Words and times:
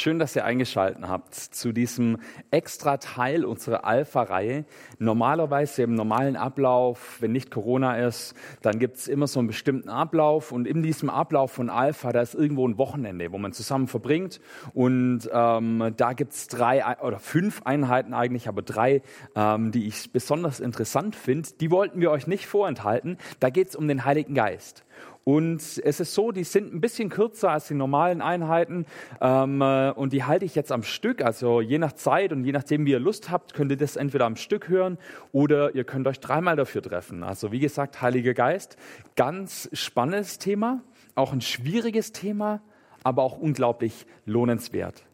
Schön, 0.00 0.18
dass 0.18 0.34
ihr 0.34 0.46
eingeschaltet 0.46 1.06
habt 1.06 1.34
zu 1.34 1.72
diesem 1.72 2.16
extra 2.50 2.96
Teil 2.96 3.44
unserer 3.44 3.84
Alpha-Reihe. 3.84 4.64
Normalerweise 4.98 5.82
im 5.82 5.94
normalen 5.94 6.36
Ablauf, 6.36 7.18
wenn 7.20 7.32
nicht 7.32 7.50
Corona 7.50 7.98
ist, 7.98 8.34
dann 8.62 8.78
gibt 8.78 8.96
es 8.96 9.08
immer 9.08 9.26
so 9.26 9.40
einen 9.40 9.48
bestimmten 9.48 9.90
Ablauf 9.90 10.52
und 10.52 10.66
in 10.66 10.82
diesem 10.82 11.10
Ablauf 11.10 11.52
von 11.52 11.68
Alpha, 11.68 12.12
da 12.12 12.22
ist 12.22 12.34
irgendwo 12.34 12.66
ein 12.66 12.78
Wochenende, 12.78 13.30
wo 13.30 13.36
man 13.36 13.52
zusammen 13.52 13.88
verbringt 13.88 14.40
und 14.72 15.28
ähm, 15.30 15.92
da 15.94 16.14
gibt 16.14 16.32
es 16.32 16.48
drei 16.48 16.82
oder 17.02 17.18
fünf 17.18 17.60
Einheiten 17.66 18.14
eigentlich, 18.14 18.48
aber 18.48 18.62
drei, 18.62 19.02
ähm, 19.36 19.70
die 19.70 19.86
ich 19.86 20.10
besonders 20.12 20.60
interessant 20.60 21.14
finde. 21.14 21.50
Die 21.60 21.70
wollten 21.70 22.00
wir 22.00 22.10
euch 22.10 22.26
nicht 22.26 22.46
vorenthalten. 22.46 23.18
Da 23.38 23.50
geht 23.50 23.68
es 23.68 23.76
um 23.76 23.86
den 23.86 24.06
Heiligen 24.06 24.32
Geist. 24.32 24.82
Und 25.24 25.60
es 25.60 26.00
ist 26.00 26.14
so, 26.14 26.32
die 26.32 26.44
sind 26.44 26.72
ein 26.72 26.80
bisschen 26.80 27.10
kürzer 27.10 27.50
als 27.50 27.68
die 27.68 27.74
normalen 27.74 28.22
Einheiten 28.22 28.86
ähm, 29.20 29.60
äh, 29.60 29.90
und 29.90 30.12
die 30.12 30.24
halte 30.24 30.44
ich 30.44 30.54
jetzt 30.54 30.72
am 30.72 30.82
Stück. 30.82 31.22
Also 31.22 31.60
je 31.60 31.78
nach 31.78 31.92
Zeit 31.92 32.32
und 32.32 32.44
je 32.44 32.52
nachdem, 32.52 32.86
wie 32.86 32.92
ihr 32.92 33.00
Lust 33.00 33.30
habt, 33.30 33.52
könnt 33.52 33.70
ihr 33.70 33.76
das 33.76 33.96
entweder 33.96 34.24
am 34.24 34.36
Stück 34.36 34.68
hören 34.68 34.98
oder 35.32 35.74
ihr 35.74 35.84
könnt 35.84 36.06
euch 36.06 36.20
dreimal 36.20 36.56
dafür 36.56 36.82
treffen. 36.82 37.22
Also 37.22 37.52
wie 37.52 37.60
gesagt, 37.60 38.00
Heiliger 38.00 38.34
Geist, 38.34 38.76
ganz 39.14 39.68
spannendes 39.72 40.38
Thema, 40.38 40.82
auch 41.14 41.32
ein 41.32 41.42
schwieriges 41.42 42.12
Thema, 42.12 42.62
aber 43.02 43.22
auch 43.22 43.38
unglaublich 43.38 44.06
lohnenswert. 44.24 45.04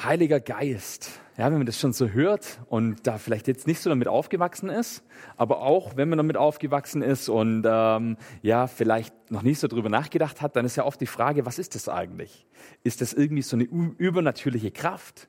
Heiliger 0.00 0.40
Geist. 0.40 1.20
Ja, 1.38 1.46
wenn 1.46 1.58
man 1.58 1.66
das 1.66 1.80
schon 1.80 1.94
so 1.94 2.08
hört 2.08 2.60
und 2.68 3.06
da 3.06 3.16
vielleicht 3.16 3.48
jetzt 3.48 3.66
nicht 3.66 3.80
so 3.80 3.88
damit 3.88 4.06
aufgewachsen 4.06 4.68
ist, 4.68 5.02
aber 5.38 5.62
auch 5.62 5.96
wenn 5.96 6.10
man 6.10 6.18
damit 6.18 6.36
aufgewachsen 6.36 7.00
ist 7.00 7.30
und 7.30 7.64
ähm, 7.66 8.18
ja, 8.42 8.66
vielleicht 8.66 9.30
noch 9.30 9.42
nicht 9.42 9.58
so 9.58 9.66
drüber 9.66 9.88
nachgedacht 9.88 10.42
hat, 10.42 10.56
dann 10.56 10.66
ist 10.66 10.76
ja 10.76 10.84
oft 10.84 11.00
die 11.00 11.06
Frage, 11.06 11.46
was 11.46 11.58
ist 11.58 11.74
das 11.74 11.88
eigentlich? 11.88 12.46
Ist 12.84 13.00
das 13.00 13.14
irgendwie 13.14 13.42
so 13.42 13.56
eine 13.56 13.64
übernatürliche 13.64 14.70
Kraft? 14.70 15.28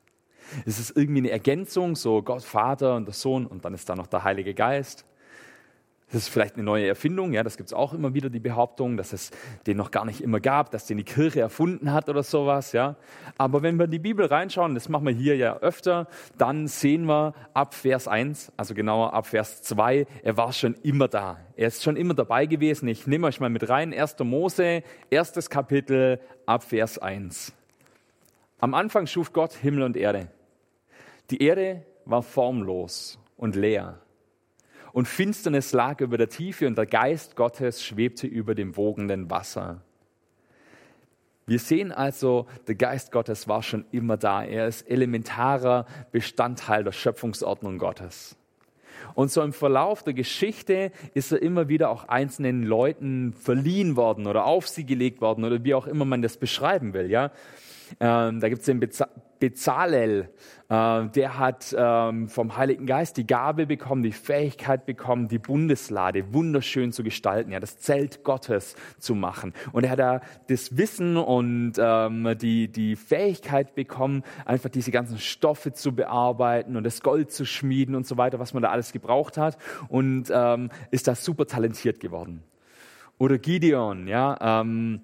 Ist 0.66 0.78
es 0.78 0.90
irgendwie 0.90 1.20
eine 1.20 1.30
Ergänzung, 1.30 1.96
so 1.96 2.22
Gott, 2.22 2.42
Vater 2.42 2.96
und 2.96 3.06
der 3.06 3.14
Sohn 3.14 3.46
und 3.46 3.64
dann 3.64 3.72
ist 3.72 3.88
da 3.88 3.96
noch 3.96 4.06
der 4.06 4.24
Heilige 4.24 4.52
Geist? 4.52 5.06
Das 6.14 6.22
ist 6.22 6.28
vielleicht 6.28 6.54
eine 6.54 6.62
neue 6.62 6.86
Erfindung, 6.86 7.32
ja, 7.32 7.42
das 7.42 7.56
gibt 7.56 7.70
es 7.70 7.72
auch 7.72 7.92
immer 7.92 8.14
wieder 8.14 8.30
die 8.30 8.38
Behauptung, 8.38 8.96
dass 8.96 9.12
es 9.12 9.32
den 9.66 9.76
noch 9.76 9.90
gar 9.90 10.04
nicht 10.04 10.20
immer 10.20 10.38
gab, 10.38 10.70
dass 10.70 10.86
den 10.86 10.96
die 10.96 11.02
Kirche 11.02 11.40
erfunden 11.40 11.92
hat 11.92 12.08
oder 12.08 12.22
sowas, 12.22 12.70
ja. 12.70 12.94
Aber 13.36 13.62
wenn 13.62 13.78
wir 13.78 13.86
in 13.86 13.90
die 13.90 13.98
Bibel 13.98 14.24
reinschauen, 14.24 14.74
das 14.74 14.88
machen 14.88 15.06
wir 15.06 15.12
hier 15.12 15.36
ja 15.36 15.56
öfter, 15.56 16.06
dann 16.38 16.68
sehen 16.68 17.06
wir 17.06 17.34
ab 17.52 17.74
Vers 17.74 18.06
1, 18.06 18.52
also 18.56 18.74
genauer 18.74 19.12
ab 19.12 19.26
Vers 19.26 19.62
2, 19.62 20.06
er 20.22 20.36
war 20.36 20.52
schon 20.52 20.76
immer 20.84 21.08
da. 21.08 21.40
Er 21.56 21.66
ist 21.66 21.82
schon 21.82 21.96
immer 21.96 22.14
dabei 22.14 22.46
gewesen. 22.46 22.86
Ich 22.86 23.08
nehme 23.08 23.26
euch 23.26 23.40
mal 23.40 23.50
mit 23.50 23.68
rein, 23.68 23.92
1. 23.92 24.16
Mose, 24.20 24.84
erstes 25.10 25.50
Kapitel 25.50 26.20
ab 26.46 26.62
Vers 26.62 26.96
1. 26.96 27.52
Am 28.60 28.74
Anfang 28.74 29.08
schuf 29.08 29.32
Gott 29.32 29.52
Himmel 29.54 29.82
und 29.82 29.96
Erde. 29.96 30.28
Die 31.32 31.42
Erde 31.42 31.84
war 32.04 32.22
formlos 32.22 33.18
und 33.36 33.56
leer 33.56 33.98
und 34.94 35.08
Finsternis 35.08 35.72
lag 35.72 36.00
über 36.00 36.16
der 36.16 36.28
Tiefe 36.28 36.68
und 36.68 36.78
der 36.78 36.86
Geist 36.86 37.34
Gottes 37.34 37.84
schwebte 37.84 38.28
über 38.28 38.54
dem 38.54 38.76
wogenden 38.76 39.28
Wasser. 39.28 39.80
Wir 41.46 41.58
sehen 41.58 41.90
also, 41.90 42.46
der 42.68 42.76
Geist 42.76 43.10
Gottes 43.10 43.48
war 43.48 43.64
schon 43.64 43.86
immer 43.90 44.16
da. 44.16 44.44
Er 44.44 44.68
ist 44.68 44.88
elementarer 44.88 45.86
Bestandteil 46.12 46.84
der 46.84 46.92
Schöpfungsordnung 46.92 47.78
Gottes. 47.78 48.36
Und 49.14 49.32
so 49.32 49.42
im 49.42 49.52
Verlauf 49.52 50.04
der 50.04 50.14
Geschichte 50.14 50.92
ist 51.12 51.32
er 51.32 51.42
immer 51.42 51.68
wieder 51.68 51.90
auch 51.90 52.06
einzelnen 52.06 52.62
Leuten 52.62 53.32
verliehen 53.32 53.96
worden 53.96 54.28
oder 54.28 54.44
auf 54.44 54.68
sie 54.68 54.86
gelegt 54.86 55.20
worden 55.20 55.44
oder 55.44 55.64
wie 55.64 55.74
auch 55.74 55.88
immer 55.88 56.04
man 56.04 56.22
das 56.22 56.36
beschreiben 56.36 56.94
will. 56.94 57.10
Ja? 57.10 57.32
Ähm, 58.00 58.40
da 58.40 58.48
gibt 58.48 58.60
es 58.60 58.66
den 58.66 58.80
Bezalel, 59.44 60.30
äh, 60.68 61.08
der 61.08 61.38
hat 61.38 61.74
ähm, 61.76 62.28
vom 62.28 62.56
Heiligen 62.56 62.86
Geist 62.86 63.16
die 63.16 63.26
Gabe 63.26 63.66
bekommen, 63.66 64.02
die 64.02 64.12
Fähigkeit 64.12 64.86
bekommen, 64.86 65.28
die 65.28 65.38
Bundeslade 65.38 66.32
wunderschön 66.32 66.92
zu 66.92 67.02
gestalten, 67.02 67.52
ja, 67.52 67.60
das 67.60 67.78
Zelt 67.78 68.24
Gottes 68.24 68.74
zu 68.98 69.14
machen. 69.14 69.52
Und 69.72 69.84
er 69.84 69.90
hat 69.90 69.98
da 69.98 70.20
das 70.48 70.78
Wissen 70.78 71.16
und 71.16 71.74
ähm, 71.78 72.36
die, 72.40 72.68
die 72.68 72.96
Fähigkeit 72.96 73.74
bekommen, 73.74 74.22
einfach 74.46 74.70
diese 74.70 74.90
ganzen 74.90 75.18
Stoffe 75.18 75.72
zu 75.72 75.94
bearbeiten 75.94 76.76
und 76.76 76.84
das 76.84 77.02
Gold 77.02 77.30
zu 77.30 77.44
schmieden 77.44 77.94
und 77.94 78.06
so 78.06 78.16
weiter, 78.16 78.38
was 78.38 78.54
man 78.54 78.62
da 78.62 78.70
alles 78.70 78.92
gebraucht 78.92 79.36
hat 79.36 79.58
und 79.88 80.30
ähm, 80.32 80.70
ist 80.90 81.06
da 81.06 81.14
super 81.14 81.46
talentiert 81.46 82.00
geworden. 82.00 82.42
Oder 83.18 83.38
Gideon, 83.38 84.08
ja, 84.08 84.62
ähm, 84.62 85.02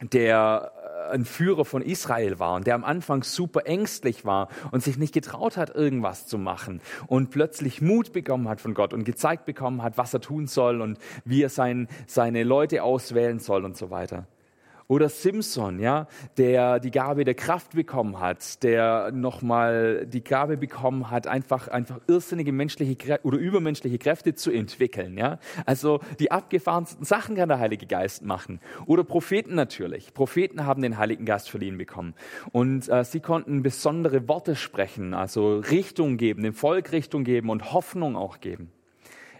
der 0.00 0.72
ein 1.10 1.24
Führer 1.24 1.64
von 1.64 1.82
Israel 1.82 2.38
war 2.38 2.54
und 2.54 2.66
der 2.66 2.74
am 2.74 2.84
Anfang 2.84 3.22
super 3.22 3.66
ängstlich 3.66 4.24
war 4.24 4.48
und 4.70 4.82
sich 4.82 4.98
nicht 4.98 5.14
getraut 5.14 5.56
hat, 5.56 5.74
irgendwas 5.74 6.26
zu 6.26 6.38
machen 6.38 6.80
und 7.06 7.30
plötzlich 7.30 7.80
Mut 7.80 8.12
bekommen 8.12 8.48
hat 8.48 8.60
von 8.60 8.74
Gott 8.74 8.92
und 8.92 9.04
gezeigt 9.04 9.44
bekommen 9.44 9.82
hat, 9.82 9.98
was 9.98 10.14
er 10.14 10.20
tun 10.20 10.46
soll 10.46 10.80
und 10.80 10.98
wie 11.24 11.42
er 11.42 11.48
sein, 11.48 11.88
seine 12.06 12.44
Leute 12.44 12.82
auswählen 12.82 13.38
soll 13.38 13.64
und 13.64 13.76
so 13.76 13.90
weiter. 13.90 14.26
Oder 14.88 15.08
Simpson, 15.08 15.80
ja, 15.80 16.06
der 16.36 16.78
die 16.78 16.92
Gabe 16.92 17.24
der 17.24 17.34
Kraft 17.34 17.74
bekommen 17.74 18.20
hat, 18.20 18.62
der 18.62 19.10
nochmal 19.12 20.06
die 20.06 20.22
Gabe 20.22 20.56
bekommen 20.56 21.10
hat, 21.10 21.26
einfach, 21.26 21.68
einfach 21.68 22.00
irrsinnige 22.06 22.52
menschliche 22.52 23.18
oder 23.24 23.36
übermenschliche 23.36 23.98
Kräfte 23.98 24.34
zu 24.34 24.52
entwickeln, 24.52 25.18
ja. 25.18 25.38
Also 25.64 26.00
die 26.20 26.30
abgefahrensten 26.30 27.04
Sachen 27.04 27.34
kann 27.34 27.48
der 27.48 27.58
Heilige 27.58 27.86
Geist 27.86 28.24
machen. 28.24 28.60
Oder 28.86 29.02
Propheten 29.02 29.56
natürlich. 29.56 30.14
Propheten 30.14 30.66
haben 30.66 30.82
den 30.82 30.98
Heiligen 30.98 31.24
Geist 31.24 31.50
verliehen 31.50 31.78
bekommen. 31.78 32.14
Und 32.52 32.88
äh, 32.88 33.04
sie 33.04 33.20
konnten 33.20 33.62
besondere 33.62 34.28
Worte 34.28 34.54
sprechen, 34.54 35.14
also 35.14 35.58
Richtung 35.58 36.16
geben, 36.16 36.42
dem 36.42 36.54
Volk 36.54 36.92
Richtung 36.92 37.24
geben 37.24 37.50
und 37.50 37.72
Hoffnung 37.72 38.16
auch 38.16 38.40
geben. 38.40 38.70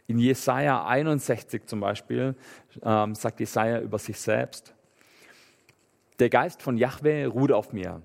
In 0.09 0.19
Jesaja 0.19 0.87
61 0.87 1.67
zum 1.67 1.81
Beispiel 1.81 2.37
ähm, 2.83 3.15
sagt 3.15 3.41
Jesaja 3.41 3.81
über 3.81 3.99
sich 3.99 4.19
selbst, 4.19 4.76
der 6.19 6.31
Geist 6.31 6.63
von 6.63 6.77
Yahweh 6.77 7.25
ruht 7.27 7.53
auf 7.53 7.73
mir, 7.73 8.03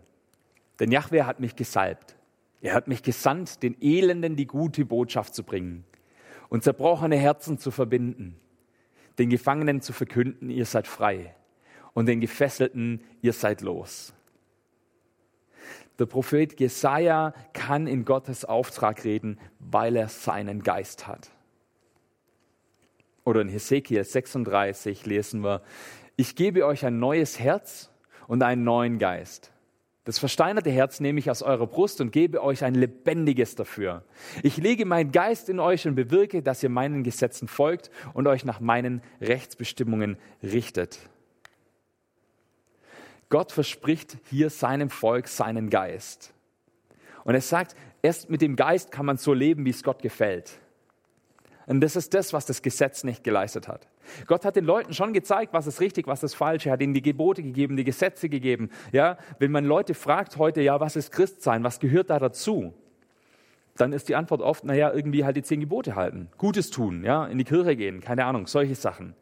denn 0.79 0.91
Yahweh 0.91 1.23
hat 1.23 1.39
mich 1.39 1.55
gesalbt. 1.55 2.15
Er 2.61 2.73
hat 2.73 2.87
mich 2.87 3.01
gesandt, 3.01 3.63
den 3.63 3.75
Elenden 3.81 4.35
die 4.35 4.45
gute 4.45 4.85
Botschaft 4.85 5.33
zu 5.33 5.43
bringen 5.43 5.83
und 6.49 6.63
zerbrochene 6.63 7.17
Herzen 7.17 7.57
zu 7.57 7.71
verbinden, 7.71 8.39
den 9.17 9.29
Gefangenen 9.29 9.81
zu 9.81 9.93
verkünden, 9.93 10.49
ihr 10.49 10.65
seid 10.65 10.87
frei 10.87 11.35
und 11.93 12.05
den 12.05 12.21
Gefesselten, 12.21 13.01
ihr 13.21 13.33
seid 13.33 13.61
los. 13.61 14.13
Der 15.99 16.05
Prophet 16.05 16.59
Jesaja 16.59 17.33
kann 17.53 17.85
in 17.85 18.05
Gottes 18.05 18.43
Auftrag 18.45 19.03
reden, 19.03 19.39
weil 19.59 19.95
er 19.95 20.07
seinen 20.07 20.63
Geist 20.63 21.05
hat. 21.05 21.31
Oder 23.23 23.41
in 23.41 23.49
Hesekiel 23.49 24.03
36 24.03 25.05
lesen 25.05 25.43
wir, 25.43 25.61
ich 26.15 26.35
gebe 26.35 26.65
euch 26.65 26.85
ein 26.85 26.99
neues 26.99 27.39
Herz 27.39 27.90
und 28.31 28.43
einen 28.43 28.63
neuen 28.63 28.97
Geist. 28.97 29.51
Das 30.05 30.17
versteinerte 30.17 30.71
Herz 30.71 31.01
nehme 31.01 31.19
ich 31.19 31.29
aus 31.29 31.41
eurer 31.41 31.67
Brust 31.67 31.99
und 31.99 32.13
gebe 32.13 32.41
euch 32.41 32.63
ein 32.63 32.75
lebendiges 32.75 33.55
dafür. 33.55 34.05
Ich 34.41 34.55
lege 34.55 34.85
meinen 34.85 35.11
Geist 35.11 35.49
in 35.49 35.59
euch 35.59 35.85
und 35.85 35.95
bewirke, 35.95 36.41
dass 36.41 36.63
ihr 36.63 36.69
meinen 36.69 37.03
Gesetzen 37.03 37.49
folgt 37.49 37.91
und 38.13 38.27
euch 38.27 38.45
nach 38.45 38.61
meinen 38.61 39.01
Rechtsbestimmungen 39.19 40.15
richtet. 40.41 40.97
Gott 43.27 43.51
verspricht 43.51 44.15
hier 44.29 44.49
seinem 44.49 44.89
Volk 44.89 45.27
seinen 45.27 45.69
Geist. 45.69 46.33
Und 47.25 47.35
er 47.35 47.41
sagt, 47.41 47.75
erst 48.01 48.29
mit 48.29 48.41
dem 48.41 48.55
Geist 48.55 48.93
kann 48.93 49.05
man 49.05 49.17
so 49.17 49.33
leben, 49.33 49.65
wie 49.65 49.71
es 49.71 49.83
Gott 49.83 50.01
gefällt. 50.01 50.53
Und 51.67 51.81
das 51.81 51.95
ist 51.95 52.13
das, 52.13 52.33
was 52.33 52.45
das 52.45 52.61
Gesetz 52.61 53.03
nicht 53.03 53.23
geleistet 53.23 53.67
hat. 53.67 53.87
Gott 54.27 54.45
hat 54.45 54.55
den 54.55 54.65
Leuten 54.65 54.93
schon 54.93 55.13
gezeigt, 55.13 55.53
was 55.53 55.67
ist 55.67 55.79
richtig, 55.79 56.07
was 56.07 56.23
ist 56.23 56.33
falsch. 56.33 56.65
Er 56.65 56.73
hat 56.73 56.81
ihnen 56.81 56.93
die 56.93 57.01
Gebote 57.01 57.43
gegeben, 57.43 57.77
die 57.77 57.83
Gesetze 57.83 58.29
gegeben. 58.29 58.69
Ja, 58.91 59.17
wenn 59.39 59.51
man 59.51 59.65
Leute 59.65 59.93
fragt 59.93 60.37
heute, 60.37 60.61
ja, 60.61 60.79
was 60.79 60.95
ist 60.95 61.11
Christsein? 61.11 61.63
Was 61.63 61.79
gehört 61.79 62.09
da 62.09 62.19
dazu? 62.19 62.73
Dann 63.77 63.93
ist 63.93 64.09
die 64.09 64.15
Antwort 64.15 64.41
oft, 64.41 64.63
naja, 64.63 64.91
irgendwie 64.91 65.23
halt 65.23 65.37
die 65.37 65.43
zehn 65.43 65.59
Gebote 65.59 65.95
halten. 65.95 66.29
Gutes 66.37 66.71
tun, 66.71 67.03
ja, 67.03 67.25
in 67.25 67.37
die 67.37 67.45
Kirche 67.45 67.75
gehen, 67.75 68.01
keine 68.01 68.25
Ahnung, 68.25 68.47
solche 68.47 68.75
Sachen. 68.75 69.15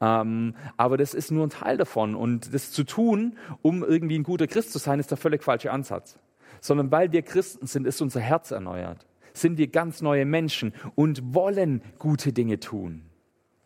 Ähm, 0.00 0.54
aber 0.76 0.96
das 0.96 1.14
ist 1.14 1.30
nur 1.30 1.46
ein 1.46 1.50
Teil 1.50 1.76
davon. 1.76 2.14
Und 2.16 2.52
das 2.52 2.72
zu 2.72 2.84
tun, 2.84 3.38
um 3.62 3.84
irgendwie 3.84 4.18
ein 4.18 4.24
guter 4.24 4.46
Christ 4.46 4.72
zu 4.72 4.78
sein, 4.78 4.98
ist 4.98 5.10
der 5.10 5.18
völlig 5.18 5.44
falsche 5.44 5.70
Ansatz. 5.70 6.18
Sondern 6.60 6.90
weil 6.90 7.12
wir 7.12 7.22
Christen 7.22 7.66
sind, 7.66 7.86
ist 7.86 8.02
unser 8.02 8.20
Herz 8.20 8.50
erneuert 8.50 9.06
sind 9.34 9.58
wir 9.58 9.66
ganz 9.66 10.00
neue 10.00 10.24
Menschen 10.24 10.72
und 10.94 11.34
wollen 11.34 11.82
gute 11.98 12.32
Dinge 12.32 12.60
tun. 12.60 13.02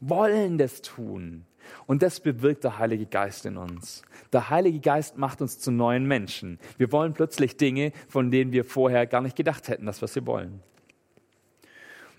Wollen 0.00 0.58
das 0.58 0.82
tun. 0.82 1.44
Und 1.86 2.02
das 2.02 2.20
bewirkt 2.20 2.64
der 2.64 2.78
Heilige 2.78 3.06
Geist 3.06 3.44
in 3.46 3.56
uns. 3.56 4.02
Der 4.32 4.50
Heilige 4.50 4.80
Geist 4.80 5.18
macht 5.18 5.42
uns 5.42 5.58
zu 5.58 5.70
neuen 5.70 6.06
Menschen. 6.06 6.58
Wir 6.78 6.90
wollen 6.92 7.12
plötzlich 7.12 7.56
Dinge, 7.56 7.92
von 8.08 8.30
denen 8.30 8.52
wir 8.52 8.64
vorher 8.64 9.06
gar 9.06 9.20
nicht 9.20 9.36
gedacht 9.36 9.68
hätten, 9.68 9.86
dass 9.86 10.00
wir 10.00 10.08
sie 10.08 10.26
wollen. 10.26 10.62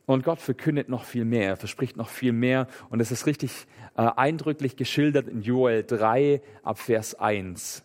Und 0.06 0.24
Gott 0.24 0.40
verkündet 0.40 0.90
noch 0.90 1.04
viel 1.04 1.24
mehr, 1.24 1.50
er 1.50 1.58
verspricht 1.58 1.96
noch 1.96 2.10
viel 2.10 2.32
mehr. 2.32 2.68
Und 2.90 3.00
es 3.00 3.12
ist 3.12 3.28
richtig 3.28 3.68
äh, 3.96 4.10
eindrücklich 4.16 4.76
geschildert 4.76 5.28
in 5.28 5.42
Joel 5.42 5.84
3 5.84 6.42
ab 6.64 6.80
Vers 6.80 7.14
1. 7.14 7.84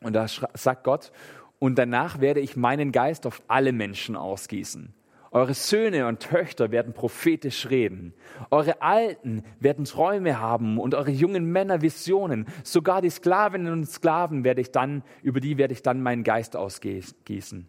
Und 0.00 0.12
da 0.12 0.26
sagt 0.28 0.84
Gott, 0.84 1.10
und 1.58 1.78
danach 1.78 2.20
werde 2.20 2.40
ich 2.40 2.56
meinen 2.56 2.92
Geist 2.92 3.26
auf 3.26 3.42
alle 3.48 3.72
Menschen 3.72 4.16
ausgießen. 4.16 4.94
Eure 5.30 5.54
Söhne 5.54 6.06
und 6.06 6.20
Töchter 6.20 6.70
werden 6.70 6.94
prophetisch 6.94 7.68
reden. 7.68 8.14
Eure 8.50 8.80
Alten 8.80 9.42
werden 9.60 9.84
Träume 9.84 10.40
haben 10.40 10.78
und 10.78 10.94
eure 10.94 11.10
jungen 11.10 11.52
Männer 11.52 11.82
Visionen. 11.82 12.46
Sogar 12.62 13.02
die 13.02 13.10
Sklavinnen 13.10 13.72
und 13.72 13.86
Sklaven 13.86 14.44
werde 14.44 14.60
ich 14.60 14.70
dann, 14.70 15.02
über 15.22 15.40
die 15.40 15.58
werde 15.58 15.74
ich 15.74 15.82
dann 15.82 16.00
meinen 16.00 16.24
Geist 16.24 16.56
ausgießen. 16.56 17.68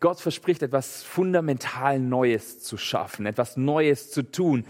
Gott 0.00 0.20
verspricht 0.20 0.62
etwas 0.62 1.02
fundamental 1.02 1.98
Neues 1.98 2.62
zu 2.62 2.76
schaffen, 2.76 3.26
etwas 3.26 3.56
Neues 3.56 4.10
zu 4.10 4.22
tun. 4.22 4.64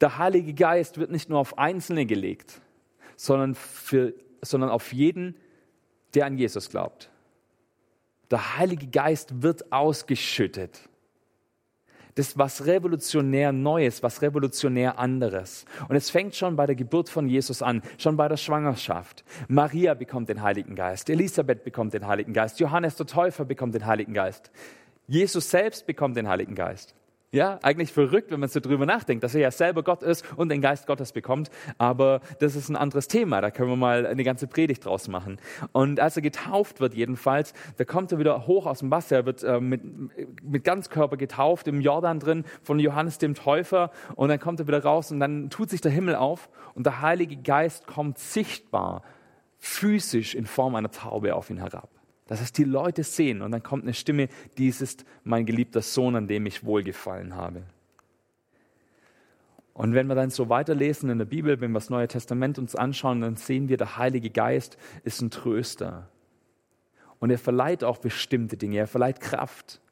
Der 0.00 0.18
Heilige 0.18 0.54
Geist 0.54 0.98
wird 0.98 1.10
nicht 1.10 1.28
nur 1.30 1.38
auf 1.38 1.58
Einzelne 1.58 2.06
gelegt, 2.06 2.60
sondern, 3.16 3.54
für, 3.54 4.14
sondern 4.42 4.70
auf 4.70 4.92
jeden, 4.92 5.36
der 6.14 6.26
an 6.26 6.36
Jesus 6.36 6.68
glaubt. 6.68 7.11
Der 8.32 8.56
Heilige 8.56 8.86
Geist 8.86 9.42
wird 9.42 9.70
ausgeschüttet. 9.70 10.88
Das 12.14 12.28
ist 12.28 12.38
was 12.38 12.64
revolutionär 12.64 13.52
Neues, 13.52 14.02
was 14.02 14.22
revolutionär 14.22 14.98
anderes. 14.98 15.66
Und 15.88 15.96
es 15.96 16.08
fängt 16.08 16.34
schon 16.34 16.56
bei 16.56 16.64
der 16.64 16.74
Geburt 16.74 17.10
von 17.10 17.28
Jesus 17.28 17.60
an, 17.60 17.82
schon 17.98 18.16
bei 18.16 18.28
der 18.28 18.38
Schwangerschaft. 18.38 19.22
Maria 19.48 19.92
bekommt 19.92 20.30
den 20.30 20.40
Heiligen 20.40 20.74
Geist, 20.74 21.10
Elisabeth 21.10 21.62
bekommt 21.62 21.92
den 21.92 22.06
Heiligen 22.06 22.32
Geist, 22.32 22.58
Johannes 22.58 22.96
der 22.96 23.06
Täufer 23.06 23.44
bekommt 23.44 23.74
den 23.74 23.84
Heiligen 23.84 24.14
Geist, 24.14 24.50
Jesus 25.06 25.50
selbst 25.50 25.86
bekommt 25.86 26.16
den 26.16 26.26
Heiligen 26.26 26.54
Geist. 26.54 26.94
Ja, 27.34 27.58
eigentlich 27.62 27.94
verrückt, 27.94 28.30
wenn 28.30 28.40
man 28.40 28.50
so 28.50 28.60
drüber 28.60 28.84
nachdenkt, 28.84 29.24
dass 29.24 29.34
er 29.34 29.40
ja 29.40 29.50
selber 29.50 29.82
Gott 29.82 30.02
ist 30.02 30.22
und 30.36 30.50
den 30.50 30.60
Geist 30.60 30.86
Gottes 30.86 31.12
bekommt. 31.12 31.50
Aber 31.78 32.20
das 32.40 32.56
ist 32.56 32.68
ein 32.68 32.76
anderes 32.76 33.08
Thema. 33.08 33.40
Da 33.40 33.50
können 33.50 33.70
wir 33.70 33.76
mal 33.76 34.04
eine 34.04 34.22
ganze 34.22 34.46
Predigt 34.46 34.84
draus 34.84 35.08
machen. 35.08 35.38
Und 35.72 35.98
als 35.98 36.14
er 36.14 36.20
getauft 36.20 36.80
wird, 36.80 36.92
jedenfalls, 36.92 37.54
da 37.78 37.84
kommt 37.84 38.12
er 38.12 38.18
wieder 38.18 38.46
hoch 38.46 38.66
aus 38.66 38.80
dem 38.80 38.90
Wasser. 38.90 39.16
Er 39.16 39.24
wird 39.24 39.42
äh, 39.44 39.60
mit, 39.60 39.80
mit 40.42 40.62
Ganzkörper 40.62 41.16
getauft 41.16 41.68
im 41.68 41.80
Jordan 41.80 42.20
drin 42.20 42.44
von 42.62 42.78
Johannes 42.78 43.16
dem 43.16 43.34
Täufer. 43.34 43.92
Und 44.14 44.28
dann 44.28 44.38
kommt 44.38 44.60
er 44.60 44.66
wieder 44.66 44.82
raus 44.82 45.10
und 45.10 45.18
dann 45.18 45.48
tut 45.48 45.70
sich 45.70 45.80
der 45.80 45.90
Himmel 45.90 46.16
auf 46.16 46.50
und 46.74 46.84
der 46.84 47.00
Heilige 47.00 47.36
Geist 47.36 47.86
kommt 47.86 48.18
sichtbar, 48.18 49.04
physisch 49.56 50.34
in 50.34 50.44
Form 50.44 50.74
einer 50.74 50.90
Taube 50.90 51.34
auf 51.34 51.48
ihn 51.48 51.56
herab 51.56 51.88
dass 52.32 52.40
es 52.40 52.50
die 52.50 52.64
Leute 52.64 53.04
sehen. 53.04 53.42
Und 53.42 53.52
dann 53.52 53.62
kommt 53.62 53.82
eine 53.82 53.92
Stimme, 53.92 54.30
dies 54.56 54.80
ist 54.80 55.04
mein 55.22 55.44
geliebter 55.44 55.82
Sohn, 55.82 56.16
an 56.16 56.28
dem 56.28 56.46
ich 56.46 56.64
wohlgefallen 56.64 57.36
habe. 57.36 57.64
Und 59.74 59.92
wenn 59.92 60.06
wir 60.06 60.14
dann 60.14 60.30
so 60.30 60.48
weiterlesen 60.48 61.10
in 61.10 61.18
der 61.18 61.26
Bibel, 61.26 61.60
wenn 61.60 61.72
wir 61.72 61.78
das 61.78 61.90
Neue 61.90 62.08
Testament 62.08 62.58
uns 62.58 62.74
anschauen, 62.74 63.20
dann 63.20 63.36
sehen 63.36 63.68
wir, 63.68 63.76
der 63.76 63.98
Heilige 63.98 64.30
Geist 64.30 64.78
ist 65.04 65.20
ein 65.20 65.30
Tröster. 65.30 66.08
Und 67.18 67.28
er 67.28 67.38
verleiht 67.38 67.84
auch 67.84 67.98
bestimmte 67.98 68.56
Dinge. 68.56 68.78
Er 68.78 68.86
verleiht 68.86 69.20
Kraft, 69.20 69.82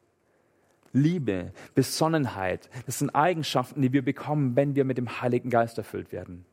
Liebe, 0.93 1.53
Besonnenheit. 1.75 2.71
Das 2.87 2.97
sind 2.97 3.11
Eigenschaften, 3.11 3.83
die 3.83 3.93
wir 3.93 4.03
bekommen, 4.03 4.55
wenn 4.55 4.73
wir 4.73 4.83
mit 4.83 4.97
dem 4.97 5.21
Heiligen 5.21 5.51
Geist 5.51 5.77
erfüllt 5.77 6.11
werden. 6.11 6.43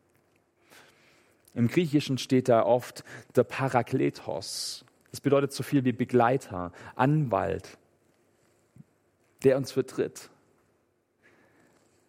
Im 1.54 1.66
Griechischen 1.68 2.18
steht 2.18 2.50
da 2.50 2.62
oft 2.62 3.04
der 3.36 3.44
Parakletos. 3.44 4.84
Das 5.10 5.20
bedeutet 5.20 5.52
so 5.52 5.62
viel 5.62 5.84
wie 5.84 5.92
Begleiter, 5.92 6.72
Anwalt, 6.94 7.78
der 9.44 9.56
uns 9.56 9.72
vertritt. 9.72 10.30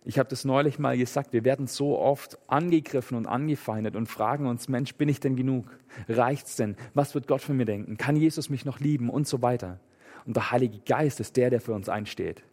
Ich 0.05 0.17
habe 0.17 0.29
das 0.29 0.45
neulich 0.45 0.79
mal 0.79 0.97
gesagt, 0.97 1.33
wir 1.33 1.43
werden 1.43 1.67
so 1.67 1.99
oft 1.99 2.39
angegriffen 2.47 3.17
und 3.17 3.27
angefeindet 3.27 3.95
und 3.95 4.07
fragen 4.07 4.47
uns, 4.47 4.67
Mensch, 4.67 4.95
bin 4.95 5.09
ich 5.09 5.19
denn 5.19 5.35
genug? 5.35 5.65
Reicht's 6.07 6.55
denn? 6.55 6.75
Was 6.93 7.15
wird 7.15 7.27
Gott 7.27 7.41
von 7.41 7.57
mir 7.57 7.65
denken? 7.65 7.97
Kann 7.97 8.15
Jesus 8.15 8.49
mich 8.49 8.65
noch 8.65 8.79
lieben? 8.79 9.09
Und 9.09 9.27
so 9.27 9.41
weiter. 9.41 9.79
Und 10.25 10.35
der 10.35 10.51
Heilige 10.51 10.79
Geist 10.79 11.19
ist 11.19 11.37
der, 11.37 11.49
der 11.49 11.61
für 11.61 11.73
uns 11.73 11.89
einsteht. 11.89 12.43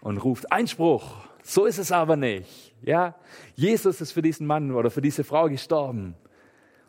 Und 0.00 0.18
ruft 0.18 0.52
Einspruch. 0.52 1.26
So 1.42 1.64
ist 1.64 1.78
es 1.78 1.92
aber 1.92 2.16
nicht. 2.16 2.74
Ja? 2.82 3.16
Jesus 3.56 4.00
ist 4.00 4.12
für 4.12 4.22
diesen 4.22 4.46
Mann 4.46 4.70
oder 4.70 4.90
für 4.90 5.00
diese 5.02 5.24
Frau 5.24 5.48
gestorben 5.48 6.14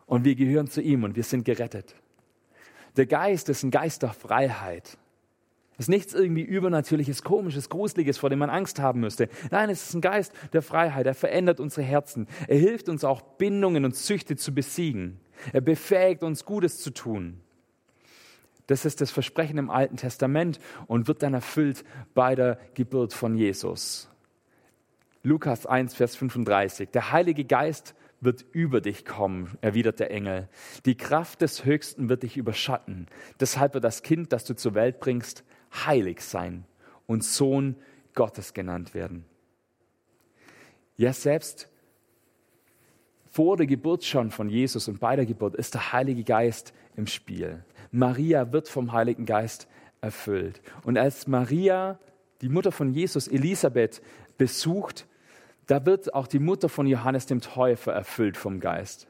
und 0.09 0.25
wir 0.25 0.35
gehören 0.35 0.67
zu 0.67 0.81
ihm 0.81 1.03
und 1.03 1.15
wir 1.15 1.23
sind 1.23 1.45
gerettet. 1.45 1.95
Der 2.97 3.05
Geist 3.05 3.47
ist 3.47 3.63
ein 3.63 3.69
Geist 3.69 4.01
der 4.01 4.11
Freiheit. 4.11 4.97
Es 5.77 5.85
ist 5.85 5.89
nichts 5.89 6.13
irgendwie 6.15 6.41
übernatürliches, 6.41 7.23
komisches, 7.23 7.69
gruseliges, 7.69 8.17
vor 8.17 8.31
dem 8.31 8.39
man 8.39 8.49
Angst 8.49 8.79
haben 8.79 9.01
müsste. 9.01 9.29
Nein, 9.51 9.69
es 9.69 9.87
ist 9.87 9.93
ein 9.93 10.01
Geist 10.01 10.33
der 10.51 10.63
Freiheit. 10.63 11.05
Er 11.05 11.13
verändert 11.13 11.59
unsere 11.59 11.83
Herzen. 11.83 12.27
Er 12.47 12.57
hilft 12.57 12.89
uns 12.89 13.03
auch 13.03 13.21
Bindungen 13.21 13.85
und 13.85 13.95
Süchte 13.95 14.35
zu 14.35 14.53
besiegen. 14.53 15.19
Er 15.53 15.61
befähigt 15.61 16.23
uns 16.23 16.43
Gutes 16.43 16.79
zu 16.79 16.89
tun. 16.89 17.39
Das 18.65 18.85
ist 18.85 19.01
das 19.01 19.11
Versprechen 19.11 19.59
im 19.59 19.69
Alten 19.69 19.95
Testament 19.95 20.59
und 20.87 21.07
wird 21.07 21.21
dann 21.21 21.35
erfüllt 21.35 21.85
bei 22.15 22.33
der 22.33 22.59
Geburt 22.73 23.13
von 23.13 23.35
Jesus. 23.35 24.09
Lukas 25.21 25.67
1, 25.67 25.93
Vers 25.93 26.15
35. 26.15 26.89
Der 26.89 27.11
Heilige 27.11 27.45
Geist 27.45 27.93
wird 28.21 28.45
über 28.51 28.81
dich 28.81 29.05
kommen, 29.05 29.57
erwidert 29.61 29.99
der 29.99 30.11
Engel. 30.11 30.49
Die 30.85 30.95
Kraft 30.95 31.41
des 31.41 31.65
Höchsten 31.65 32.09
wird 32.09 32.23
dich 32.23 32.37
überschatten. 32.37 33.07
Deshalb 33.39 33.73
wird 33.73 33.83
das 33.83 34.03
Kind, 34.03 34.33
das 34.33 34.45
du 34.45 34.55
zur 34.55 34.73
Welt 34.73 34.99
bringst, 34.99 35.43
heilig 35.85 36.21
sein 36.21 36.65
und 37.07 37.23
Sohn 37.23 37.75
Gottes 38.13 38.53
genannt 38.53 38.93
werden. 38.93 39.25
Ja, 40.97 41.13
selbst 41.13 41.69
vor 43.29 43.57
der 43.57 43.67
Geburt 43.67 44.03
schon 44.03 44.31
von 44.31 44.49
Jesus 44.49 44.87
und 44.87 44.99
bei 44.99 45.15
der 45.15 45.25
Geburt 45.25 45.55
ist 45.55 45.75
der 45.75 45.93
Heilige 45.93 46.23
Geist 46.23 46.73
im 46.95 47.07
Spiel. 47.07 47.63
Maria 47.91 48.51
wird 48.51 48.67
vom 48.67 48.91
Heiligen 48.91 49.25
Geist 49.25 49.67
erfüllt. 50.01 50.61
Und 50.83 50.97
als 50.97 51.27
Maria, 51.27 51.99
die 52.41 52.49
Mutter 52.49 52.71
von 52.71 52.91
Jesus, 52.93 53.27
Elisabeth, 53.27 54.01
besucht, 54.37 55.07
da 55.69 55.85
wird 55.85 56.15
auch 56.15 56.25
die 56.25 56.39
Mutter 56.39 56.67
von 56.67 56.87
Johannes 56.87 57.27
dem 57.27 57.41
Täufer 57.41 57.93
erfüllt 57.93 58.37
vom 58.37 58.59
Geist. 58.59 59.07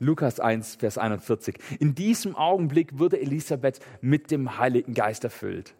Lukas 0.00 0.40
1, 0.40 0.74
Vers 0.74 0.98
41. 0.98 1.56
In 1.78 1.94
diesem 1.94 2.34
Augenblick 2.34 2.98
wurde 2.98 3.20
Elisabeth 3.20 3.78
mit 4.00 4.32
dem 4.32 4.58
Heiligen 4.58 4.94
Geist 4.94 5.22
erfüllt. 5.22 5.74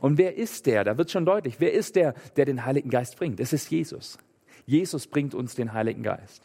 Und 0.00 0.16
wer 0.16 0.36
ist 0.36 0.64
der? 0.64 0.82
Da 0.82 0.96
wird 0.96 1.10
schon 1.10 1.26
deutlich, 1.26 1.60
wer 1.60 1.74
ist 1.74 1.94
der, 1.94 2.14
der 2.36 2.46
den 2.46 2.64
Heiligen 2.64 2.88
Geist 2.88 3.18
bringt? 3.18 3.38
Es 3.38 3.52
ist 3.52 3.70
Jesus. 3.70 4.18
Jesus 4.64 5.06
bringt 5.06 5.34
uns 5.34 5.54
den 5.54 5.74
Heiligen 5.74 6.02
Geist. 6.02 6.42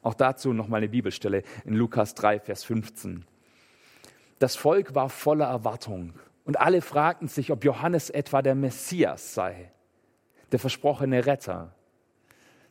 Auch 0.00 0.14
dazu 0.14 0.52
nochmal 0.52 0.78
eine 0.78 0.90
Bibelstelle 0.90 1.42
in 1.64 1.74
Lukas 1.74 2.14
3, 2.14 2.38
Vers 2.38 2.62
15. 2.62 3.24
Das 4.38 4.54
Volk 4.54 4.94
war 4.94 5.08
voller 5.08 5.46
Erwartung 5.46 6.14
und 6.44 6.60
alle 6.60 6.80
fragten 6.80 7.28
sich, 7.28 7.50
ob 7.52 7.64
Johannes 7.64 8.10
etwa 8.10 8.42
der 8.42 8.54
Messias 8.54 9.34
sei, 9.34 9.70
der 10.50 10.58
versprochene 10.58 11.26
Retter. 11.26 11.74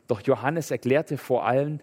Doch 0.08 0.22
Johannes 0.22 0.72
erklärte 0.72 1.18
vor 1.18 1.46
allen, 1.46 1.82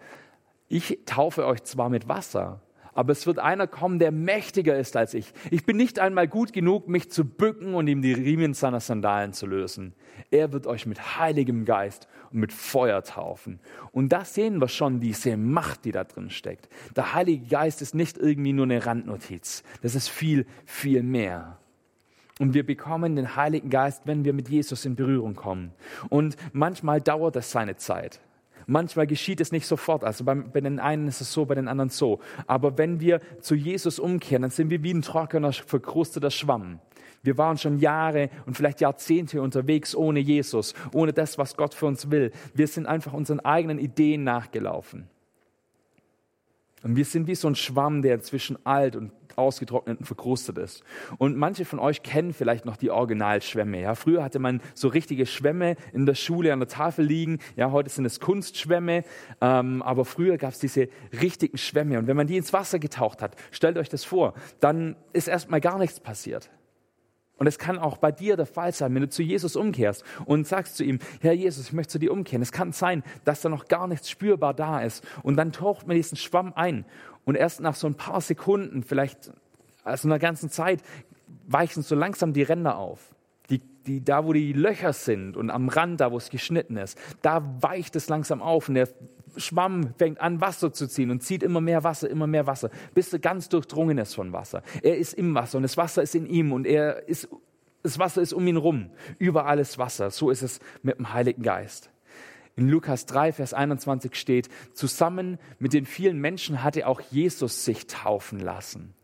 ich 0.69 0.99
taufe 1.07 1.47
euch 1.47 1.63
zwar 1.65 1.89
mit 1.89 2.09
Wasser, 2.09 2.61
aber 2.99 3.13
es 3.13 3.27
wird 3.27 3.39
einer 3.39 3.67
kommen, 3.67 4.01
der 4.01 4.11
mächtiger 4.11 4.77
ist 4.77 4.97
als 4.97 5.15
ich. 5.15 5.33
Ich 5.51 5.65
bin 5.65 5.77
nicht 5.77 5.99
einmal 6.01 6.27
gut 6.27 6.53
genug, 6.53 6.89
mich 6.89 7.11
zu 7.11 7.25
bücken 7.25 7.75
und 7.75 7.87
ihm 7.87 8.03
die 8.03 8.13
Riemen 8.13 8.55
seiner 8.55 8.81
Sandalen 8.81 9.33
zu 9.33 9.47
lösen. 9.47 9.95
Er 10.33 10.53
wird 10.53 10.67
euch 10.67 10.85
mit 10.85 11.17
heiligem 11.17 11.65
Geist 11.65 12.09
und 12.33 12.41
mit 12.41 12.53
Feuer 12.53 13.03
taufen. 13.05 13.61
Und 13.93 14.11
da 14.11 14.25
sehen 14.25 14.61
wir 14.61 14.67
schon 14.67 14.99
diese 14.99 15.37
Macht, 15.37 15.85
die 15.85 15.93
da 15.93 16.05
drin 16.05 16.29
steckt. 16.29 16.69
Der 16.97 17.15
Heilige 17.15 17.47
Geist 17.47 17.83
ist 17.83 17.95
nicht 17.95 18.19
irgendwie 18.19 18.53
nur 18.53 18.65
eine 18.65 18.85
Randnotiz. 18.85 19.63
Das 19.81 19.95
ist 19.95 20.09
viel, 20.09 20.45
viel 20.67 21.03
mehr. 21.03 21.58
Und 22.39 22.55
wir 22.55 22.65
bekommen 22.65 23.17
den 23.17 23.37
Heiligen 23.37 23.71
Geist, 23.71 24.03
wenn 24.05 24.25
wir 24.25 24.33
mit 24.33 24.49
Jesus 24.49 24.85
in 24.85 24.95
Berührung 24.95 25.35
kommen. 25.35 25.73
Und 26.09 26.37
manchmal 26.53 27.01
dauert 27.01 27.37
es 27.37 27.51
seine 27.51 27.77
Zeit. 27.77 28.21
Manchmal 28.67 29.07
geschieht 29.07 29.41
es 29.41 29.51
nicht 29.51 29.67
sofort. 29.67 30.05
Also 30.05 30.25
bei, 30.25 30.35
bei, 30.35 30.61
den 30.61 30.79
einen 30.79 31.09
ist 31.09 31.21
es 31.21 31.33
so, 31.33 31.47
bei 31.47 31.55
den 31.55 31.69
anderen 31.69 31.89
so. 31.89 32.21
Aber 32.47 32.77
wenn 32.77 33.01
wir 33.01 33.21
zu 33.41 33.55
Jesus 33.55 33.99
umkehren, 33.99 34.43
dann 34.43 34.51
sind 34.51 34.71
wir 34.71 34.83
wie 34.83 34.93
ein 34.93 35.03
trockener, 35.03 35.53
verkrusteter 35.53 36.31
Schwamm. 36.31 36.79
Wir 37.23 37.39
waren 37.39 37.59
schon 37.59 37.79
Jahre 37.79 38.31
und 38.47 38.57
vielleicht 38.57 38.81
Jahrzehnte 38.81 39.43
unterwegs 39.43 39.95
ohne 39.95 40.21
Jesus, 40.21 40.75
ohne 40.93 41.13
das, 41.13 41.39
was 41.39 41.57
Gott 41.57 41.75
für 41.75 41.87
uns 41.87 42.11
will. 42.11 42.31
Wir 42.55 42.69
sind 42.69 42.87
einfach 42.87 43.13
unseren 43.13 43.41
eigenen 43.41 43.79
Ideen 43.79 44.23
nachgelaufen. 44.23 45.09
Und 46.83 46.95
wir 46.95 47.05
sind 47.05 47.27
wie 47.27 47.35
so 47.35 47.49
ein 47.49 47.57
Schwamm, 47.57 48.03
der 48.03 48.21
zwischen 48.21 48.65
alt 48.65 48.97
und 48.97 49.13
ausgetrocknet 49.39 50.01
und 50.01 50.05
verkrustet 50.05 50.59
ist. 50.59 50.83
Und 51.17 51.37
manche 51.37 51.65
von 51.65 51.79
euch 51.79 52.03
kennen 52.03 52.33
vielleicht 52.33 52.65
noch 52.65 52.77
die 52.77 52.91
Originalschwämme. 52.91 53.81
Ja, 53.81 53.95
früher 53.95 54.23
hatte 54.23 54.39
man 54.39 54.61
so 54.75 54.89
richtige 54.89 55.27
Schwämme 55.27 55.77
in 55.93 56.07
der 56.07 56.15
Schule 56.15 56.53
an 56.53 56.59
der 56.59 56.69
Tafel 56.69 57.05
liegen. 57.05 57.39
Ja, 57.57 57.71
heute 57.71 57.89
sind 57.91 58.05
es 58.05 58.21
Kunstschwämme. 58.21 59.05
Ähm, 59.41 59.83
aber 59.83 60.05
früher 60.05 60.37
gab 60.37 60.53
es 60.53 60.59
diese 60.59 60.89
richtigen 61.21 61.59
Schwämme. 61.59 61.99
Und 61.99 62.07
wenn 62.07 62.17
man 62.17 62.27
die 62.27 62.37
ins 62.37 62.53
Wasser 62.53 62.79
getaucht 62.79 63.23
hat, 63.23 63.37
stellt 63.51 63.79
euch 63.79 63.89
das 63.89 64.05
vor, 64.05 64.35
dann 64.61 64.97
ist 65.13 65.29
erstmal 65.29 65.61
gar 65.61 65.79
nichts 65.79 66.01
passiert. 66.01 66.51
Und 67.39 67.47
es 67.47 67.59
kann 67.59 67.79
auch 67.79 67.99
bei 67.99 68.11
dir 68.11 68.37
der 68.37 68.47
Fall 68.47 68.73
sein, 68.73 68.93
wenn 68.95 69.03
du 69.03 69.09
zu 69.09 69.23
Jesus 69.23 69.55
umkehrst 69.55 70.05
und 70.25 70.47
sagst 70.47 70.77
zu 70.77 70.83
ihm, 70.83 70.99
Herr 71.21 71.33
Jesus, 71.33 71.69
ich 71.69 71.73
möchte 71.73 71.93
zu 71.93 71.99
dir 72.01 72.13
umkehren. 72.13 72.43
Es 72.43 72.51
kann 72.51 72.73
sein, 72.73 73.05
dass 73.25 73.41
da 73.41 73.49
noch 73.49 73.69
gar 73.69 73.87
nichts 73.87 74.11
spürbar 74.11 74.55
da 74.55 74.81
ist. 74.81 75.07
Und 75.23 75.37
dann 75.37 75.53
taucht 75.53 75.87
man 75.87 75.97
diesen 75.97 76.17
Schwamm 76.17 76.53
ein. 76.55 76.85
Und 77.29 77.35
erst 77.35 77.61
nach 77.61 77.75
so 77.75 77.87
ein 77.87 77.95
paar 77.95 78.23
Sekunden, 78.23 78.83
vielleicht 78.83 79.31
also 79.85 80.09
einer 80.09 80.19
ganzen 80.19 80.49
Zeit, 80.49 80.83
weichen 81.47 81.83
so 81.83 81.95
langsam 81.95 82.33
die 82.33 82.41
Ränder 82.41 82.79
auf. 82.79 83.15
Die, 83.51 83.59
die, 83.59 84.03
da, 84.03 84.25
wo 84.25 84.33
die 84.33 84.55
Löcher 84.55 84.95
sind 84.95 85.37
und 85.37 85.51
am 85.51 85.69
Rand, 85.69 86.01
da, 86.01 86.11
wo 86.11 86.17
es 86.17 86.31
geschnitten 86.31 86.79
ist, 86.79 86.99
da 87.21 87.43
weicht 87.61 87.97
es 87.97 88.09
langsam 88.09 88.41
auf 88.41 88.71
und 88.71 88.77
der 88.77 88.89
Schwamm 89.37 89.93
fängt 89.99 90.23
an, 90.23 90.41
Wasser 90.41 90.73
zu 90.73 90.89
ziehen 90.89 91.11
und 91.11 91.23
zieht 91.23 91.43
immer 91.43 91.61
mehr 91.61 91.85
Wasser, 91.85 92.09
immer 92.09 92.27
mehr 92.27 92.47
Wasser, 92.47 92.71
bis 92.95 93.13
er 93.13 93.19
ganz 93.19 93.51
durchdrungen 93.51 93.99
ist 93.99 94.15
von 94.15 94.33
Wasser. 94.33 94.63
Er 94.83 94.97
ist 94.97 95.13
im 95.13 95.35
Wasser 95.35 95.59
und 95.59 95.65
das 95.65 95.77
Wasser 95.77 96.03
ist 96.03 96.15
in 96.15 96.25
ihm 96.25 96.51
und 96.51 96.67
er 96.67 97.07
ist, 97.11 97.29
das 97.83 97.99
Wasser 97.99 98.23
ist 98.23 98.33
um 98.33 98.47
ihn 98.47 98.57
rum. 98.57 98.89
Überall 99.19 99.59
ist 99.59 99.77
Wasser. 99.77 100.11
So 100.11 100.31
ist 100.31 100.41
es 100.41 100.61
mit 100.83 100.97
dem 100.97 101.13
Heiligen 101.13 101.43
Geist. 101.43 101.91
In 102.59 102.69
Lukas 102.69 103.07
3, 103.07 103.35
Vers 103.35 103.55
21 103.55 104.17
steht, 104.17 104.49
zusammen 104.75 105.39
mit 105.61 105.73
den 105.73 105.87
vielen 105.87 106.19
Menschen 106.19 106.65
hatte 106.65 106.89
auch 106.89 107.01
Jesus 107.01 107.65
sich 107.65 107.87
taufen 107.87 108.41
lassen. 108.41 108.95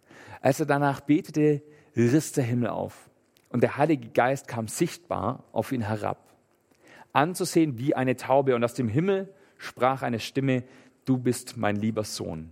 Als 0.40 0.58
er 0.58 0.66
danach 0.66 1.00
betete, 1.00 1.62
riss 1.94 2.32
der 2.32 2.42
Himmel 2.42 2.70
auf 2.70 3.08
und 3.50 3.62
der 3.62 3.76
Heilige 3.76 4.08
Geist 4.08 4.48
kam 4.48 4.66
sichtbar 4.66 5.44
auf 5.52 5.70
ihn 5.70 5.82
herab. 5.82 6.34
Anzusehen 7.12 7.78
wie 7.78 7.94
eine 7.94 8.16
Taube 8.16 8.56
und 8.56 8.64
aus 8.64 8.74
dem 8.74 8.88
Himmel 8.88 9.32
sprach 9.56 10.02
eine 10.02 10.18
Stimme, 10.18 10.64
du 11.04 11.16
bist 11.16 11.56
mein 11.56 11.76
lieber 11.76 12.02
Sohn, 12.02 12.50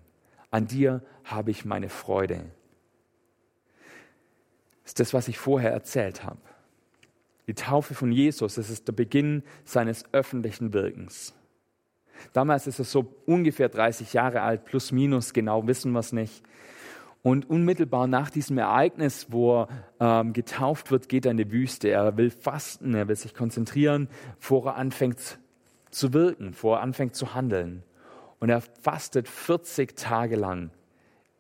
an 0.52 0.68
dir 0.68 1.02
habe 1.24 1.50
ich 1.50 1.64
meine 1.64 1.88
Freude. 1.88 2.44
Das 4.84 4.92
ist 4.92 5.00
das, 5.00 5.14
was 5.14 5.26
ich 5.26 5.36
vorher 5.36 5.72
erzählt 5.72 6.22
habe. 6.22 6.38
Die 7.46 7.54
Taufe 7.54 7.94
von 7.94 8.12
Jesus, 8.12 8.54
das 8.54 8.70
ist 8.70 8.86
der 8.88 8.92
Beginn 8.92 9.42
seines 9.64 10.04
öffentlichen 10.12 10.72
Wirkens. 10.72 11.34
Damals 12.32 12.66
ist 12.66 12.78
er 12.78 12.84
so 12.84 13.14
ungefähr 13.26 13.68
30 13.68 14.12
Jahre 14.12 14.42
alt, 14.42 14.64
plus 14.64 14.92
minus, 14.92 15.32
genau 15.32 15.66
wissen 15.66 15.92
wir 15.92 16.00
es 16.00 16.12
nicht. 16.12 16.42
Und 17.22 17.48
unmittelbar 17.48 18.06
nach 18.08 18.30
diesem 18.30 18.58
Ereignis, 18.58 19.28
wo 19.30 19.62
er 19.62 19.68
ähm, 20.00 20.32
getauft 20.32 20.90
wird, 20.90 21.08
geht 21.08 21.24
er 21.24 21.30
in 21.30 21.36
die 21.36 21.52
Wüste. 21.52 21.88
Er 21.88 22.16
will 22.16 22.30
fasten, 22.30 22.94
er 22.94 23.06
will 23.06 23.16
sich 23.16 23.34
konzentrieren, 23.34 24.08
bevor 24.40 24.66
er 24.66 24.76
anfängt 24.76 25.38
zu 25.90 26.12
wirken, 26.12 26.50
bevor 26.50 26.78
er 26.78 26.82
anfängt 26.82 27.14
zu 27.14 27.34
handeln. 27.34 27.84
Und 28.40 28.48
er 28.48 28.60
fastet 28.60 29.28
40 29.28 29.96
Tage 29.96 30.34
lang 30.34 30.70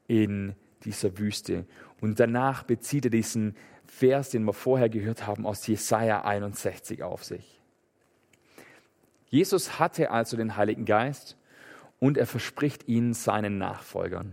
in 0.06 0.54
dieser 0.84 1.18
Wüste. 1.18 1.66
Und 2.00 2.20
danach 2.20 2.62
bezieht 2.62 3.06
er 3.06 3.10
diesen 3.10 3.56
Vers, 3.92 4.30
den 4.30 4.44
wir 4.44 4.52
vorher 4.52 4.88
gehört 4.88 5.26
haben, 5.26 5.46
aus 5.46 5.66
Jesaja 5.66 6.24
61 6.24 7.02
auf 7.02 7.24
sich. 7.24 7.60
Jesus 9.26 9.78
hatte 9.78 10.10
also 10.10 10.36
den 10.36 10.56
Heiligen 10.56 10.84
Geist 10.84 11.36
und 12.00 12.16
er 12.16 12.26
verspricht 12.26 12.88
ihn 12.88 13.14
seinen 13.14 13.58
Nachfolgern. 13.58 14.32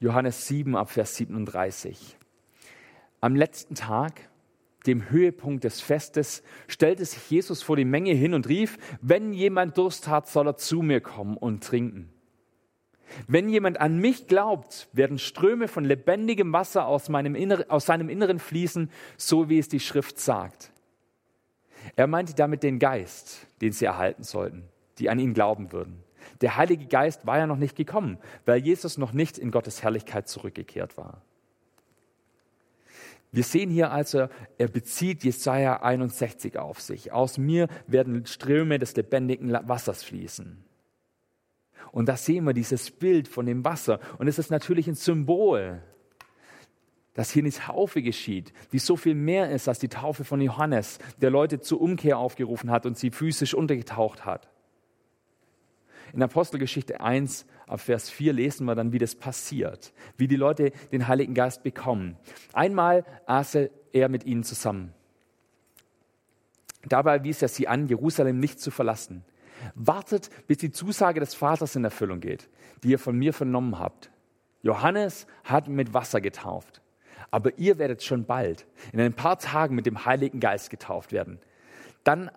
Johannes 0.00 0.46
7 0.46 0.74
ab 0.74 0.90
Vers 0.90 1.16
37. 1.16 2.16
Am 3.20 3.36
letzten 3.36 3.74
Tag 3.74 4.28
dem 4.86 5.10
Höhepunkt 5.10 5.64
des 5.64 5.80
Festes, 5.80 6.42
stellte 6.68 7.04
sich 7.04 7.30
Jesus 7.30 7.62
vor 7.62 7.76
die 7.76 7.84
Menge 7.84 8.12
hin 8.12 8.34
und 8.34 8.48
rief, 8.48 8.78
wenn 9.00 9.32
jemand 9.32 9.76
Durst 9.78 10.08
hat, 10.08 10.28
soll 10.28 10.46
er 10.46 10.56
zu 10.56 10.82
mir 10.82 11.00
kommen 11.00 11.36
und 11.36 11.64
trinken. 11.64 12.12
Wenn 13.28 13.48
jemand 13.48 13.80
an 13.80 13.98
mich 13.98 14.26
glaubt, 14.26 14.88
werden 14.92 15.18
Ströme 15.18 15.68
von 15.68 15.84
lebendigem 15.84 16.52
Wasser 16.52 16.86
aus, 16.86 17.08
Inneren, 17.08 17.70
aus 17.70 17.86
seinem 17.86 18.08
Inneren 18.08 18.38
fließen, 18.38 18.90
so 19.16 19.48
wie 19.48 19.58
es 19.58 19.68
die 19.68 19.80
Schrift 19.80 20.18
sagt. 20.18 20.72
Er 21.94 22.06
meinte 22.06 22.34
damit 22.34 22.62
den 22.62 22.78
Geist, 22.78 23.46
den 23.60 23.72
sie 23.72 23.84
erhalten 23.84 24.24
sollten, 24.24 24.64
die 24.98 25.08
an 25.08 25.18
ihn 25.18 25.34
glauben 25.34 25.72
würden. 25.72 26.02
Der 26.40 26.56
Heilige 26.56 26.86
Geist 26.86 27.26
war 27.26 27.38
ja 27.38 27.46
noch 27.46 27.56
nicht 27.56 27.76
gekommen, 27.76 28.18
weil 28.44 28.58
Jesus 28.58 28.98
noch 28.98 29.12
nicht 29.12 29.38
in 29.38 29.50
Gottes 29.50 29.82
Herrlichkeit 29.82 30.28
zurückgekehrt 30.28 30.96
war. 30.96 31.22
Wir 33.32 33.44
sehen 33.44 33.70
hier 33.70 33.92
also, 33.92 34.28
er 34.56 34.68
bezieht 34.68 35.22
Jesaja 35.22 35.82
61 35.82 36.58
auf 36.58 36.80
sich. 36.80 37.12
Aus 37.12 37.38
mir 37.38 37.68
werden 37.86 38.24
Ströme 38.26 38.78
des 38.78 38.96
lebendigen 38.96 39.52
Wassers 39.52 40.02
fließen. 40.02 40.64
Und 41.96 42.10
da 42.10 42.16
sehen 42.18 42.44
wir 42.44 42.52
dieses 42.52 42.90
Bild 42.90 43.26
von 43.26 43.46
dem 43.46 43.64
Wasser. 43.64 44.00
Und 44.18 44.28
es 44.28 44.38
ist 44.38 44.50
natürlich 44.50 44.86
ein 44.86 44.96
Symbol, 44.96 45.80
dass 47.14 47.30
hier 47.30 47.42
eine 47.42 47.50
Taufe 47.50 48.02
geschieht, 48.02 48.52
die 48.72 48.78
so 48.80 48.96
viel 48.96 49.14
mehr 49.14 49.50
ist 49.50 49.66
als 49.66 49.78
die 49.78 49.88
Taufe 49.88 50.22
von 50.22 50.42
Johannes, 50.42 50.98
der 51.22 51.30
Leute 51.30 51.58
zur 51.58 51.80
Umkehr 51.80 52.18
aufgerufen 52.18 52.70
hat 52.70 52.84
und 52.84 52.98
sie 52.98 53.10
physisch 53.10 53.54
untergetaucht 53.54 54.26
hat. 54.26 54.50
In 56.12 56.22
Apostelgeschichte 56.22 57.00
1 57.00 57.46
ab 57.66 57.80
Vers 57.80 58.10
4 58.10 58.34
lesen 58.34 58.66
wir 58.66 58.74
dann, 58.74 58.92
wie 58.92 58.98
das 58.98 59.14
passiert, 59.14 59.94
wie 60.18 60.28
die 60.28 60.36
Leute 60.36 60.72
den 60.92 61.08
Heiligen 61.08 61.32
Geist 61.32 61.62
bekommen. 61.62 62.18
Einmal 62.52 63.06
aß 63.24 63.56
er 63.94 64.10
mit 64.10 64.26
ihnen 64.26 64.44
zusammen. 64.44 64.92
Dabei 66.84 67.24
wies 67.24 67.40
er 67.40 67.48
sie 67.48 67.68
an, 67.68 67.88
Jerusalem 67.88 68.38
nicht 68.38 68.60
zu 68.60 68.70
verlassen. 68.70 69.24
Wartet, 69.74 70.30
bis 70.46 70.58
die 70.58 70.70
Zusage 70.70 71.20
des 71.20 71.34
Vaters 71.34 71.76
in 71.76 71.84
Erfüllung 71.84 72.20
geht, 72.20 72.48
die 72.82 72.90
ihr 72.90 72.98
von 72.98 73.16
mir 73.16 73.32
vernommen 73.32 73.78
habt. 73.78 74.10
Johannes 74.62 75.26
hat 75.44 75.68
mit 75.68 75.94
Wasser 75.94 76.20
getauft, 76.20 76.82
aber 77.30 77.58
ihr 77.58 77.78
werdet 77.78 78.02
schon 78.02 78.24
bald, 78.24 78.66
in 78.92 79.00
ein 79.00 79.14
paar 79.14 79.38
Tagen 79.38 79.74
mit 79.74 79.86
dem 79.86 80.04
Heiligen 80.04 80.40
Geist 80.40 80.70
getauft 80.70 81.12
werden. 81.12 81.38
Dann 82.04 82.30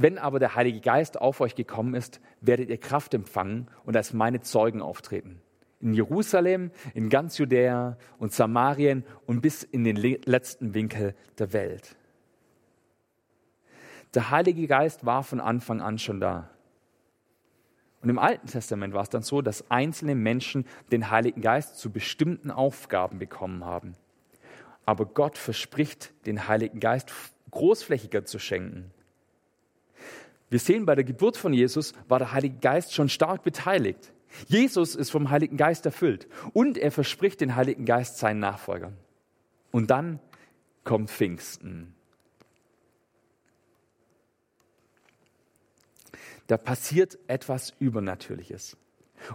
wenn 0.00 0.16
aber 0.16 0.38
der 0.38 0.54
Heilige 0.54 0.80
Geist 0.80 1.20
auf 1.20 1.40
euch 1.40 1.56
gekommen 1.56 1.94
ist, 1.94 2.20
werdet 2.40 2.70
ihr 2.70 2.78
Kraft 2.78 3.14
empfangen 3.14 3.66
und 3.84 3.96
als 3.96 4.12
meine 4.12 4.40
Zeugen 4.40 4.80
auftreten. 4.80 5.42
In 5.80 5.92
Jerusalem, 5.92 6.70
in 6.94 7.08
ganz 7.08 7.36
Judäa 7.36 7.98
und 8.18 8.32
Samarien 8.32 9.04
und 9.26 9.40
bis 9.40 9.64
in 9.64 9.82
den 9.82 9.96
letzten 9.96 10.72
Winkel 10.72 11.16
der 11.40 11.52
Welt. 11.52 11.96
Der 14.14 14.30
Heilige 14.30 14.66
Geist 14.66 15.04
war 15.04 15.22
von 15.22 15.40
Anfang 15.40 15.80
an 15.80 15.98
schon 15.98 16.20
da. 16.20 16.50
Und 18.00 18.10
im 18.10 18.18
Alten 18.18 18.46
Testament 18.46 18.94
war 18.94 19.02
es 19.02 19.10
dann 19.10 19.22
so, 19.22 19.42
dass 19.42 19.70
einzelne 19.70 20.14
Menschen 20.14 20.66
den 20.92 21.10
Heiligen 21.10 21.40
Geist 21.40 21.78
zu 21.78 21.90
bestimmten 21.90 22.50
Aufgaben 22.50 23.18
bekommen 23.18 23.64
haben. 23.64 23.94
Aber 24.86 25.04
Gott 25.04 25.36
verspricht, 25.36 26.12
den 26.26 26.48
Heiligen 26.48 26.80
Geist 26.80 27.12
großflächiger 27.50 28.24
zu 28.24 28.38
schenken. 28.38 28.90
Wir 30.48 30.58
sehen, 30.58 30.86
bei 30.86 30.94
der 30.94 31.04
Geburt 31.04 31.36
von 31.36 31.52
Jesus 31.52 31.92
war 32.08 32.18
der 32.18 32.32
Heilige 32.32 32.58
Geist 32.58 32.94
schon 32.94 33.08
stark 33.08 33.42
beteiligt. 33.42 34.12
Jesus 34.46 34.94
ist 34.94 35.10
vom 35.10 35.30
Heiligen 35.30 35.56
Geist 35.56 35.84
erfüllt 35.84 36.28
und 36.52 36.78
er 36.78 36.92
verspricht 36.92 37.40
den 37.40 37.56
Heiligen 37.56 37.84
Geist 37.84 38.18
seinen 38.18 38.40
Nachfolgern. 38.40 38.96
Und 39.70 39.90
dann 39.90 40.20
kommt 40.84 41.10
Pfingsten. 41.10 41.94
Da 46.48 46.56
passiert 46.56 47.18
etwas 47.28 47.74
Übernatürliches. 47.78 48.76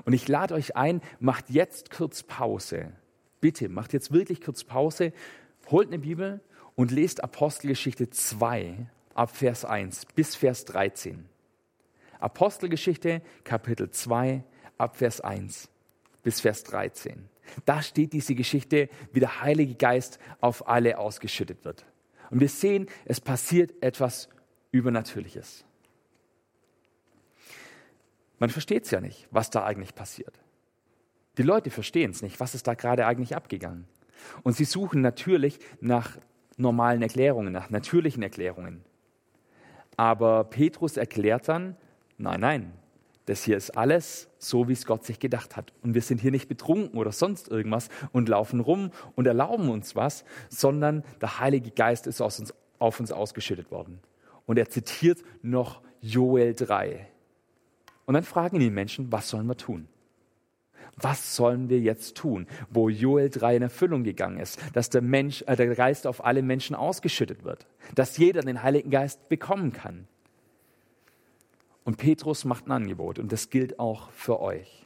Und 0.03 0.13
ich 0.13 0.27
lade 0.27 0.55
euch 0.55 0.75
ein, 0.75 1.01
macht 1.19 1.49
jetzt 1.49 1.91
kurz 1.91 2.23
Pause. 2.23 2.91
Bitte, 3.39 3.69
macht 3.69 3.93
jetzt 3.93 4.11
wirklich 4.11 4.41
kurz 4.41 4.63
Pause, 4.63 5.13
holt 5.69 5.87
eine 5.87 5.99
Bibel 5.99 6.41
und 6.75 6.91
lest 6.91 7.23
Apostelgeschichte 7.23 8.09
2 8.09 8.87
ab 9.13 9.35
Vers 9.35 9.63
1 9.63 10.07
bis 10.15 10.35
Vers 10.35 10.65
13. 10.65 11.29
Apostelgeschichte 12.19 13.21
Kapitel 13.43 13.91
2 13.91 14.43
ab 14.77 14.95
Vers 14.95 15.21
1 15.21 15.69
bis 16.23 16.41
Vers 16.41 16.63
13. 16.63 17.29
Da 17.65 17.81
steht 17.81 18.13
diese 18.13 18.33
Geschichte, 18.33 18.89
wie 19.11 19.19
der 19.19 19.41
Heilige 19.41 19.75
Geist 19.75 20.17
auf 20.41 20.67
alle 20.67 20.97
ausgeschüttet 20.97 21.63
wird. 21.63 21.85
Und 22.31 22.39
wir 22.39 22.49
sehen, 22.49 22.87
es 23.05 23.21
passiert 23.21 23.73
etwas 23.83 24.29
Übernatürliches. 24.71 25.65
Man 28.43 28.49
versteht 28.49 28.83
es 28.83 28.91
ja 28.91 28.99
nicht, 28.99 29.25
was 29.31 29.51
da 29.51 29.63
eigentlich 29.63 29.95
passiert. 29.95 30.37
Die 31.37 31.43
Leute 31.43 31.69
verstehen 31.69 32.11
es 32.11 32.21
nicht, 32.21 32.41
was 32.41 32.55
ist 32.55 32.67
da 32.67 32.73
gerade 32.73 33.05
eigentlich 33.05 33.37
abgegangen. 33.37 33.87
Und 34.43 34.57
sie 34.57 34.65
suchen 34.65 34.99
natürlich 34.99 35.59
nach 35.79 36.17
normalen 36.57 37.01
Erklärungen, 37.01 37.53
nach 37.53 37.69
natürlichen 37.69 38.21
Erklärungen. 38.21 38.83
Aber 39.95 40.43
Petrus 40.43 40.97
erklärt 40.97 41.47
dann, 41.47 41.77
nein, 42.17 42.41
nein, 42.41 42.73
das 43.27 43.45
hier 43.45 43.55
ist 43.55 43.77
alles 43.77 44.27
so, 44.39 44.67
wie 44.67 44.73
es 44.73 44.85
Gott 44.85 45.05
sich 45.05 45.19
gedacht 45.19 45.55
hat. 45.55 45.71
Und 45.81 45.93
wir 45.93 46.01
sind 46.01 46.19
hier 46.19 46.31
nicht 46.31 46.49
betrunken 46.49 46.99
oder 46.99 47.13
sonst 47.13 47.47
irgendwas 47.47 47.87
und 48.11 48.27
laufen 48.27 48.59
rum 48.59 48.91
und 49.15 49.25
erlauben 49.25 49.69
uns 49.69 49.95
was, 49.95 50.25
sondern 50.49 51.05
der 51.21 51.39
Heilige 51.39 51.71
Geist 51.71 52.07
ist 52.07 52.19
uns, 52.19 52.53
auf 52.77 52.99
uns 52.99 53.13
ausgeschüttet 53.13 53.71
worden. 53.71 54.01
Und 54.45 54.59
er 54.59 54.69
zitiert 54.69 55.23
noch 55.41 55.81
Joel 56.01 56.53
3. 56.53 57.07
Und 58.05 58.15
dann 58.15 58.23
fragen 58.23 58.59
die 58.59 58.69
Menschen, 58.69 59.11
was 59.11 59.29
sollen 59.29 59.47
wir 59.47 59.57
tun? 59.57 59.87
Was 60.95 61.35
sollen 61.35 61.69
wir 61.69 61.79
jetzt 61.79 62.15
tun, 62.15 62.47
wo 62.69 62.87
Joel 62.87 63.29
3 63.29 63.55
in 63.55 63.61
Erfüllung 63.63 64.03
gegangen 64.03 64.39
ist, 64.39 64.59
dass 64.73 64.89
der, 64.89 65.01
Mensch, 65.01 65.43
äh, 65.47 65.55
der 65.55 65.73
Geist 65.73 66.05
auf 66.05 66.23
alle 66.23 66.43
Menschen 66.43 66.75
ausgeschüttet 66.75 67.43
wird, 67.43 67.65
dass 67.95 68.17
jeder 68.17 68.41
den 68.41 68.61
Heiligen 68.61 68.91
Geist 68.91 69.27
bekommen 69.27 69.73
kann? 69.73 70.07
Und 71.83 71.97
Petrus 71.97 72.45
macht 72.45 72.67
ein 72.67 72.71
Angebot 72.71 73.19
und 73.19 73.31
das 73.31 73.49
gilt 73.49 73.79
auch 73.79 74.11
für 74.11 74.39
euch. 74.39 74.85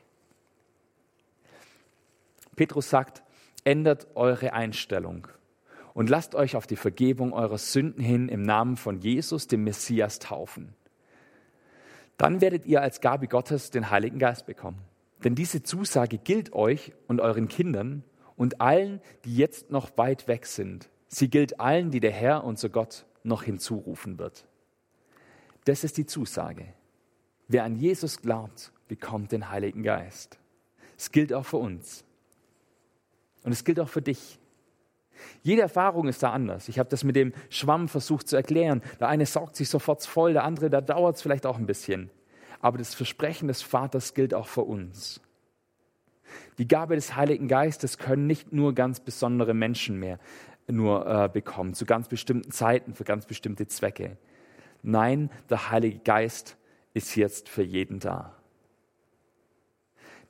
Petrus 2.55 2.89
sagt, 2.89 3.24
ändert 3.65 4.07
eure 4.15 4.53
Einstellung 4.53 5.27
und 5.93 6.09
lasst 6.09 6.36
euch 6.36 6.55
auf 6.55 6.67
die 6.67 6.75
Vergebung 6.75 7.33
eurer 7.33 7.57
Sünden 7.57 8.03
hin 8.03 8.29
im 8.29 8.41
Namen 8.41 8.77
von 8.77 9.00
Jesus, 9.00 9.47
dem 9.47 9.63
Messias, 9.63 10.19
taufen. 10.19 10.74
Dann 12.17 12.41
werdet 12.41 12.65
ihr 12.65 12.81
als 12.81 13.01
Gabe 13.01 13.27
Gottes 13.27 13.69
den 13.69 13.89
Heiligen 13.89 14.19
Geist 14.19 14.45
bekommen. 14.45 14.81
Denn 15.24 15.36
diese 15.36 15.63
Zusage 15.63 16.17
gilt 16.17 16.53
euch 16.53 16.93
und 17.07 17.21
euren 17.21 17.47
Kindern 17.47 18.03
und 18.36 18.62
allen, 18.62 19.01
die 19.25 19.36
jetzt 19.36 19.71
noch 19.71 19.97
weit 19.97 20.27
weg 20.27 20.45
sind. 20.45 20.89
Sie 21.07 21.29
gilt 21.29 21.59
allen, 21.59 21.91
die 21.91 22.00
der 22.00 22.12
Herr, 22.12 22.43
unser 22.43 22.69
Gott, 22.69 23.05
noch 23.24 23.43
hinzurufen 23.43 24.19
wird. 24.19 24.45
Das 25.65 25.83
ist 25.83 25.97
die 25.97 26.05
Zusage. 26.05 26.65
Wer 27.47 27.63
an 27.63 27.75
Jesus 27.75 28.21
glaubt, 28.21 28.71
bekommt 28.88 29.31
den 29.31 29.50
Heiligen 29.50 29.83
Geist. 29.83 30.38
Es 30.97 31.12
gilt 31.12 31.33
auch 31.33 31.45
für 31.45 31.57
uns. 31.57 32.03
Und 33.43 33.51
es 33.51 33.63
gilt 33.63 33.79
auch 33.79 33.89
für 33.89 34.01
dich. 34.01 34.39
Jede 35.43 35.62
Erfahrung 35.62 36.07
ist 36.07 36.24
da 36.24 36.31
anders. 36.31 36.69
Ich 36.69 36.79
habe 36.79 36.89
das 36.89 37.03
mit 37.03 37.15
dem 37.15 37.33
Schwamm 37.50 37.88
versucht 37.88 38.27
zu 38.27 38.36
erklären. 38.36 38.81
Der 39.00 39.07
eine 39.07 39.25
saugt 39.25 39.55
sich 39.55 39.69
sofort 39.69 40.05
voll, 40.05 40.33
der 40.33 40.43
andere, 40.43 40.69
da 40.69 40.81
dauert 40.81 41.15
es 41.15 41.21
vielleicht 41.21 41.45
auch 41.45 41.57
ein 41.57 41.65
bisschen. 41.65 42.09
Aber 42.59 42.77
das 42.77 42.95
Versprechen 42.95 43.47
des 43.47 43.62
Vaters 43.62 44.13
gilt 44.13 44.33
auch 44.33 44.47
für 44.47 44.63
uns. 44.63 45.21
Die 46.57 46.67
Gabe 46.67 46.95
des 46.95 47.15
Heiligen 47.15 47.47
Geistes 47.47 47.97
können 47.97 48.27
nicht 48.27 48.51
nur 48.51 48.74
ganz 48.74 49.00
besondere 49.00 49.53
Menschen 49.53 50.00
mehr 50.00 50.19
nur 50.69 51.07
äh, 51.07 51.29
bekommen, 51.29 51.74
zu 51.74 51.86
ganz 51.86 52.07
bestimmten 52.07 52.51
Zeiten, 52.51 52.93
für 52.93 53.03
ganz 53.03 53.25
bestimmte 53.25 53.67
Zwecke. 53.67 54.17
Nein, 54.83 55.29
der 55.50 55.71
Heilige 55.71 56.00
Geist 56.00 56.57
ist 56.93 57.15
jetzt 57.15 57.50
für 57.50 57.63
jeden 57.63 58.00
da. 58.00 58.36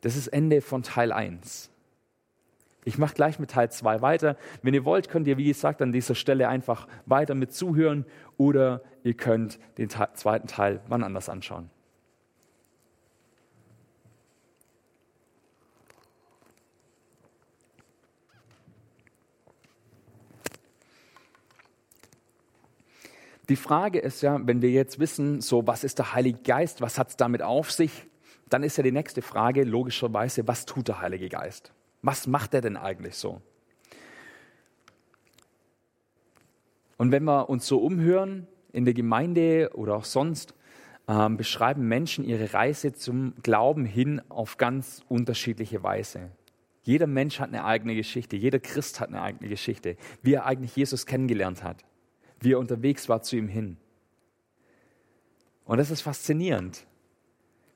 Das 0.01 0.15
ist 0.15 0.27
Ende 0.27 0.61
von 0.61 0.83
Teil 0.83 1.11
1. 1.11 1.71
Ich 2.87 2.97
mache 2.97 3.15
gleich 3.15 3.37
mit 3.37 3.51
Teil 3.51 3.69
2 3.69 4.01
weiter. 4.01 4.37
Wenn 4.61 4.73
ihr 4.73 4.85
wollt, 4.85 5.09
könnt 5.09 5.27
ihr, 5.27 5.35
wie 5.35 5.47
gesagt, 5.49 5.81
an 5.81 5.91
dieser 5.91 6.15
Stelle 6.15 6.47
einfach 6.47 6.87
weiter 7.05 7.35
mit 7.35 7.51
zuhören 7.51 8.05
oder 8.37 8.81
ihr 9.03 9.13
könnt 9.13 9.59
den 9.77 9.89
zweiten 9.89 10.47
Teil 10.47 10.79
wann 10.87 11.03
anders 11.03 11.27
anschauen. 11.27 11.69
Die 23.49 23.57
Frage 23.57 23.99
ist 23.99 24.21
ja, 24.21 24.39
wenn 24.47 24.61
wir 24.61 24.69
jetzt 24.69 24.97
wissen, 24.99 25.41
so 25.41 25.67
was 25.67 25.83
ist 25.83 25.99
der 25.99 26.13
Heilige 26.13 26.39
Geist, 26.41 26.79
was 26.79 26.97
hat 26.97 27.09
es 27.09 27.17
damit 27.17 27.41
auf 27.41 27.69
sich, 27.69 28.07
dann 28.47 28.63
ist 28.63 28.77
ja 28.77 28.83
die 28.83 28.93
nächste 28.93 29.21
Frage 29.21 29.65
logischerweise, 29.65 30.47
was 30.47 30.65
tut 30.65 30.87
der 30.87 31.01
Heilige 31.01 31.27
Geist? 31.27 31.73
Was 32.07 32.25
macht 32.25 32.53
er 32.53 32.61
denn 32.61 32.77
eigentlich 32.77 33.15
so? 33.15 33.41
Und 36.97 37.11
wenn 37.11 37.25
wir 37.25 37.49
uns 37.49 37.67
so 37.67 37.79
umhören 37.79 38.47
in 38.71 38.85
der 38.85 38.93
Gemeinde 38.93 39.71
oder 39.73 39.95
auch 39.95 40.05
sonst, 40.05 40.53
ähm, 41.07 41.37
beschreiben 41.37 41.87
Menschen 41.87 42.23
ihre 42.25 42.53
Reise 42.53 42.93
zum 42.93 43.33
Glauben 43.43 43.85
hin 43.85 44.21
auf 44.29 44.57
ganz 44.57 45.03
unterschiedliche 45.07 45.83
Weise. 45.83 46.31
Jeder 46.83 47.07
Mensch 47.07 47.39
hat 47.39 47.49
eine 47.49 47.65
eigene 47.65 47.95
Geschichte, 47.95 48.35
jeder 48.35 48.59
Christ 48.59 48.99
hat 48.99 49.09
eine 49.09 49.21
eigene 49.21 49.49
Geschichte, 49.49 49.97
wie 50.23 50.33
er 50.33 50.45
eigentlich 50.45 50.75
Jesus 50.75 51.05
kennengelernt 51.05 51.63
hat 51.63 51.83
wie 52.39 52.53
er 52.53 52.59
unterwegs 52.59 53.09
war 53.09 53.21
zu 53.21 53.35
ihm 53.35 53.47
hin. 53.47 53.77
Und 55.65 55.77
das 55.77 55.91
ist 55.91 56.01
faszinierend, 56.01 56.85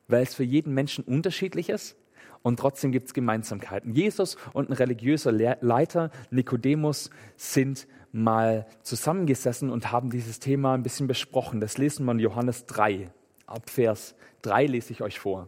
weil 0.07 0.23
es 0.23 0.35
für 0.35 0.43
jeden 0.43 0.73
Menschen 0.73 1.03
unterschiedlich 1.03 1.69
ist 1.69 1.97
und 2.43 2.59
trotzdem 2.59 2.91
gibt 2.91 3.07
es 3.07 3.13
Gemeinsamkeiten. 3.13 3.93
Jesus 3.93 4.37
und 4.53 4.69
ein 4.69 4.73
religiöser 4.73 5.31
Leiter, 5.31 6.11
Nikodemus, 6.29 7.09
sind 7.37 7.87
mal 8.11 8.65
zusammengesessen 8.83 9.69
und 9.69 9.91
haben 9.91 10.09
dieses 10.09 10.39
Thema 10.39 10.73
ein 10.73 10.83
bisschen 10.83 11.07
besprochen. 11.07 11.61
Das 11.61 11.77
lesen 11.77 12.05
wir 12.05 12.11
in 12.13 12.19
Johannes 12.19 12.65
3. 12.65 13.09
Ab 13.45 13.69
Vers 13.69 14.15
3 14.41 14.65
lese 14.65 14.93
ich 14.93 15.01
euch 15.01 15.19
vor. 15.19 15.47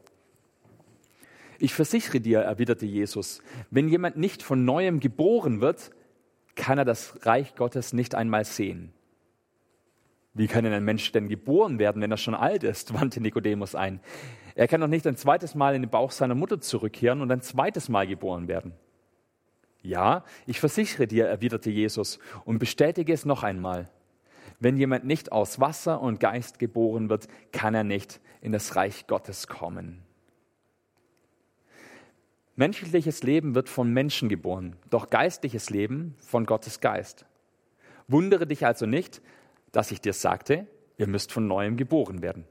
Ich 1.59 1.73
versichere 1.73 2.19
dir, 2.19 2.39
erwiderte 2.39 2.85
Jesus, 2.85 3.41
wenn 3.71 3.87
jemand 3.87 4.17
nicht 4.17 4.43
von 4.43 4.65
neuem 4.65 4.99
geboren 4.99 5.61
wird, 5.61 5.91
kann 6.55 6.77
er 6.77 6.85
das 6.85 7.25
Reich 7.25 7.55
Gottes 7.55 7.93
nicht 7.93 8.15
einmal 8.15 8.45
sehen. 8.45 8.91
Wie 10.33 10.47
kann 10.47 10.63
denn 10.63 10.73
ein 10.73 10.83
Mensch 10.83 11.11
denn 11.11 11.29
geboren 11.29 11.79
werden, 11.79 12.01
wenn 12.01 12.11
er 12.11 12.17
schon 12.17 12.35
alt 12.35 12.63
ist? 12.63 12.93
wandte 12.99 13.21
Nikodemus 13.21 13.75
ein. 13.75 13.99
Er 14.55 14.67
kann 14.67 14.81
doch 14.81 14.87
nicht 14.87 15.07
ein 15.07 15.15
zweites 15.15 15.55
Mal 15.55 15.75
in 15.75 15.81
den 15.81 15.91
Bauch 15.91 16.11
seiner 16.11 16.35
Mutter 16.35 16.61
zurückkehren 16.61 17.21
und 17.21 17.31
ein 17.31 17.41
zweites 17.41 17.89
Mal 17.89 18.07
geboren 18.07 18.47
werden. 18.47 18.73
Ja, 19.81 20.23
ich 20.45 20.59
versichere 20.59 21.07
dir, 21.07 21.27
erwiderte 21.27 21.69
Jesus 21.69 22.19
und 22.45 22.59
bestätige 22.59 23.11
es 23.11 23.25
noch 23.25 23.43
einmal. 23.43 23.89
Wenn 24.59 24.77
jemand 24.77 25.03
nicht 25.03 25.31
aus 25.31 25.59
Wasser 25.59 26.01
und 26.01 26.19
Geist 26.19 26.59
geboren 26.59 27.09
wird, 27.09 27.27
kann 27.51 27.75
er 27.75 27.83
nicht 27.83 28.21
in 28.39 28.51
das 28.51 28.75
Reich 28.75 29.07
Gottes 29.07 29.47
kommen. 29.47 30.03
Menschliches 32.55 33.23
Leben 33.23 33.55
wird 33.55 33.67
von 33.67 33.91
Menschen 33.91 34.29
geboren, 34.29 34.75
doch 34.89 35.09
geistliches 35.09 35.69
Leben 35.69 36.15
von 36.19 36.45
Gottes 36.45 36.79
Geist. 36.79 37.25
Wundere 38.07 38.45
dich 38.45 38.65
also 38.65 38.85
nicht, 38.85 39.21
dass 39.71 39.91
ich 39.91 40.01
dir 40.01 40.13
sagte, 40.13 40.67
ihr 40.97 41.07
müsst 41.07 41.31
von 41.31 41.47
neuem 41.47 41.77
geboren 41.77 42.21
werden. 42.21 42.45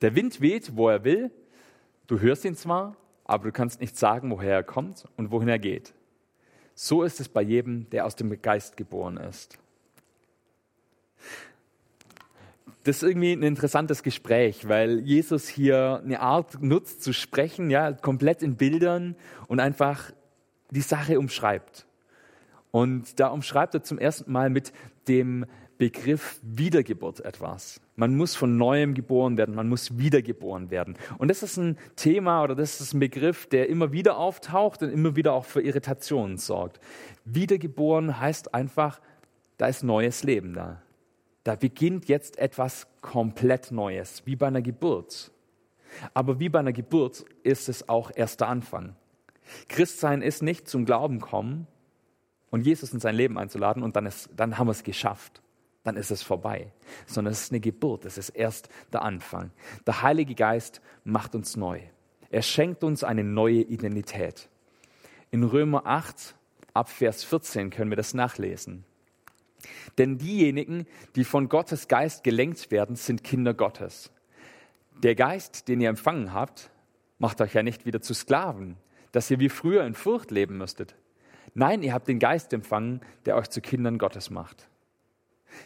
Der 0.00 0.14
Wind 0.14 0.40
weht, 0.40 0.76
wo 0.76 0.88
er 0.88 1.04
will. 1.04 1.30
Du 2.06 2.20
hörst 2.20 2.44
ihn 2.44 2.56
zwar, 2.56 2.96
aber 3.24 3.44
du 3.44 3.52
kannst 3.52 3.80
nicht 3.80 3.96
sagen, 3.96 4.30
woher 4.30 4.54
er 4.54 4.62
kommt 4.62 5.04
und 5.16 5.30
wohin 5.30 5.48
er 5.48 5.58
geht. 5.58 5.92
So 6.74 7.02
ist 7.02 7.20
es 7.20 7.28
bei 7.28 7.42
jedem, 7.42 7.90
der 7.90 8.06
aus 8.06 8.16
dem 8.16 8.40
Geist 8.40 8.76
geboren 8.76 9.16
ist. 9.16 9.58
Das 12.84 12.96
ist 12.96 13.02
irgendwie 13.02 13.32
ein 13.32 13.42
interessantes 13.42 14.02
Gespräch, 14.02 14.68
weil 14.68 15.00
Jesus 15.00 15.48
hier 15.48 16.00
eine 16.02 16.20
Art 16.20 16.62
nutzt 16.62 17.02
zu 17.02 17.12
sprechen, 17.12 17.68
ja, 17.68 17.92
komplett 17.92 18.42
in 18.42 18.56
Bildern 18.56 19.16
und 19.48 19.60
einfach 19.60 20.12
die 20.70 20.80
Sache 20.80 21.18
umschreibt. 21.18 21.86
Und 22.70 23.18
da 23.20 23.28
umschreibt 23.28 23.74
er 23.74 23.82
zum 23.82 23.98
ersten 23.98 24.30
Mal 24.30 24.48
mit 24.48 24.72
dem 25.08 25.46
Begriff 25.78 26.40
Wiedergeburt 26.42 27.20
etwas. 27.20 27.80
Man 27.94 28.16
muss 28.16 28.34
von 28.34 28.56
neuem 28.56 28.94
geboren 28.94 29.36
werden, 29.36 29.54
man 29.54 29.68
muss 29.68 29.96
wiedergeboren 29.96 30.70
werden. 30.70 30.96
Und 31.18 31.28
das 31.28 31.44
ist 31.44 31.56
ein 31.56 31.78
Thema 31.94 32.42
oder 32.42 32.56
das 32.56 32.80
ist 32.80 32.94
ein 32.94 32.98
Begriff, 33.00 33.46
der 33.46 33.68
immer 33.68 33.92
wieder 33.92 34.18
auftaucht 34.18 34.82
und 34.82 34.90
immer 34.90 35.14
wieder 35.14 35.32
auch 35.32 35.44
für 35.44 35.62
Irritationen 35.62 36.36
sorgt. 36.36 36.80
Wiedergeboren 37.24 38.18
heißt 38.18 38.54
einfach, 38.54 39.00
da 39.56 39.68
ist 39.68 39.84
neues 39.84 40.24
Leben 40.24 40.52
da. 40.52 40.82
Da 41.44 41.54
beginnt 41.54 42.08
jetzt 42.08 42.38
etwas 42.38 42.88
komplett 43.00 43.70
Neues, 43.70 44.22
wie 44.26 44.34
bei 44.34 44.48
einer 44.48 44.62
Geburt. 44.62 45.30
Aber 46.12 46.40
wie 46.40 46.48
bei 46.48 46.58
einer 46.58 46.72
Geburt 46.72 47.24
ist 47.44 47.68
es 47.68 47.88
auch 47.88 48.10
erst 48.14 48.40
der 48.40 48.48
Anfang. 48.48 48.96
Christsein 49.68 50.22
ist 50.22 50.42
nicht 50.42 50.68
zum 50.68 50.84
Glauben 50.84 51.20
kommen 51.20 51.68
und 52.50 52.66
Jesus 52.66 52.92
in 52.92 52.98
sein 52.98 53.14
Leben 53.14 53.38
einzuladen 53.38 53.84
und 53.84 53.94
dann, 53.94 54.06
ist, 54.06 54.28
dann 54.36 54.58
haben 54.58 54.66
wir 54.66 54.72
es 54.72 54.82
geschafft 54.82 55.40
dann 55.88 55.96
ist 55.96 56.10
es 56.10 56.22
vorbei, 56.22 56.70
sondern 57.06 57.32
es 57.32 57.44
ist 57.44 57.52
eine 57.52 57.60
Geburt, 57.60 58.04
es 58.04 58.18
ist 58.18 58.28
erst 58.28 58.68
der 58.92 59.00
Anfang. 59.00 59.52
Der 59.86 60.02
Heilige 60.02 60.34
Geist 60.34 60.82
macht 61.02 61.34
uns 61.34 61.56
neu. 61.56 61.80
Er 62.28 62.42
schenkt 62.42 62.84
uns 62.84 63.04
eine 63.04 63.24
neue 63.24 63.62
Identität. 63.62 64.50
In 65.30 65.44
Römer 65.44 65.86
8, 65.86 66.34
ab 66.74 66.90
Vers 66.90 67.24
14 67.24 67.70
können 67.70 67.90
wir 67.90 67.96
das 67.96 68.12
nachlesen. 68.12 68.84
Denn 69.96 70.18
diejenigen, 70.18 70.86
die 71.16 71.24
von 71.24 71.48
Gottes 71.48 71.88
Geist 71.88 72.22
gelenkt 72.22 72.70
werden, 72.70 72.94
sind 72.94 73.24
Kinder 73.24 73.54
Gottes. 73.54 74.10
Der 75.02 75.14
Geist, 75.14 75.68
den 75.68 75.80
ihr 75.80 75.88
empfangen 75.88 76.34
habt, 76.34 76.70
macht 77.18 77.40
euch 77.40 77.54
ja 77.54 77.62
nicht 77.62 77.86
wieder 77.86 78.02
zu 78.02 78.12
Sklaven, 78.12 78.76
dass 79.12 79.30
ihr 79.30 79.40
wie 79.40 79.48
früher 79.48 79.86
in 79.86 79.94
Furcht 79.94 80.30
leben 80.30 80.58
müsstet. 80.58 80.96
Nein, 81.54 81.82
ihr 81.82 81.94
habt 81.94 82.08
den 82.08 82.18
Geist 82.18 82.52
empfangen, 82.52 83.00
der 83.24 83.36
euch 83.36 83.48
zu 83.48 83.62
Kindern 83.62 83.96
Gottes 83.96 84.28
macht. 84.28 84.68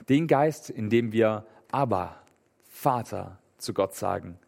Den 0.08 0.26
Geist, 0.26 0.70
in 0.70 0.90
dem 0.90 1.12
wir 1.12 1.46
aber 1.70 2.16
Vater 2.68 3.38
zu 3.58 3.74
Gott 3.74 3.94
sagen. 3.94 4.38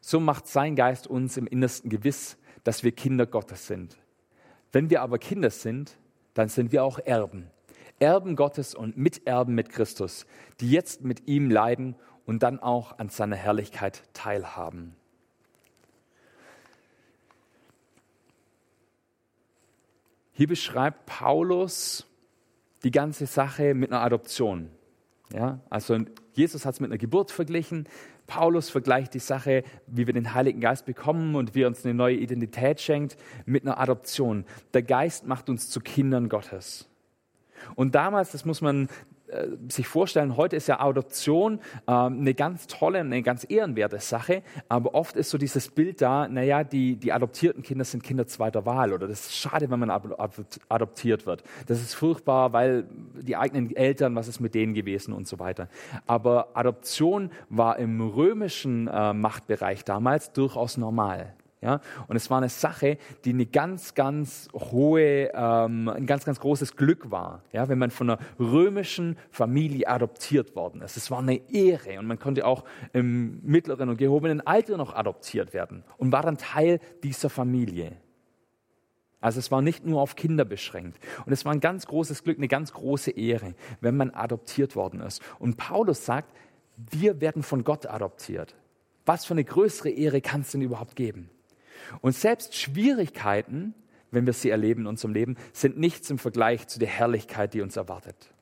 So 0.00 0.20
macht 0.20 0.46
sein 0.46 0.76
Geist 0.76 1.06
uns 1.06 1.36
im 1.36 1.46
Innersten 1.46 1.90
gewiss, 1.90 2.38
dass 2.64 2.82
wir 2.82 2.92
Kinder 2.92 3.26
Gottes 3.26 3.66
sind. 3.66 3.96
Wenn 4.72 4.90
wir 4.90 5.02
aber 5.02 5.18
Kinder 5.18 5.50
sind, 5.50 5.98
dann 6.34 6.48
sind 6.48 6.72
wir 6.72 6.84
auch 6.84 6.98
Erben. 6.98 7.50
Erben 7.98 8.36
Gottes 8.36 8.74
und 8.74 8.96
Miterben 8.96 9.54
mit 9.54 9.68
Christus, 9.68 10.26
die 10.60 10.70
jetzt 10.70 11.02
mit 11.02 11.26
ihm 11.26 11.50
leiden 11.50 11.96
und 12.24 12.42
dann 12.42 12.58
auch 12.60 12.98
an 12.98 13.08
seiner 13.08 13.36
Herrlichkeit 13.36 14.02
teilhaben. 14.14 14.96
Hier 20.32 20.48
beschreibt 20.48 21.04
Paulus 21.04 22.06
die 22.84 22.90
ganze 22.90 23.26
Sache 23.26 23.74
mit 23.74 23.92
einer 23.92 24.00
Adoption. 24.00 24.70
Ja, 25.32 25.60
also 25.70 25.96
Jesus 26.32 26.66
hat 26.66 26.74
es 26.74 26.80
mit 26.80 26.90
einer 26.90 26.98
Geburt 26.98 27.30
verglichen. 27.30 27.86
Paulus 28.26 28.68
vergleicht 28.70 29.14
die 29.14 29.20
Sache, 29.20 29.64
wie 29.86 30.06
wir 30.06 30.14
den 30.14 30.34
Heiligen 30.34 30.60
Geist 30.60 30.86
bekommen 30.86 31.34
und 31.34 31.54
wie 31.54 31.62
er 31.62 31.68
uns 31.68 31.84
eine 31.84 31.94
neue 31.94 32.16
Identität 32.16 32.80
schenkt, 32.80 33.16
mit 33.46 33.64
einer 33.64 33.78
Adoption. 33.78 34.44
Der 34.74 34.82
Geist 34.82 35.26
macht 35.26 35.48
uns 35.48 35.68
zu 35.68 35.80
Kindern 35.80 36.28
Gottes. 36.28 36.88
Und 37.74 37.94
damals, 37.94 38.32
das 38.32 38.44
muss 38.44 38.60
man 38.60 38.88
sich 39.68 39.86
vorstellen, 39.86 40.36
heute 40.36 40.56
ist 40.56 40.66
ja 40.68 40.80
Adoption 40.80 41.60
äh, 41.86 41.92
eine 41.92 42.34
ganz 42.34 42.66
tolle, 42.66 43.00
eine 43.00 43.22
ganz 43.22 43.46
ehrenwerte 43.48 43.98
Sache, 43.98 44.42
aber 44.68 44.94
oft 44.94 45.16
ist 45.16 45.30
so 45.30 45.38
dieses 45.38 45.68
Bild 45.68 46.00
da, 46.00 46.28
naja, 46.28 46.64
die, 46.64 46.96
die 46.96 47.12
adoptierten 47.12 47.62
Kinder 47.62 47.84
sind 47.84 48.02
Kinder 48.02 48.26
zweiter 48.26 48.66
Wahl 48.66 48.92
oder 48.92 49.06
das 49.08 49.26
ist 49.26 49.36
schade, 49.36 49.70
wenn 49.70 49.78
man 49.78 49.90
adoptiert 49.90 51.26
wird. 51.26 51.44
Das 51.66 51.80
ist 51.80 51.94
furchtbar, 51.94 52.52
weil 52.52 52.86
die 53.14 53.36
eigenen 53.36 53.74
Eltern, 53.74 54.14
was 54.14 54.28
ist 54.28 54.40
mit 54.40 54.54
denen 54.54 54.74
gewesen 54.74 55.12
und 55.12 55.26
so 55.28 55.38
weiter. 55.38 55.68
Aber 56.06 56.48
Adoption 56.54 57.30
war 57.48 57.78
im 57.78 58.00
römischen 58.00 58.88
äh, 58.88 59.12
Machtbereich 59.12 59.84
damals 59.84 60.32
durchaus 60.32 60.76
normal. 60.76 61.34
Ja? 61.60 61.80
Und 62.08 62.16
es 62.16 62.30
war 62.30 62.38
eine 62.38 62.48
Sache, 62.48 62.96
die 63.24 63.30
eine 63.30 63.46
ganz, 63.46 63.94
ganz 63.94 64.48
hohe, 64.54 65.30
ähm, 65.34 65.88
ein 65.88 66.06
ganz, 66.06 66.24
ganz 66.24 66.40
großes 66.40 66.76
Glück 66.76 67.10
war, 67.10 67.42
ja? 67.52 67.68
wenn 67.68 67.78
man 67.78 67.90
von 67.90 68.10
einer 68.10 68.20
römischen 68.38 69.18
Familie 69.30 69.88
adoptiert 69.88 70.56
worden 70.56 70.80
ist. 70.80 70.96
Es 70.96 71.10
war 71.10 71.18
eine 71.18 71.36
Ehre 71.50 71.98
und 71.98 72.06
man 72.06 72.18
konnte 72.18 72.46
auch 72.46 72.64
im 72.92 73.40
mittleren 73.42 73.90
und 73.90 73.98
gehobenen 73.98 74.40
Alter 74.46 74.76
noch 74.76 74.94
adoptiert 74.94 75.52
werden 75.52 75.84
und 75.98 76.12
war 76.12 76.22
dann 76.22 76.38
Teil 76.38 76.80
dieser 77.02 77.28
Familie. 77.28 77.96
Also 79.20 79.38
es 79.38 79.50
war 79.50 79.60
nicht 79.60 79.84
nur 79.84 80.00
auf 80.00 80.16
Kinder 80.16 80.46
beschränkt. 80.46 80.98
Und 81.26 81.32
es 81.32 81.44
war 81.44 81.52
ein 81.52 81.60
ganz 81.60 81.86
großes 81.86 82.24
Glück, 82.24 82.38
eine 82.38 82.48
ganz 82.48 82.72
große 82.72 83.10
Ehre, 83.10 83.54
wenn 83.82 83.96
man 83.96 84.10
adoptiert 84.10 84.76
worden 84.76 85.00
ist. 85.00 85.20
Und 85.38 85.58
Paulus 85.58 86.06
sagt, 86.06 86.34
wir 86.76 87.20
werden 87.20 87.42
von 87.42 87.64
Gott 87.64 87.84
adoptiert. 87.84 88.54
Was 89.04 89.26
für 89.26 89.34
eine 89.34 89.44
größere 89.44 89.90
Ehre 89.90 90.22
kann 90.22 90.40
es 90.40 90.52
denn 90.52 90.62
überhaupt 90.62 90.96
geben? 90.96 91.28
Und 92.00 92.14
selbst 92.14 92.56
Schwierigkeiten, 92.56 93.74
wenn 94.10 94.26
wir 94.26 94.32
sie 94.32 94.50
erleben 94.50 94.82
in 94.82 94.86
unserem 94.86 95.14
Leben, 95.14 95.36
sind 95.52 95.78
nichts 95.78 96.10
im 96.10 96.18
Vergleich 96.18 96.66
zu 96.68 96.78
der 96.78 96.88
Herrlichkeit, 96.88 97.54
die 97.54 97.60
uns 97.60 97.76
erwartet. 97.76 98.32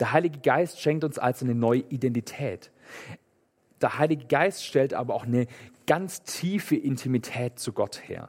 Der 0.00 0.12
Heilige 0.12 0.38
Geist 0.38 0.80
schenkt 0.80 1.04
uns 1.04 1.18
also 1.18 1.44
eine 1.44 1.54
neue 1.54 1.80
Identität. 1.80 2.70
Der 3.80 3.98
Heilige 3.98 4.26
Geist 4.26 4.64
stellt 4.64 4.94
aber 4.94 5.14
auch 5.14 5.24
eine 5.24 5.46
ganz 5.86 6.22
tiefe 6.22 6.76
Intimität 6.76 7.58
zu 7.58 7.72
Gott 7.72 8.08
her. 8.08 8.28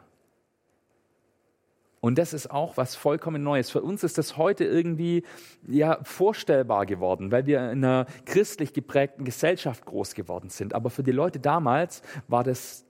Und 2.02 2.18
das 2.18 2.34
ist 2.34 2.50
auch 2.50 2.78
was 2.78 2.96
vollkommen 2.96 3.44
Neues. 3.44 3.70
Für 3.72 3.82
uns 3.82 4.04
ist 4.04 4.18
das 4.18 4.38
heute 4.38 4.64
irgendwie 4.64 5.24
ja 5.68 6.00
vorstellbar 6.04 6.86
geworden, 6.86 7.32
weil 7.32 7.46
wir 7.46 7.60
in 7.72 7.84
einer 7.84 8.06
christlich 8.26 8.74
geprägten 8.74 9.26
Gesellschaft 9.26 9.86
groß 9.86 10.16
geworden 10.16 10.50
sind. 10.50 10.74
Aber 10.74 10.90
für 10.90 11.04
die 11.04 11.12
Leute 11.12 11.40
damals 11.40 12.02
war 12.28 12.46
das 12.46 12.86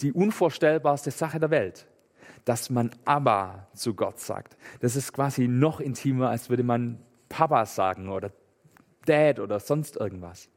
die 0.00 0.12
unvorstellbarste 0.12 1.10
Sache 1.10 1.40
der 1.40 1.50
Welt, 1.50 1.86
dass 2.44 2.70
man 2.70 2.90
Abba 3.04 3.68
zu 3.74 3.94
Gott 3.94 4.18
sagt. 4.18 4.56
Das 4.80 4.96
ist 4.96 5.12
quasi 5.12 5.48
noch 5.48 5.80
intimer, 5.80 6.30
als 6.30 6.50
würde 6.50 6.62
man 6.62 7.02
Papa 7.28 7.66
sagen 7.66 8.08
oder 8.08 8.32
Dad 9.06 9.40
oder 9.40 9.60
sonst 9.60 9.96
irgendwas. 9.96 10.48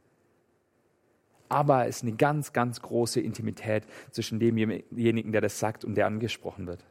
Aber 1.50 1.88
ist 1.88 2.04
eine 2.04 2.14
ganz, 2.14 2.52
ganz 2.54 2.82
große 2.82 3.20
Intimität 3.20 3.84
zwischen 4.12 4.40
demjenigen, 4.40 5.32
der 5.32 5.42
das 5.42 5.60
sagt 5.60 5.86
und 5.86 5.96
der 5.96 6.08
angesprochen 6.08 6.66
wird. 6.68 6.84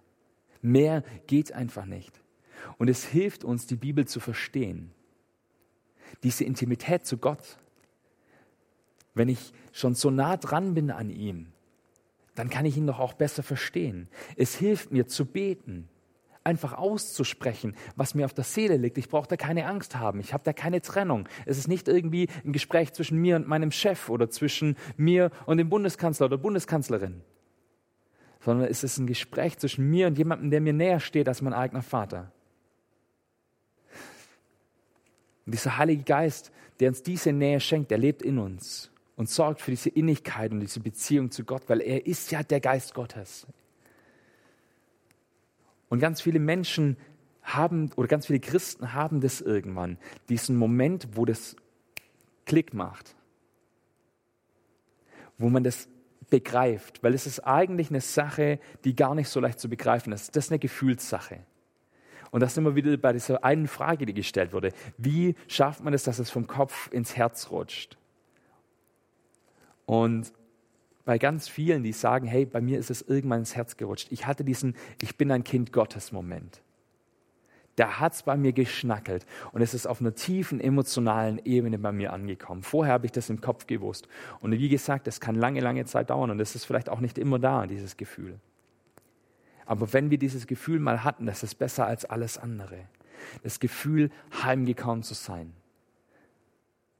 Mehr 0.60 1.02
geht 1.26 1.52
einfach 1.52 1.86
nicht. 1.86 2.20
Und 2.78 2.88
es 2.88 3.04
hilft 3.04 3.42
uns, 3.42 3.66
die 3.66 3.76
Bibel 3.76 4.06
zu 4.06 4.20
verstehen. 4.20 4.92
Diese 6.22 6.44
Intimität 6.44 7.06
zu 7.06 7.18
Gott. 7.18 7.58
Wenn 9.14 9.28
ich 9.28 9.52
schon 9.72 9.94
so 9.94 10.10
nah 10.10 10.36
dran 10.36 10.74
bin 10.74 10.90
an 10.90 11.10
ihm, 11.10 11.51
dann 12.34 12.48
kann 12.48 12.64
ich 12.64 12.76
ihn 12.76 12.86
doch 12.86 12.98
auch 12.98 13.12
besser 13.12 13.42
verstehen. 13.42 14.08
Es 14.36 14.54
hilft 14.54 14.90
mir 14.90 15.06
zu 15.06 15.26
beten, 15.26 15.88
einfach 16.44 16.72
auszusprechen, 16.72 17.76
was 17.94 18.14
mir 18.14 18.24
auf 18.24 18.34
der 18.34 18.44
Seele 18.44 18.76
liegt. 18.76 18.98
Ich 18.98 19.08
brauche 19.08 19.28
da 19.28 19.36
keine 19.36 19.66
Angst 19.66 19.96
haben. 19.96 20.20
Ich 20.20 20.32
habe 20.32 20.42
da 20.44 20.52
keine 20.52 20.80
Trennung. 20.80 21.28
Es 21.46 21.58
ist 21.58 21.68
nicht 21.68 21.88
irgendwie 21.88 22.28
ein 22.44 22.52
Gespräch 22.52 22.92
zwischen 22.92 23.18
mir 23.18 23.36
und 23.36 23.46
meinem 23.46 23.70
Chef 23.70 24.08
oder 24.08 24.30
zwischen 24.30 24.76
mir 24.96 25.30
und 25.46 25.58
dem 25.58 25.68
Bundeskanzler 25.68 26.26
oder 26.26 26.38
Bundeskanzlerin, 26.38 27.20
sondern 28.40 28.68
es 28.68 28.82
ist 28.82 28.98
ein 28.98 29.06
Gespräch 29.06 29.58
zwischen 29.58 29.88
mir 29.88 30.06
und 30.06 30.18
jemandem, 30.18 30.50
der 30.50 30.60
mir 30.60 30.72
näher 30.72 31.00
steht 31.00 31.28
als 31.28 31.42
mein 31.42 31.52
eigener 31.54 31.82
Vater. 31.82 32.32
Und 35.44 35.54
dieser 35.54 35.76
Heilige 35.76 36.04
Geist, 36.04 36.50
der 36.80 36.88
uns 36.88 37.02
diese 37.02 37.32
Nähe 37.32 37.60
schenkt, 37.60 37.90
der 37.90 37.98
lebt 37.98 38.22
in 38.22 38.38
uns 38.38 38.91
und 39.22 39.28
sorgt 39.28 39.60
für 39.60 39.70
diese 39.70 39.88
Innigkeit 39.88 40.50
und 40.50 40.58
diese 40.58 40.80
Beziehung 40.80 41.30
zu 41.30 41.44
Gott, 41.44 41.68
weil 41.68 41.80
er 41.80 42.08
ist 42.08 42.32
ja 42.32 42.42
der 42.42 42.58
Geist 42.58 42.92
Gottes. 42.92 43.46
Und 45.88 46.00
ganz 46.00 46.20
viele 46.20 46.40
Menschen 46.40 46.96
haben, 47.40 47.92
oder 47.94 48.08
ganz 48.08 48.26
viele 48.26 48.40
Christen 48.40 48.94
haben 48.94 49.20
das 49.20 49.40
irgendwann, 49.40 49.96
diesen 50.28 50.56
Moment, 50.56 51.10
wo 51.12 51.24
das 51.24 51.54
Klick 52.46 52.74
macht, 52.74 53.14
wo 55.38 55.48
man 55.48 55.62
das 55.62 55.88
begreift, 56.28 57.04
weil 57.04 57.14
es 57.14 57.28
ist 57.28 57.46
eigentlich 57.46 57.90
eine 57.90 58.00
Sache, 58.00 58.58
die 58.82 58.96
gar 58.96 59.14
nicht 59.14 59.28
so 59.28 59.38
leicht 59.38 59.60
zu 59.60 59.68
begreifen 59.68 60.12
ist. 60.12 60.34
Das 60.34 60.46
ist 60.46 60.50
eine 60.50 60.58
Gefühlssache. 60.58 61.46
Und 62.32 62.40
das 62.40 62.56
sind 62.56 62.64
wir 62.64 62.74
wieder 62.74 62.96
bei 62.96 63.12
dieser 63.12 63.44
einen 63.44 63.68
Frage, 63.68 64.04
die 64.04 64.14
gestellt 64.14 64.52
wurde. 64.52 64.72
Wie 64.98 65.36
schafft 65.46 65.84
man 65.84 65.94
es, 65.94 66.02
dass 66.02 66.18
es 66.18 66.28
vom 66.28 66.48
Kopf 66.48 66.90
ins 66.90 67.14
Herz 67.14 67.52
rutscht? 67.52 67.98
Und 69.86 70.32
bei 71.04 71.18
ganz 71.18 71.48
vielen, 71.48 71.82
die 71.82 71.92
sagen, 71.92 72.26
hey, 72.26 72.46
bei 72.46 72.60
mir 72.60 72.78
ist 72.78 72.90
es 72.90 73.02
irgendwann 73.02 73.40
ins 73.40 73.56
Herz 73.56 73.76
gerutscht. 73.76 74.08
Ich 74.10 74.26
hatte 74.26 74.44
diesen 74.44 74.76
Ich 75.00 75.16
bin 75.16 75.30
ein 75.30 75.44
Kind 75.44 75.72
Gottes 75.72 76.12
Moment. 76.12 76.62
Da 77.76 77.98
hat 77.98 78.12
es 78.12 78.22
bei 78.22 78.36
mir 78.36 78.52
geschnackelt 78.52 79.24
und 79.52 79.62
es 79.62 79.72
ist 79.72 79.86
auf 79.86 80.00
einer 80.00 80.14
tiefen 80.14 80.60
emotionalen 80.60 81.40
Ebene 81.44 81.78
bei 81.78 81.90
mir 81.90 82.12
angekommen. 82.12 82.62
Vorher 82.62 82.92
habe 82.92 83.06
ich 83.06 83.12
das 83.12 83.30
im 83.30 83.40
Kopf 83.40 83.66
gewusst. 83.66 84.08
Und 84.40 84.52
wie 84.52 84.68
gesagt, 84.68 85.08
es 85.08 85.20
kann 85.20 85.34
lange, 85.36 85.60
lange 85.60 85.86
Zeit 85.86 86.10
dauern 86.10 86.30
und 86.30 86.38
es 86.38 86.54
ist 86.54 86.66
vielleicht 86.66 86.90
auch 86.90 87.00
nicht 87.00 87.16
immer 87.16 87.38
da, 87.38 87.66
dieses 87.66 87.96
Gefühl. 87.96 88.38
Aber 89.64 89.92
wenn 89.94 90.10
wir 90.10 90.18
dieses 90.18 90.46
Gefühl 90.46 90.80
mal 90.80 91.02
hatten, 91.02 91.24
das 91.24 91.42
ist 91.42 91.54
besser 91.54 91.86
als 91.86 92.04
alles 92.04 92.36
andere. 92.36 92.76
Das 93.42 93.58
Gefühl, 93.58 94.10
heimgekommen 94.42 95.02
zu 95.02 95.14
sein 95.14 95.54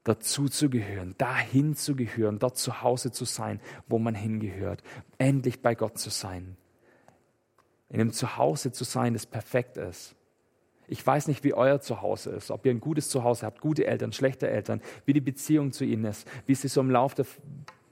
dazu 0.03 0.49
zu 0.49 0.69
gehören, 0.69 1.15
dahin 1.17 1.75
zu 1.75 1.95
gehören, 1.95 2.39
dort 2.39 2.57
zu 2.57 2.81
Hause 2.81 3.11
zu 3.11 3.25
sein, 3.25 3.59
wo 3.87 3.99
man 3.99 4.15
hingehört, 4.15 4.83
endlich 5.17 5.61
bei 5.61 5.75
Gott 5.75 5.97
zu 5.97 6.09
sein, 6.09 6.57
in 7.89 8.01
einem 8.01 8.11
Zuhause 8.11 8.71
zu 8.71 8.83
sein, 8.83 9.13
das 9.13 9.25
perfekt 9.25 9.77
ist. 9.77 10.15
Ich 10.87 11.05
weiß 11.05 11.27
nicht, 11.27 11.43
wie 11.43 11.53
euer 11.53 11.79
Zuhause 11.79 12.31
ist, 12.31 12.51
ob 12.51 12.65
ihr 12.65 12.71
ein 12.71 12.81
gutes 12.81 13.07
Zuhause 13.09 13.45
habt, 13.45 13.61
gute 13.61 13.87
Eltern, 13.87 14.11
schlechte 14.11 14.49
Eltern, 14.49 14.81
wie 15.05 15.13
die 15.13 15.21
Beziehung 15.21 15.71
zu 15.71 15.85
ihnen 15.85 16.05
ist, 16.05 16.27
wie 16.45 16.55
sie 16.55 16.67
so 16.67 16.81
im 16.81 16.91
Laufe 16.91 17.15
der 17.15 17.25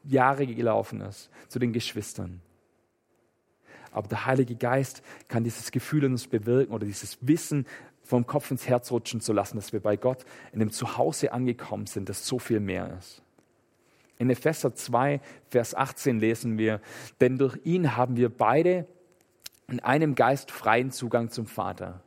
Jahre 0.03 0.45
gelaufen 0.45 1.01
ist, 1.01 1.29
zu 1.47 1.59
den 1.59 1.71
Geschwistern. 1.71 2.41
Aber 3.91 4.07
der 4.07 4.25
Heilige 4.25 4.55
Geist 4.55 5.03
kann 5.27 5.43
dieses 5.43 5.71
Gefühl 5.71 6.05
in 6.05 6.13
uns 6.13 6.27
bewirken 6.27 6.73
oder 6.73 6.85
dieses 6.85 7.17
Wissen 7.21 7.65
vom 8.11 8.27
Kopf 8.27 8.51
ins 8.51 8.67
Herz 8.67 8.91
rutschen 8.91 9.21
zu 9.21 9.31
lassen, 9.31 9.55
dass 9.55 9.71
wir 9.71 9.79
bei 9.79 9.95
Gott 9.95 10.25
in 10.51 10.59
dem 10.59 10.69
Zuhause 10.69 11.31
angekommen 11.31 11.85
sind, 11.85 12.09
das 12.09 12.27
so 12.27 12.39
viel 12.39 12.59
mehr 12.59 12.97
ist. 12.99 13.21
In 14.17 14.29
Epheser 14.29 14.75
2, 14.75 15.21
Vers 15.47 15.73
18 15.75 16.19
lesen 16.19 16.57
wir, 16.57 16.81
denn 17.21 17.37
durch 17.37 17.57
ihn 17.63 17.95
haben 17.95 18.17
wir 18.17 18.27
beide 18.27 18.85
in 19.69 19.79
einem 19.79 20.15
Geist 20.15 20.51
freien 20.51 20.91
Zugang 20.91 21.29
zum 21.29 21.45
Vater. 21.45 22.03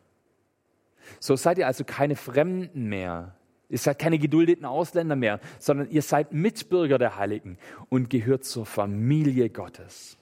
So 1.20 1.36
seid 1.36 1.56
ihr 1.56 1.66
also 1.66 1.84
keine 1.84 2.16
Fremden 2.16 2.90
mehr. 2.90 3.34
Ihr 3.70 3.78
seid 3.78 3.98
keine 3.98 4.18
geduldeten 4.18 4.66
Ausländer 4.66 5.16
mehr, 5.16 5.40
sondern 5.58 5.88
ihr 5.88 6.02
seid 6.02 6.34
Mitbürger 6.34 6.98
der 6.98 7.16
Heiligen 7.16 7.56
und 7.88 8.10
gehört 8.10 8.44
zur 8.44 8.66
Familie 8.66 9.48
Gottes. 9.48 10.18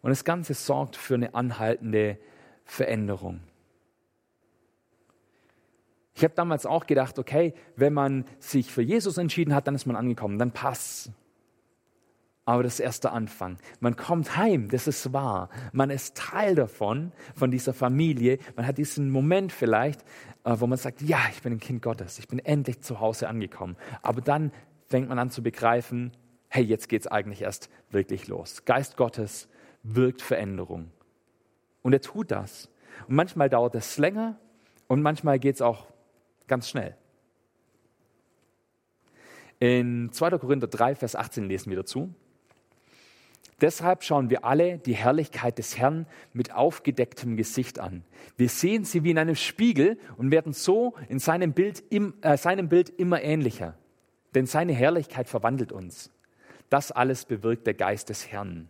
Und 0.00 0.08
das 0.08 0.24
Ganze 0.24 0.54
sorgt 0.54 0.96
für 0.96 1.16
eine 1.16 1.34
anhaltende 1.34 2.18
Veränderung. 2.66 3.40
Ich 6.14 6.24
habe 6.24 6.34
damals 6.34 6.66
auch 6.66 6.86
gedacht, 6.86 7.18
okay, 7.18 7.54
wenn 7.76 7.92
man 7.92 8.24
sich 8.38 8.70
für 8.70 8.82
Jesus 8.82 9.18
entschieden 9.18 9.54
hat, 9.54 9.66
dann 9.66 9.74
ist 9.74 9.86
man 9.86 9.96
angekommen, 9.96 10.38
dann 10.38 10.50
passt. 10.50 11.10
Aber 12.46 12.62
das 12.62 12.74
ist 12.74 12.80
erst 12.80 13.04
der 13.04 13.12
Anfang. 13.12 13.58
Man 13.80 13.96
kommt 13.96 14.36
heim, 14.36 14.68
das 14.68 14.86
ist 14.86 15.12
wahr. 15.12 15.50
Man 15.72 15.90
ist 15.90 16.16
Teil 16.16 16.54
davon, 16.54 17.12
von 17.34 17.50
dieser 17.50 17.74
Familie. 17.74 18.38
Man 18.54 18.66
hat 18.66 18.78
diesen 18.78 19.10
Moment 19.10 19.52
vielleicht, 19.52 20.02
äh, 20.44 20.54
wo 20.58 20.66
man 20.66 20.78
sagt, 20.78 21.02
ja, 21.02 21.18
ich 21.32 21.42
bin 21.42 21.54
ein 21.54 21.60
Kind 21.60 21.82
Gottes, 21.82 22.18
ich 22.18 22.28
bin 22.28 22.38
endlich 22.38 22.80
zu 22.82 23.00
Hause 23.00 23.28
angekommen. 23.28 23.76
Aber 24.00 24.20
dann 24.20 24.52
fängt 24.86 25.08
man 25.08 25.18
an 25.18 25.30
zu 25.30 25.42
begreifen, 25.42 26.12
hey, 26.48 26.62
jetzt 26.62 26.88
geht 26.88 27.02
es 27.02 27.06
eigentlich 27.08 27.42
erst 27.42 27.68
wirklich 27.90 28.28
los. 28.28 28.64
Geist 28.64 28.96
Gottes 28.96 29.48
wirkt 29.82 30.22
Veränderung. 30.22 30.92
Und 31.86 31.92
er 31.92 32.00
tut 32.00 32.32
das. 32.32 32.68
Und 33.06 33.14
manchmal 33.14 33.48
dauert 33.48 33.76
es 33.76 33.96
länger 33.96 34.40
und 34.88 35.02
manchmal 35.02 35.38
geht 35.38 35.54
es 35.54 35.62
auch 35.62 35.86
ganz 36.48 36.68
schnell. 36.68 36.96
In 39.60 40.10
2. 40.10 40.30
Korinther 40.38 40.66
3, 40.66 40.96
Vers 40.96 41.14
18 41.14 41.44
lesen 41.44 41.70
wir 41.70 41.76
dazu. 41.76 42.12
Deshalb 43.60 44.02
schauen 44.02 44.30
wir 44.30 44.44
alle 44.44 44.78
die 44.78 44.96
Herrlichkeit 44.96 45.58
des 45.58 45.78
Herrn 45.78 46.08
mit 46.32 46.52
aufgedecktem 46.52 47.36
Gesicht 47.36 47.78
an. 47.78 48.02
Wir 48.36 48.48
sehen 48.48 48.82
sie 48.82 49.04
wie 49.04 49.12
in 49.12 49.18
einem 49.18 49.36
Spiegel 49.36 49.96
und 50.16 50.32
werden 50.32 50.54
so 50.54 50.94
in 51.08 51.20
seinem 51.20 51.52
Bild, 51.52 51.84
im, 51.90 52.14
äh, 52.22 52.36
seinem 52.36 52.68
Bild 52.68 52.88
immer 52.90 53.22
ähnlicher. 53.22 53.78
Denn 54.34 54.46
seine 54.46 54.72
Herrlichkeit 54.72 55.28
verwandelt 55.28 55.70
uns. 55.70 56.10
Das 56.68 56.90
alles 56.90 57.26
bewirkt 57.26 57.64
der 57.64 57.74
Geist 57.74 58.08
des 58.08 58.26
Herrn. 58.26 58.68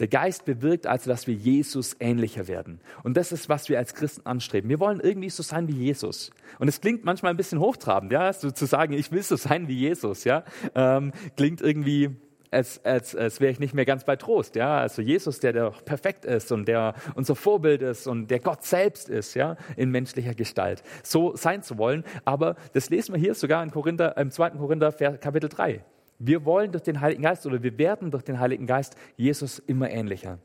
Der 0.00 0.08
Geist 0.08 0.44
bewirkt 0.44 0.86
also, 0.86 1.08
dass 1.08 1.26
wir 1.28 1.34
Jesus 1.34 1.94
ähnlicher 2.00 2.48
werden. 2.48 2.80
Und 3.04 3.16
das 3.16 3.30
ist, 3.30 3.48
was 3.48 3.68
wir 3.68 3.78
als 3.78 3.94
Christen 3.94 4.26
anstreben. 4.26 4.68
Wir 4.68 4.80
wollen 4.80 4.98
irgendwie 4.98 5.30
so 5.30 5.42
sein 5.44 5.68
wie 5.68 5.72
Jesus. 5.72 6.32
Und 6.58 6.66
es 6.66 6.80
klingt 6.80 7.04
manchmal 7.04 7.30
ein 7.30 7.36
bisschen 7.36 7.60
hochtrabend, 7.60 8.10
ja, 8.10 8.32
so 8.32 8.50
zu 8.50 8.66
sagen, 8.66 8.92
ich 8.92 9.12
will 9.12 9.22
so 9.22 9.36
sein 9.36 9.68
wie 9.68 9.78
Jesus, 9.78 10.24
ja, 10.24 10.44
ähm, 10.74 11.12
klingt 11.36 11.60
irgendwie, 11.60 12.10
als, 12.50 12.84
als, 12.84 13.14
als 13.14 13.40
wäre 13.40 13.52
ich 13.52 13.60
nicht 13.60 13.74
mehr 13.74 13.84
ganz 13.84 14.04
bei 14.04 14.16
Trost, 14.16 14.56
ja. 14.56 14.78
Also 14.78 15.00
Jesus, 15.00 15.38
der 15.38 15.52
doch 15.52 15.84
perfekt 15.84 16.24
ist 16.24 16.50
und 16.50 16.66
der 16.66 16.94
unser 17.14 17.36
Vorbild 17.36 17.82
ist 17.82 18.08
und 18.08 18.28
der 18.32 18.40
Gott 18.40 18.64
selbst 18.64 19.08
ist, 19.08 19.34
ja, 19.34 19.56
in 19.76 19.90
menschlicher 19.90 20.34
Gestalt. 20.34 20.82
So 21.04 21.36
sein 21.36 21.62
zu 21.62 21.78
wollen. 21.78 22.02
Aber 22.24 22.56
das 22.72 22.90
lesen 22.90 23.14
wir 23.14 23.20
hier 23.20 23.34
sogar 23.34 23.62
in 23.62 23.70
Korinther, 23.70 24.16
im 24.16 24.32
2. 24.32 24.50
Korinther 24.50 24.92
Kapitel 24.92 25.48
3. 25.48 25.84
Wir 26.18 26.44
wollen 26.44 26.72
durch 26.72 26.84
den 26.84 27.00
Heiligen 27.00 27.22
Geist 27.22 27.44
oder 27.46 27.62
wir 27.62 27.76
werden 27.78 28.10
durch 28.10 28.22
den 28.22 28.38
Heiligen 28.38 28.66
Geist 28.66 28.96
Jesus 29.16 29.58
immer 29.58 29.90
ähnlicher. 29.90 30.38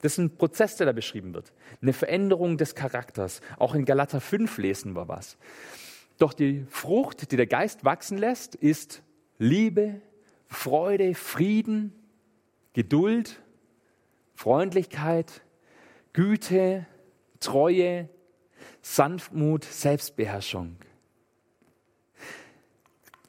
Das 0.00 0.12
ist 0.12 0.18
ein 0.18 0.36
Prozess, 0.36 0.76
der 0.76 0.86
da 0.86 0.92
beschrieben 0.92 1.34
wird. 1.34 1.52
Eine 1.80 1.92
Veränderung 1.92 2.56
des 2.56 2.74
Charakters. 2.74 3.40
Auch 3.58 3.74
in 3.74 3.84
Galater 3.84 4.20
5 4.20 4.58
lesen 4.58 4.94
wir 4.94 5.08
was. 5.08 5.36
Doch 6.18 6.32
die 6.32 6.64
Frucht, 6.68 7.30
die 7.32 7.36
der 7.36 7.46
Geist 7.46 7.84
wachsen 7.84 8.18
lässt, 8.18 8.54
ist 8.54 9.02
Liebe, 9.38 10.00
Freude, 10.46 11.14
Frieden, 11.14 11.92
Geduld, 12.74 13.42
Freundlichkeit, 14.34 15.42
Güte, 16.12 16.86
Treue, 17.40 18.08
Sanftmut, 18.82 19.64
Selbstbeherrschung. 19.64 20.76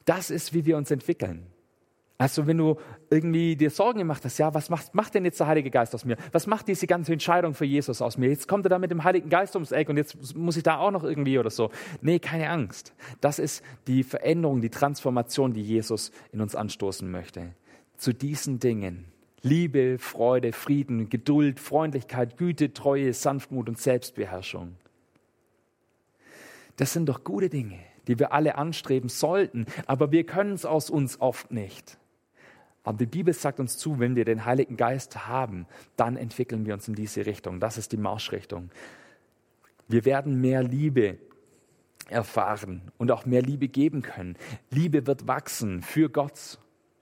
Das 0.04 0.30
ist, 0.30 0.52
wie 0.52 0.66
wir 0.66 0.76
uns 0.76 0.90
entwickeln. 0.90 1.46
Also 2.16 2.46
wenn 2.46 2.58
du 2.58 2.76
irgendwie 3.10 3.56
dir 3.56 3.70
Sorgen 3.70 3.98
gemacht 3.98 4.24
hast, 4.24 4.38
ja, 4.38 4.54
was 4.54 4.70
macht, 4.70 4.94
macht 4.94 5.14
denn 5.14 5.24
jetzt 5.24 5.40
der 5.40 5.48
Heilige 5.48 5.70
Geist 5.70 5.94
aus 5.96 6.04
mir? 6.04 6.16
Was 6.30 6.46
macht 6.46 6.68
diese 6.68 6.86
ganze 6.86 7.12
Entscheidung 7.12 7.54
für 7.54 7.64
Jesus 7.64 8.00
aus 8.00 8.16
mir? 8.16 8.28
Jetzt 8.28 8.46
kommt 8.46 8.64
er 8.66 8.68
da 8.68 8.78
mit 8.78 8.92
dem 8.92 9.02
Heiligen 9.02 9.28
Geist 9.28 9.56
ums 9.56 9.72
Eck 9.72 9.88
und 9.88 9.96
jetzt 9.96 10.36
muss 10.36 10.56
ich 10.56 10.62
da 10.62 10.78
auch 10.78 10.92
noch 10.92 11.02
irgendwie 11.02 11.38
oder 11.38 11.50
so. 11.50 11.70
Nee, 12.02 12.20
keine 12.20 12.50
Angst. 12.50 12.94
Das 13.20 13.40
ist 13.40 13.64
die 13.88 14.04
Veränderung, 14.04 14.60
die 14.60 14.70
Transformation, 14.70 15.52
die 15.54 15.62
Jesus 15.62 16.12
in 16.32 16.40
uns 16.40 16.54
anstoßen 16.54 17.10
möchte. 17.10 17.52
Zu 17.96 18.12
diesen 18.12 18.60
Dingen. 18.60 19.06
Liebe, 19.42 19.98
Freude, 19.98 20.52
Frieden, 20.52 21.10
Geduld, 21.10 21.58
Freundlichkeit, 21.58 22.38
Güte, 22.38 22.72
Treue, 22.72 23.12
Sanftmut 23.12 23.68
und 23.68 23.78
Selbstbeherrschung. 23.78 24.76
Das 26.76 26.92
sind 26.92 27.06
doch 27.08 27.24
gute 27.24 27.50
Dinge, 27.50 27.78
die 28.06 28.18
wir 28.18 28.32
alle 28.32 28.56
anstreben 28.56 29.08
sollten, 29.08 29.66
aber 29.86 30.12
wir 30.12 30.24
können 30.24 30.54
es 30.54 30.64
aus 30.64 30.90
uns 30.90 31.20
oft 31.20 31.50
nicht. 31.52 31.98
Aber 32.84 32.98
die 32.98 33.06
Bibel 33.06 33.32
sagt 33.32 33.60
uns 33.60 33.78
zu, 33.78 33.98
wenn 33.98 34.14
wir 34.14 34.26
den 34.26 34.44
Heiligen 34.44 34.76
Geist 34.76 35.26
haben, 35.26 35.66
dann 35.96 36.16
entwickeln 36.16 36.66
wir 36.66 36.74
uns 36.74 36.86
in 36.86 36.94
diese 36.94 37.26
Richtung. 37.26 37.58
Das 37.58 37.78
ist 37.78 37.92
die 37.92 37.96
Marschrichtung. 37.96 38.70
Wir 39.88 40.04
werden 40.04 40.40
mehr 40.40 40.62
Liebe 40.62 41.18
erfahren 42.08 42.82
und 42.98 43.10
auch 43.10 43.24
mehr 43.24 43.42
Liebe 43.42 43.68
geben 43.68 44.02
können. 44.02 44.36
Liebe 44.70 45.06
wird 45.06 45.26
wachsen 45.26 45.82
für 45.82 46.10
Gott 46.10 46.58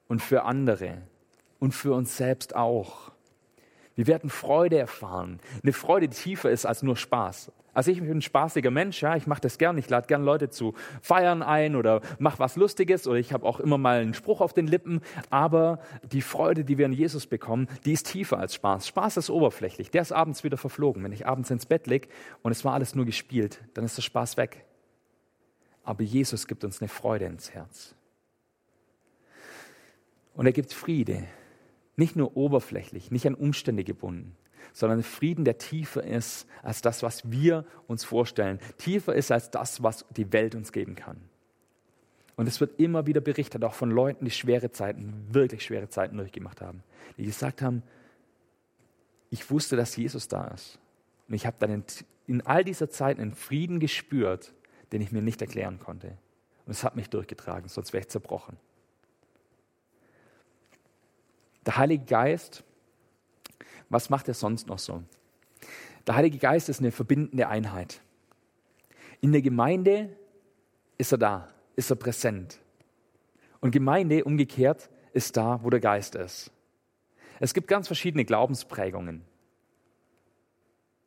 und 0.06 0.22
für 0.22 0.44
andere 0.44 1.02
und 1.58 1.72
für 1.74 1.94
uns 1.94 2.16
selbst 2.16 2.54
auch. 2.54 3.10
Wir 3.96 4.06
werden 4.06 4.30
Freude 4.30 4.78
erfahren. 4.78 5.40
Eine 5.62 5.72
Freude, 5.72 6.08
die 6.08 6.16
tiefer 6.16 6.50
ist 6.50 6.64
als 6.64 6.82
nur 6.82 6.96
Spaß. 6.96 7.50
Also 7.74 7.90
ich 7.90 8.00
bin 8.00 8.10
ein 8.10 8.22
spaßiger 8.22 8.70
Mensch, 8.70 9.00
ja, 9.00 9.16
ich 9.16 9.26
mache 9.26 9.40
das 9.40 9.56
gern, 9.56 9.78
ich 9.78 9.88
lade 9.88 10.06
gern 10.06 10.22
Leute 10.22 10.50
zu 10.50 10.74
Feiern 11.00 11.42
ein 11.42 11.74
oder 11.74 12.02
mache 12.18 12.38
was 12.38 12.56
Lustiges 12.56 13.06
oder 13.06 13.18
ich 13.18 13.32
habe 13.32 13.46
auch 13.46 13.60
immer 13.60 13.78
mal 13.78 14.00
einen 14.00 14.12
Spruch 14.12 14.42
auf 14.42 14.52
den 14.52 14.66
Lippen, 14.66 15.00
aber 15.30 15.78
die 16.02 16.20
Freude, 16.20 16.64
die 16.64 16.76
wir 16.76 16.84
in 16.84 16.92
Jesus 16.92 17.26
bekommen, 17.26 17.68
die 17.86 17.92
ist 17.92 18.08
tiefer 18.08 18.38
als 18.38 18.54
Spaß. 18.54 18.86
Spaß 18.86 19.16
ist 19.16 19.30
oberflächlich, 19.30 19.90
der 19.90 20.02
ist 20.02 20.12
abends 20.12 20.44
wieder 20.44 20.58
verflogen. 20.58 21.02
Wenn 21.02 21.12
ich 21.12 21.26
abends 21.26 21.50
ins 21.50 21.64
Bett 21.64 21.86
leg 21.86 22.08
und 22.42 22.52
es 22.52 22.64
war 22.64 22.74
alles 22.74 22.94
nur 22.94 23.06
gespielt, 23.06 23.60
dann 23.72 23.84
ist 23.84 23.96
der 23.96 24.02
Spaß 24.02 24.36
weg. 24.36 24.66
Aber 25.82 26.02
Jesus 26.02 26.46
gibt 26.46 26.64
uns 26.64 26.80
eine 26.80 26.88
Freude 26.88 27.24
ins 27.24 27.52
Herz. 27.52 27.94
Und 30.34 30.46
er 30.46 30.52
gibt 30.52 30.72
Friede, 30.72 31.24
nicht 31.96 32.16
nur 32.16 32.36
oberflächlich, 32.36 33.10
nicht 33.10 33.26
an 33.26 33.34
Umstände 33.34 33.84
gebunden, 33.84 34.36
sondern 34.72 35.02
Frieden, 35.02 35.44
der 35.44 35.58
tiefer 35.58 36.02
ist 36.02 36.46
als 36.62 36.82
das, 36.82 37.02
was 37.02 37.30
wir 37.30 37.64
uns 37.86 38.04
vorstellen, 38.04 38.58
tiefer 38.78 39.14
ist 39.14 39.30
als 39.32 39.50
das, 39.50 39.82
was 39.82 40.04
die 40.10 40.32
Welt 40.32 40.54
uns 40.54 40.72
geben 40.72 40.94
kann. 40.94 41.16
Und 42.36 42.46
es 42.46 42.60
wird 42.60 42.80
immer 42.80 43.06
wieder 43.06 43.20
berichtet, 43.20 43.62
auch 43.64 43.74
von 43.74 43.90
Leuten, 43.90 44.24
die 44.24 44.30
schwere 44.30 44.72
Zeiten, 44.72 45.26
wirklich 45.30 45.64
schwere 45.64 45.88
Zeiten 45.88 46.16
durchgemacht 46.16 46.60
haben, 46.60 46.82
die 47.18 47.24
gesagt 47.24 47.62
haben, 47.62 47.82
ich 49.30 49.50
wusste, 49.50 49.76
dass 49.76 49.96
Jesus 49.96 50.28
da 50.28 50.48
ist. 50.48 50.78
Und 51.28 51.34
ich 51.34 51.46
habe 51.46 51.56
dann 51.58 51.84
in, 52.26 52.46
all 52.46 52.64
dieser 52.64 52.90
Zeit 52.90 53.18
einen 53.18 53.34
Frieden 53.34 53.80
gespürt, 53.80 54.52
den 54.92 55.00
ich 55.00 55.12
mir 55.12 55.22
nicht 55.22 55.40
erklären 55.40 55.78
konnte. 55.78 56.18
Und 56.66 56.72
es 56.72 56.84
hat 56.84 56.96
mich 56.96 57.08
durchgetragen, 57.10 57.68
sonst 57.68 57.92
wäre 57.92 58.02
ich 58.02 58.08
zerbrochen. 58.08 58.56
Der 61.64 61.76
Heilige 61.76 62.04
Geist 62.04 62.64
was 63.92 64.10
macht 64.10 64.28
er 64.28 64.34
sonst 64.34 64.66
noch 64.66 64.78
so? 64.78 65.02
Der 66.06 66.16
Heilige 66.16 66.38
Geist 66.38 66.68
ist 66.68 66.80
eine 66.80 66.90
verbindende 66.90 67.46
Einheit. 67.48 68.00
In 69.20 69.32
der 69.32 69.42
Gemeinde 69.42 70.16
ist 70.98 71.12
er 71.12 71.18
da, 71.18 71.48
ist 71.76 71.90
er 71.90 71.96
präsent. 71.96 72.58
Und 73.60 73.70
Gemeinde 73.70 74.24
umgekehrt 74.24 74.90
ist 75.12 75.36
da, 75.36 75.60
wo 75.62 75.70
der 75.70 75.80
Geist 75.80 76.14
ist. 76.14 76.50
Es 77.38 77.54
gibt 77.54 77.68
ganz 77.68 77.86
verschiedene 77.86 78.24
Glaubensprägungen. 78.24 79.22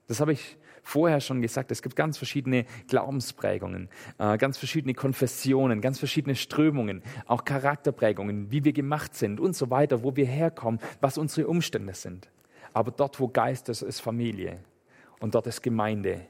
Das 0.08 0.20
habe 0.20 0.34
ich 0.34 0.58
vorher 0.84 1.20
schon 1.20 1.42
gesagt. 1.42 1.72
Es 1.72 1.82
gibt 1.82 1.96
ganz 1.96 2.18
verschiedene 2.18 2.66
Glaubensprägungen, 2.88 3.90
äh, 4.20 4.38
ganz 4.38 4.58
verschiedene 4.58 4.94
Konfessionen, 4.94 5.82
ganz 5.82 5.98
verschiedene 5.98 6.36
Strömungen, 6.36 7.02
auch 7.26 7.44
Charakterprägungen, 7.44 8.52
wie 8.52 8.64
wir 8.64 8.74
gemacht 8.74 9.16
sind 9.16 9.40
und 9.40 9.56
so 9.56 9.72
weiter, 9.72 10.04
wo 10.04 10.16
wir 10.16 10.28
herkommen, 10.28 10.80
was 11.02 11.18
unsere 11.18 11.48
Umstände 11.48 11.96
sind. 11.96 12.30
Aber 12.76 12.92
dort, 12.92 13.22
wo 13.22 13.30
Geist 13.30 13.70
ist, 13.70 13.84
ist 13.84 14.02
Familie. 14.02 14.60
Und 15.22 15.34
dort 15.34 15.48
ist 15.48 15.64
Gemeinde. 15.64 16.26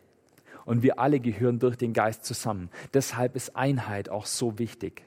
Und 0.63 0.83
wir 0.83 0.99
alle 0.99 1.19
gehören 1.19 1.57
durch 1.57 1.75
den 1.75 1.91
Geist 1.91 2.23
zusammen. 2.23 2.69
Deshalb 2.93 3.35
ist 3.35 3.55
Einheit 3.55 4.09
auch 4.09 4.27
so 4.27 4.59
wichtig. 4.59 5.01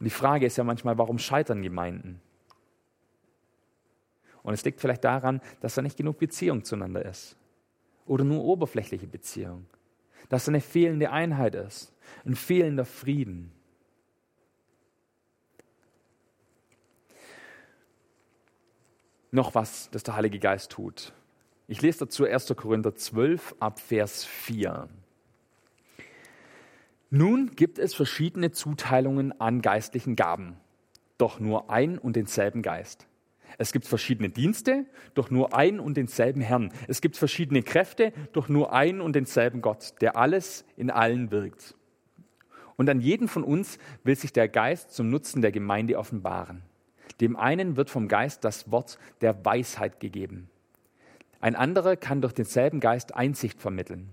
Und 0.00 0.06
die 0.06 0.10
Frage 0.10 0.44
ist 0.44 0.56
ja 0.56 0.64
manchmal, 0.64 0.98
warum 0.98 1.20
scheitern 1.20 1.62
Gemeinden? 1.62 2.20
Und 4.42 4.54
es 4.54 4.64
liegt 4.64 4.80
vielleicht 4.80 5.04
daran, 5.04 5.40
dass 5.60 5.76
da 5.76 5.82
nicht 5.82 5.96
genug 5.96 6.18
Beziehung 6.18 6.64
zueinander 6.64 7.04
ist. 7.04 7.36
Oder 8.04 8.24
nur 8.24 8.42
oberflächliche 8.42 9.06
Beziehung. 9.06 9.66
Dass 10.30 10.46
da 10.46 10.50
eine 10.50 10.60
fehlende 10.60 11.12
Einheit 11.12 11.54
ist. 11.54 11.92
Ein 12.24 12.34
fehlender 12.34 12.84
Frieden. 12.84 13.52
Noch 19.34 19.54
was, 19.54 19.90
das 19.90 20.02
der 20.02 20.16
Heilige 20.16 20.38
Geist 20.38 20.72
tut. 20.72 21.12
Ich 21.66 21.82
lese 21.82 22.00
dazu 22.00 22.24
1. 22.24 22.54
Korinther 22.56 22.94
12 22.94 23.56
ab 23.58 23.80
Vers 23.80 24.24
4. 24.24 24.88
Nun 27.10 27.50
gibt 27.54 27.78
es 27.78 27.94
verschiedene 27.94 28.50
Zuteilungen 28.50 29.38
an 29.40 29.62
geistlichen 29.62 30.16
Gaben, 30.16 30.56
doch 31.16 31.40
nur 31.40 31.70
ein 31.70 31.98
und 31.98 32.16
denselben 32.16 32.62
Geist. 32.62 33.06
Es 33.56 33.72
gibt 33.72 33.86
verschiedene 33.86 34.30
Dienste, 34.30 34.84
doch 35.14 35.30
nur 35.30 35.54
ein 35.54 35.78
und 35.78 35.96
denselben 35.96 36.40
Herrn. 36.40 36.72
Es 36.88 37.00
gibt 37.00 37.16
verschiedene 37.16 37.62
Kräfte, 37.62 38.12
doch 38.32 38.48
nur 38.48 38.72
ein 38.72 39.00
und 39.00 39.14
denselben 39.14 39.62
Gott, 39.62 39.94
der 40.00 40.16
alles 40.16 40.64
in 40.76 40.90
allen 40.90 41.30
wirkt. 41.30 41.76
Und 42.76 42.90
an 42.90 43.00
jeden 43.00 43.28
von 43.28 43.44
uns 43.44 43.78
will 44.02 44.16
sich 44.16 44.32
der 44.32 44.48
Geist 44.48 44.90
zum 44.90 45.08
Nutzen 45.08 45.40
der 45.40 45.52
Gemeinde 45.52 45.98
offenbaren. 45.98 46.62
Dem 47.20 47.36
einen 47.36 47.76
wird 47.76 47.90
vom 47.90 48.08
Geist 48.08 48.44
das 48.44 48.70
Wort 48.70 48.98
der 49.20 49.44
Weisheit 49.44 50.00
gegeben. 50.00 50.50
Ein 51.40 51.56
anderer 51.56 51.96
kann 51.96 52.22
durch 52.22 52.32
denselben 52.32 52.80
Geist 52.80 53.14
Einsicht 53.14 53.60
vermitteln. 53.60 54.10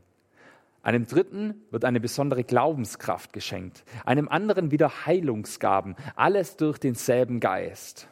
Einem 0.83 1.05
dritten 1.05 1.61
wird 1.69 1.85
eine 1.85 1.99
besondere 1.99 2.43
Glaubenskraft 2.43 3.33
geschenkt, 3.33 3.83
einem 4.03 4.27
anderen 4.27 4.71
wieder 4.71 5.05
Heilungsgaben, 5.05 5.95
alles 6.15 6.57
durch 6.57 6.79
denselben 6.79 7.39
Geist. 7.39 8.07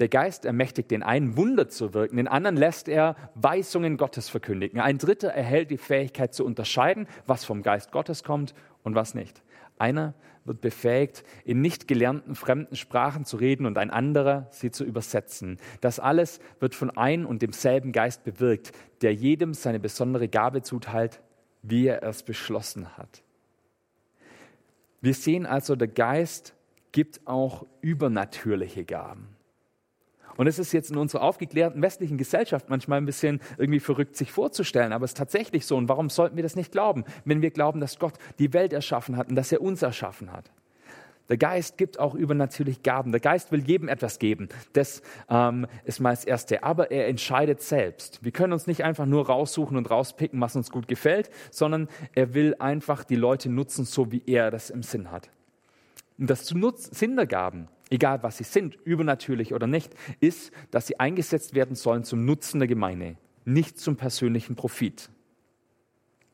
Der 0.00 0.08
Geist 0.08 0.44
ermächtigt 0.44 0.90
den 0.90 1.04
einen, 1.04 1.36
Wunder 1.36 1.68
zu 1.68 1.94
wirken, 1.94 2.16
den 2.16 2.26
anderen 2.26 2.56
lässt 2.56 2.88
er 2.88 3.14
Weisungen 3.34 3.96
Gottes 3.96 4.28
verkündigen. 4.28 4.80
Ein 4.80 4.98
dritter 4.98 5.28
erhält 5.28 5.70
die 5.70 5.78
Fähigkeit 5.78 6.34
zu 6.34 6.44
unterscheiden, 6.44 7.06
was 7.26 7.44
vom 7.44 7.62
Geist 7.62 7.92
Gottes 7.92 8.24
kommt 8.24 8.54
und 8.82 8.96
was 8.96 9.14
nicht. 9.14 9.42
Einer 9.78 10.14
wird 10.44 10.60
befähigt, 10.60 11.24
in 11.44 11.60
nicht 11.60 11.88
gelernten 11.88 12.34
fremden 12.34 12.76
Sprachen 12.76 13.24
zu 13.24 13.36
reden 13.36 13.66
und 13.66 13.78
ein 13.78 13.90
anderer 13.90 14.46
sie 14.50 14.70
zu 14.70 14.84
übersetzen. 14.84 15.58
Das 15.80 16.00
alles 16.00 16.40
wird 16.60 16.74
von 16.74 16.90
ein 16.90 17.24
und 17.24 17.42
demselben 17.42 17.92
Geist 17.92 18.24
bewirkt, 18.24 18.72
der 19.02 19.14
jedem 19.14 19.54
seine 19.54 19.80
besondere 19.80 20.28
Gabe 20.28 20.62
zuteilt, 20.62 21.20
wie 21.62 21.86
er 21.86 22.02
es 22.02 22.22
beschlossen 22.22 22.96
hat. 22.96 23.22
Wir 25.00 25.14
sehen 25.14 25.46
also, 25.46 25.76
der 25.76 25.88
Geist 25.88 26.54
gibt 26.92 27.26
auch 27.26 27.66
übernatürliche 27.80 28.84
Gaben. 28.84 29.33
Und 30.36 30.46
es 30.46 30.58
ist 30.58 30.72
jetzt 30.72 30.90
in 30.90 30.96
unserer 30.96 31.22
aufgeklärten 31.22 31.82
westlichen 31.82 32.18
Gesellschaft 32.18 32.68
manchmal 32.68 32.98
ein 32.98 33.06
bisschen 33.06 33.40
irgendwie 33.58 33.80
verrückt, 33.80 34.16
sich 34.16 34.32
vorzustellen, 34.32 34.92
aber 34.92 35.04
es 35.04 35.12
ist 35.12 35.18
tatsächlich 35.18 35.66
so. 35.66 35.76
Und 35.76 35.88
warum 35.88 36.10
sollten 36.10 36.36
wir 36.36 36.42
das 36.42 36.56
nicht 36.56 36.72
glauben, 36.72 37.04
wenn 37.24 37.42
wir 37.42 37.50
glauben, 37.50 37.80
dass 37.80 37.98
Gott 37.98 38.14
die 38.38 38.52
Welt 38.52 38.72
erschaffen 38.72 39.16
hat 39.16 39.28
und 39.28 39.36
dass 39.36 39.52
er 39.52 39.60
uns 39.60 39.82
erschaffen 39.82 40.32
hat? 40.32 40.50
Der 41.30 41.38
Geist 41.38 41.78
gibt 41.78 41.98
auch 41.98 42.14
übernatürlich 42.14 42.82
Gaben. 42.82 43.10
Der 43.10 43.20
Geist 43.20 43.50
will 43.50 43.62
jedem 43.62 43.88
etwas 43.88 44.18
geben. 44.18 44.48
Das 44.74 45.00
ähm, 45.30 45.66
ist 45.84 46.00
mal 46.00 46.10
das 46.10 46.24
Erste. 46.24 46.62
Aber 46.62 46.90
er 46.90 47.08
entscheidet 47.08 47.62
selbst. 47.62 48.22
Wir 48.22 48.30
können 48.30 48.52
uns 48.52 48.66
nicht 48.66 48.84
einfach 48.84 49.06
nur 49.06 49.26
raussuchen 49.26 49.78
und 49.78 49.90
rauspicken, 49.90 50.38
was 50.40 50.54
uns 50.54 50.70
gut 50.70 50.86
gefällt, 50.86 51.30
sondern 51.50 51.88
er 52.14 52.34
will 52.34 52.54
einfach 52.58 53.04
die 53.04 53.16
Leute 53.16 53.48
nutzen, 53.48 53.86
so 53.86 54.12
wie 54.12 54.22
er 54.26 54.50
das 54.50 54.68
im 54.68 54.82
Sinn 54.82 55.10
hat. 55.10 55.30
Und 56.18 56.28
das 56.28 56.46
Sinn 56.46 57.16
der 57.16 57.26
Gaben 57.26 57.68
egal 57.90 58.22
was 58.22 58.38
sie 58.38 58.44
sind, 58.44 58.76
übernatürlich 58.84 59.54
oder 59.54 59.66
nicht, 59.66 59.94
ist, 60.20 60.52
dass 60.70 60.86
sie 60.86 60.98
eingesetzt 61.00 61.54
werden 61.54 61.76
sollen 61.76 62.04
zum 62.04 62.24
Nutzen 62.24 62.58
der 62.58 62.68
Gemeinde, 62.68 63.16
nicht 63.44 63.78
zum 63.78 63.96
persönlichen 63.96 64.56
Profit. 64.56 65.10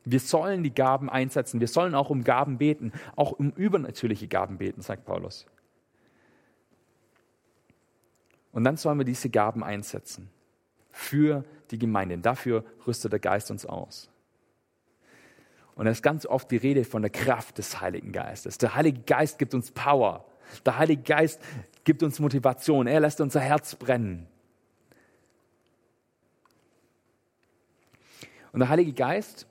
Wir 0.03 0.19
sollen 0.19 0.63
die 0.63 0.73
Gaben 0.73 1.09
einsetzen, 1.09 1.59
wir 1.59 1.67
sollen 1.67 1.93
auch 1.93 2.09
um 2.09 2.23
Gaben 2.23 2.57
beten, 2.57 2.91
auch 3.15 3.31
um 3.33 3.51
übernatürliche 3.51 4.27
Gaben 4.27 4.57
beten, 4.57 4.81
sagt 4.81 5.05
Paulus. 5.05 5.45
Und 8.51 8.63
dann 8.63 8.77
sollen 8.77 8.97
wir 8.97 9.05
diese 9.05 9.29
Gaben 9.29 9.63
einsetzen 9.63 10.29
für 10.91 11.45
die 11.69 11.79
Gemeinde. 11.79 12.17
Dafür 12.17 12.65
rüstet 12.85 13.13
der 13.13 13.19
Geist 13.19 13.51
uns 13.51 13.65
aus. 13.65 14.09
Und 15.75 15.87
es 15.87 15.97
ist 15.97 16.03
ganz 16.03 16.25
oft 16.25 16.51
die 16.51 16.57
Rede 16.57 16.83
von 16.83 17.01
der 17.01 17.11
Kraft 17.11 17.57
des 17.57 17.79
Heiligen 17.79 18.11
Geistes. 18.11 18.57
Der 18.57 18.75
Heilige 18.75 19.01
Geist 19.01 19.39
gibt 19.39 19.53
uns 19.53 19.71
Power. 19.71 20.25
Der 20.65 20.77
Heilige 20.77 21.03
Geist 21.03 21.41
gibt 21.83 22.03
uns 22.03 22.19
Motivation. 22.19 22.87
Er 22.87 22.99
lässt 22.99 23.21
unser 23.21 23.39
Herz 23.39 23.75
brennen. 23.75 24.27
Und 28.51 28.59
der 28.59 28.69
Heilige 28.69 28.93
Geist 28.93 29.47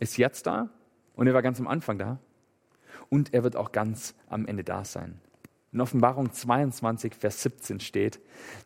ist 0.00 0.16
jetzt 0.16 0.46
da 0.46 0.70
und 1.14 1.26
er 1.26 1.34
war 1.34 1.42
ganz 1.42 1.60
am 1.60 1.68
Anfang 1.68 1.98
da 1.98 2.18
und 3.10 3.34
er 3.34 3.44
wird 3.44 3.54
auch 3.54 3.72
ganz 3.72 4.14
am 4.28 4.46
Ende 4.46 4.64
da 4.64 4.84
sein. 4.84 5.20
In 5.72 5.80
Offenbarung 5.80 6.32
22, 6.32 7.14
Vers 7.14 7.42
17 7.42 7.80
steht, 7.80 8.20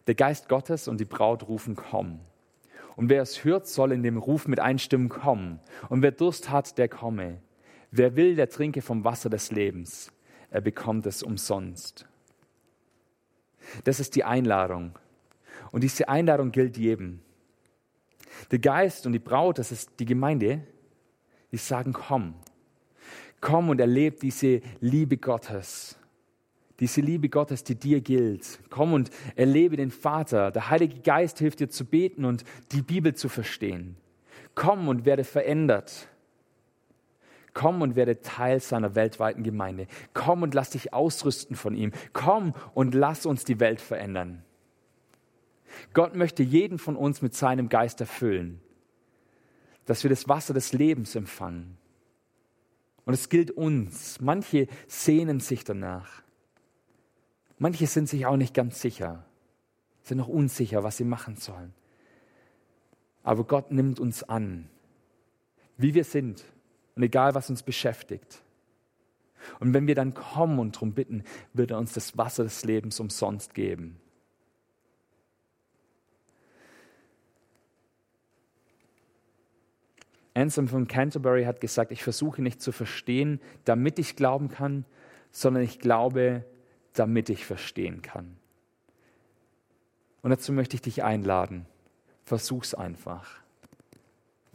der 0.06 0.14
Geist 0.14 0.48
Gottes 0.48 0.88
und 0.88 0.98
die 0.98 1.04
Braut 1.04 1.48
rufen, 1.48 1.76
komm. 1.76 2.20
Und 2.94 3.10
wer 3.10 3.22
es 3.22 3.44
hört, 3.44 3.66
soll 3.66 3.92
in 3.92 4.02
dem 4.02 4.16
Ruf 4.16 4.48
mit 4.48 4.58
Einstimmen 4.58 5.08
kommen. 5.08 5.60
Und 5.88 6.02
wer 6.02 6.12
Durst 6.12 6.50
hat, 6.50 6.78
der 6.78 6.88
komme. 6.88 7.40
Wer 7.90 8.16
will, 8.16 8.36
der 8.36 8.48
trinke 8.48 8.80
vom 8.80 9.04
Wasser 9.04 9.28
des 9.28 9.50
Lebens 9.52 10.12
er 10.56 10.62
bekommt 10.62 11.04
es 11.04 11.22
umsonst. 11.22 12.06
Das 13.84 14.00
ist 14.00 14.16
die 14.16 14.24
Einladung. 14.24 14.98
Und 15.70 15.84
diese 15.84 16.08
Einladung 16.08 16.50
gilt 16.50 16.78
jedem. 16.78 17.20
Der 18.50 18.58
Geist 18.58 19.04
und 19.04 19.12
die 19.12 19.18
Braut, 19.18 19.58
das 19.58 19.70
ist 19.70 19.90
die 19.98 20.06
Gemeinde, 20.06 20.66
die 21.52 21.58
sagen, 21.58 21.92
komm, 21.92 22.34
komm 23.42 23.68
und 23.68 23.80
erlebe 23.80 24.16
diese 24.18 24.62
Liebe 24.80 25.18
Gottes. 25.18 25.98
Diese 26.80 27.02
Liebe 27.02 27.28
Gottes, 27.28 27.62
die 27.62 27.74
dir 27.74 28.00
gilt. 28.00 28.58
Komm 28.70 28.94
und 28.94 29.10
erlebe 29.34 29.76
den 29.76 29.90
Vater. 29.90 30.50
Der 30.50 30.70
Heilige 30.70 31.00
Geist 31.00 31.38
hilft 31.38 31.60
dir 31.60 31.68
zu 31.68 31.84
beten 31.84 32.24
und 32.24 32.44
die 32.72 32.82
Bibel 32.82 33.14
zu 33.14 33.28
verstehen. 33.28 33.96
Komm 34.54 34.88
und 34.88 35.04
werde 35.04 35.24
verändert. 35.24 36.08
Komm 37.56 37.80
und 37.80 37.96
werde 37.96 38.20
Teil 38.20 38.60
seiner 38.60 38.94
weltweiten 38.94 39.42
Gemeinde. 39.42 39.86
Komm 40.12 40.42
und 40.42 40.52
lass 40.52 40.68
dich 40.68 40.92
ausrüsten 40.92 41.56
von 41.56 41.74
ihm. 41.74 41.90
Komm 42.12 42.52
und 42.74 42.94
lass 42.94 43.24
uns 43.24 43.44
die 43.44 43.60
Welt 43.60 43.80
verändern. 43.80 44.44
Gott 45.94 46.14
möchte 46.14 46.42
jeden 46.42 46.78
von 46.78 46.96
uns 46.96 47.22
mit 47.22 47.34
seinem 47.34 47.70
Geist 47.70 47.98
erfüllen, 48.02 48.60
dass 49.86 50.02
wir 50.02 50.10
das 50.10 50.28
Wasser 50.28 50.52
des 50.52 50.74
Lebens 50.74 51.14
empfangen. 51.14 51.78
Und 53.06 53.14
es 53.14 53.30
gilt 53.30 53.52
uns. 53.52 54.20
Manche 54.20 54.68
sehnen 54.86 55.40
sich 55.40 55.64
danach. 55.64 56.22
Manche 57.56 57.86
sind 57.86 58.06
sich 58.06 58.26
auch 58.26 58.36
nicht 58.36 58.52
ganz 58.52 58.82
sicher, 58.82 59.24
sind 60.02 60.18
noch 60.18 60.28
unsicher, 60.28 60.84
was 60.84 60.98
sie 60.98 61.04
machen 61.04 61.36
sollen. 61.36 61.72
Aber 63.22 63.44
Gott 63.44 63.72
nimmt 63.72 63.98
uns 63.98 64.24
an, 64.24 64.68
wie 65.78 65.94
wir 65.94 66.04
sind 66.04 66.44
und 66.96 67.02
egal, 67.02 67.34
was 67.34 67.50
uns 67.50 67.62
beschäftigt. 67.62 68.42
Und 69.60 69.74
wenn 69.74 69.86
wir 69.86 69.94
dann 69.94 70.14
kommen 70.14 70.58
und 70.58 70.74
darum 70.74 70.92
bitten, 70.92 71.22
wird 71.52 71.70
er 71.70 71.78
uns 71.78 71.92
das 71.92 72.18
Wasser 72.18 72.42
des 72.42 72.64
Lebens 72.64 72.98
umsonst 72.98 73.54
geben. 73.54 74.00
Anselm 80.34 80.68
von 80.68 80.88
Canterbury 80.88 81.44
hat 81.44 81.60
gesagt, 81.60 81.92
ich 81.92 82.02
versuche 82.02 82.42
nicht 82.42 82.60
zu 82.60 82.72
verstehen, 82.72 83.40
damit 83.64 83.98
ich 83.98 84.16
glauben 84.16 84.48
kann, 84.48 84.84
sondern 85.30 85.62
ich 85.62 85.78
glaube, 85.78 86.44
damit 86.92 87.30
ich 87.30 87.46
verstehen 87.46 88.02
kann. 88.02 88.36
Und 90.22 90.30
dazu 90.30 90.52
möchte 90.52 90.76
ich 90.76 90.82
dich 90.82 91.04
einladen. 91.04 91.66
Versuch's 92.24 92.74
einfach. 92.74 93.45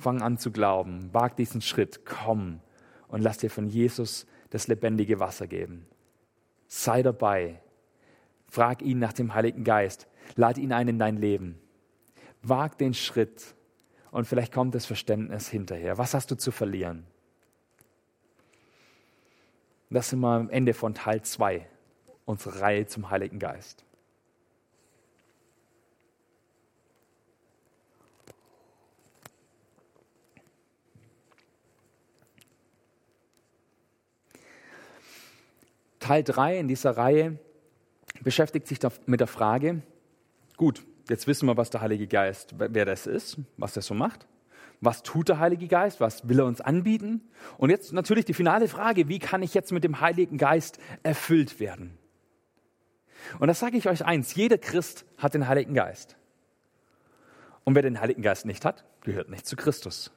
Fang 0.01 0.21
an 0.21 0.37
zu 0.37 0.51
glauben. 0.51 1.09
Wag 1.13 1.35
diesen 1.35 1.61
Schritt. 1.61 2.05
Komm 2.05 2.59
und 3.07 3.21
lass 3.21 3.37
dir 3.37 3.49
von 3.49 3.67
Jesus 3.67 4.25
das 4.49 4.67
lebendige 4.67 5.19
Wasser 5.19 5.47
geben. 5.47 5.85
Sei 6.67 7.01
dabei. 7.03 7.61
Frag 8.47 8.81
ihn 8.81 8.99
nach 8.99 9.13
dem 9.13 9.33
Heiligen 9.33 9.63
Geist. 9.63 10.07
Lad 10.35 10.57
ihn 10.57 10.73
ein 10.73 10.87
in 10.87 10.99
dein 10.99 11.17
Leben. 11.17 11.59
Wag 12.41 12.77
den 12.77 12.93
Schritt 12.93 13.55
und 14.11 14.25
vielleicht 14.25 14.53
kommt 14.53 14.75
das 14.75 14.85
Verständnis 14.85 15.47
hinterher. 15.47 15.97
Was 15.97 16.13
hast 16.13 16.31
du 16.31 16.35
zu 16.35 16.51
verlieren? 16.51 17.05
Das 19.89 20.09
sind 20.09 20.19
wir 20.19 20.29
am 20.29 20.49
Ende 20.49 20.73
von 20.73 20.93
Teil 20.93 21.21
2 21.21 21.67
unserer 22.25 22.61
Reihe 22.61 22.85
zum 22.87 23.09
Heiligen 23.09 23.39
Geist. 23.39 23.83
Teil 36.01 36.23
3 36.23 36.57
in 36.57 36.67
dieser 36.67 36.97
Reihe 36.97 37.37
beschäftigt 38.21 38.67
sich 38.67 38.79
mit 39.05 39.19
der 39.21 39.27
Frage, 39.27 39.83
gut, 40.57 40.83
jetzt 41.09 41.27
wissen 41.27 41.47
wir, 41.47 41.55
was 41.55 41.69
der 41.69 41.79
Heilige 41.79 42.07
Geist, 42.07 42.55
wer 42.57 42.85
das 42.85 43.07
ist, 43.07 43.37
was 43.55 43.75
er 43.77 43.83
so 43.83 43.93
macht. 43.93 44.27
Was 44.81 45.03
tut 45.03 45.29
der 45.29 45.39
Heilige 45.39 45.67
Geist? 45.67 46.01
Was 46.01 46.27
will 46.27 46.39
er 46.39 46.45
uns 46.45 46.59
anbieten? 46.59 47.21
Und 47.59 47.69
jetzt 47.69 47.93
natürlich 47.93 48.25
die 48.25 48.33
finale 48.33 48.67
Frage, 48.67 49.07
wie 49.07 49.19
kann 49.19 49.43
ich 49.43 49.53
jetzt 49.53 49.71
mit 49.71 49.83
dem 49.83 50.01
Heiligen 50.01 50.39
Geist 50.39 50.79
erfüllt 51.03 51.59
werden? 51.59 51.99
Und 53.39 53.47
das 53.47 53.59
sage 53.59 53.77
ich 53.77 53.87
euch 53.87 54.03
eins, 54.03 54.33
jeder 54.33 54.57
Christ 54.57 55.05
hat 55.19 55.35
den 55.35 55.47
Heiligen 55.47 55.75
Geist. 55.75 56.17
Und 57.63 57.75
wer 57.75 57.83
den 57.83 58.01
Heiligen 58.01 58.23
Geist 58.23 58.47
nicht 58.47 58.65
hat, 58.65 58.83
gehört 59.01 59.29
nicht 59.29 59.45
zu 59.45 59.55
Christus. 59.55 60.11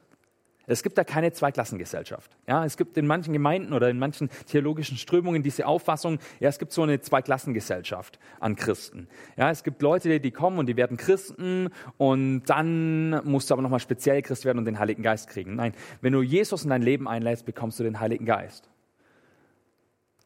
Es 0.67 0.83
gibt 0.83 0.97
da 0.97 1.03
keine 1.03 1.31
Zweiklassengesellschaft. 1.31 2.35
Ja, 2.47 2.65
es 2.65 2.77
gibt 2.77 2.97
in 2.97 3.07
manchen 3.07 3.33
Gemeinden 3.33 3.73
oder 3.73 3.89
in 3.89 3.99
manchen 3.99 4.29
theologischen 4.47 4.97
Strömungen 4.97 5.43
diese 5.43 5.67
Auffassung, 5.67 6.19
ja, 6.39 6.49
es 6.49 6.59
gibt 6.59 6.71
so 6.71 6.83
eine 6.83 6.99
Zweiklassengesellschaft 7.01 8.19
an 8.39 8.55
Christen. 8.55 9.07
Ja, 9.37 9.51
es 9.51 9.63
gibt 9.63 9.81
Leute, 9.81 10.19
die 10.19 10.31
kommen 10.31 10.59
und 10.59 10.67
die 10.67 10.77
werden 10.77 10.97
Christen 10.97 11.69
und 11.97 12.43
dann 12.45 13.09
musst 13.25 13.49
du 13.49 13.53
aber 13.53 13.61
nochmal 13.61 13.79
speziell 13.79 14.21
Christ 14.21 14.45
werden 14.45 14.59
und 14.59 14.65
den 14.65 14.79
Heiligen 14.79 15.03
Geist 15.03 15.29
kriegen. 15.29 15.55
Nein, 15.55 15.73
wenn 16.01 16.13
du 16.13 16.21
Jesus 16.21 16.63
in 16.63 16.69
dein 16.69 16.81
Leben 16.81 17.07
einlädst, 17.07 17.45
bekommst 17.45 17.79
du 17.79 17.83
den 17.83 17.99
Heiligen 17.99 18.25
Geist. 18.25 18.69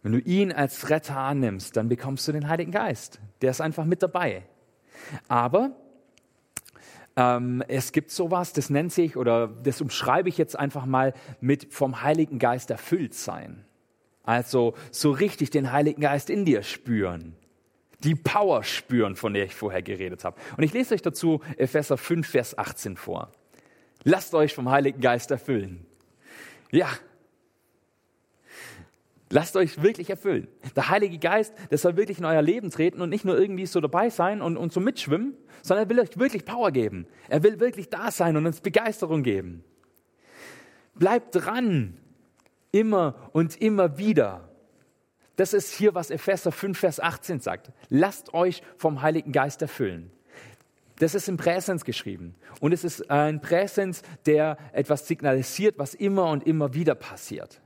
Wenn 0.02 0.14
du 0.14 0.20
ihn 0.20 0.54
als 0.54 0.90
Retter 0.90 1.18
annimmst, 1.18 1.76
dann 1.76 1.90
bekommst 1.90 2.28
du 2.28 2.32
den 2.32 2.48
Heiligen 2.48 2.72
Geist. 2.72 3.20
Der 3.42 3.52
ist 3.52 3.60
einfach 3.60 3.84
mit 3.84 4.02
dabei. 4.02 4.44
Aber 5.28 5.72
ähm, 7.20 7.62
es 7.68 7.92
gibt 7.92 8.12
sowas, 8.12 8.54
das 8.54 8.70
nennt 8.70 8.94
sich 8.94 9.18
oder 9.18 9.48
das 9.48 9.82
umschreibe 9.82 10.30
ich 10.30 10.38
jetzt 10.38 10.58
einfach 10.58 10.86
mal 10.86 11.14
mit 11.42 11.74
vom 11.74 12.02
Heiligen 12.02 12.40
Geist 12.40 12.72
erfüllt 12.72 13.14
sein. 13.14 13.66
Also 14.24 14.74
so 14.92 15.12
richtig 15.12 15.50
den 15.50 15.72
Heiligen 15.74 16.02
Geist 16.02 16.30
in 16.30 16.46
dir 16.46 16.64
spüren. 16.64 17.36
Die 18.04 18.16
Power 18.16 18.64
spüren, 18.64 19.18
von 19.18 19.34
der 19.34 19.44
ich 19.44 19.54
vorher 19.54 19.82
geredet 19.82 20.24
habe. 20.24 20.40
Und 20.56 20.64
ich 20.64 20.72
lese 20.72 20.96
euch 20.96 21.02
dazu 21.02 21.42
Epheser 21.58 21.98
5, 21.98 22.26
Vers 22.26 22.58
18 22.58 22.96
vor. 22.96 23.34
Lasst 24.04 24.34
euch 24.34 24.54
vom 24.54 24.70
Heiligen 24.70 25.02
Geist 25.02 25.30
erfüllen. 25.32 25.86
Ja, 26.72 26.88
Lasst 29.32 29.56
euch 29.56 29.84
wirklich 29.84 30.10
erfüllen. 30.10 30.48
Der 30.76 30.90
Heilige 30.90 31.20
Geist, 31.20 31.54
der 31.70 31.78
soll 31.78 31.96
wirklich 31.98 32.18
in 32.18 32.26
euer 32.26 32.42
Leben 32.42 32.72
treten 32.72 33.02
und 33.02 33.10
nicht 33.10 33.26
nur 33.26 33.40
irgendwie 33.40 33.68
so 33.68 33.80
dabei 33.80 34.10
sein 34.10 34.42
und, 34.42 34.58
und 34.58 34.74
so 34.74 34.80
mitschwimmen, 34.80 35.36
sondern 35.62 35.86
er 35.86 35.90
will 35.90 36.00
euch 36.00 36.18
wirklich 36.18 36.46
Power 36.46 36.72
geben. 36.72 37.06
Er 37.28 37.44
will 37.44 37.60
wirklich 37.60 37.90
da 37.90 38.10
sein 38.10 38.38
und 38.38 38.48
uns 38.48 38.62
Begeisterung 38.62 39.22
geben. 39.22 39.64
Bleibt 40.96 41.36
dran. 41.36 41.98
Immer 42.72 43.30
und 43.34 43.60
immer 43.62 43.98
wieder. 43.98 44.50
Das 45.36 45.54
ist 45.54 45.74
hier, 45.74 45.96
was 45.96 46.12
Epheser 46.12 46.52
5, 46.52 46.78
Vers 46.78 47.00
18 47.00 47.40
sagt. 47.40 47.72
Lasst 47.90 48.34
euch 48.34 48.62
vom 48.78 49.02
Heiligen 49.02 49.32
Geist 49.32 49.62
erfüllen. 49.62 50.12
Das 50.98 51.16
ist 51.16 51.30
im 51.30 51.38
Präsens 51.38 51.86
geschrieben. 51.86 52.36
Und 52.60 52.74
es 52.74 52.84
ist 52.84 53.10
ein 53.10 53.42
Präsens, 53.42 54.02
der 54.26 54.58
etwas 54.74 55.08
signalisiert, 55.08 55.80
was 55.80 55.94
immer 55.94 56.30
und 56.30 56.46
immer 56.46 56.74
wieder 56.74 56.94
passiert. 56.94 57.62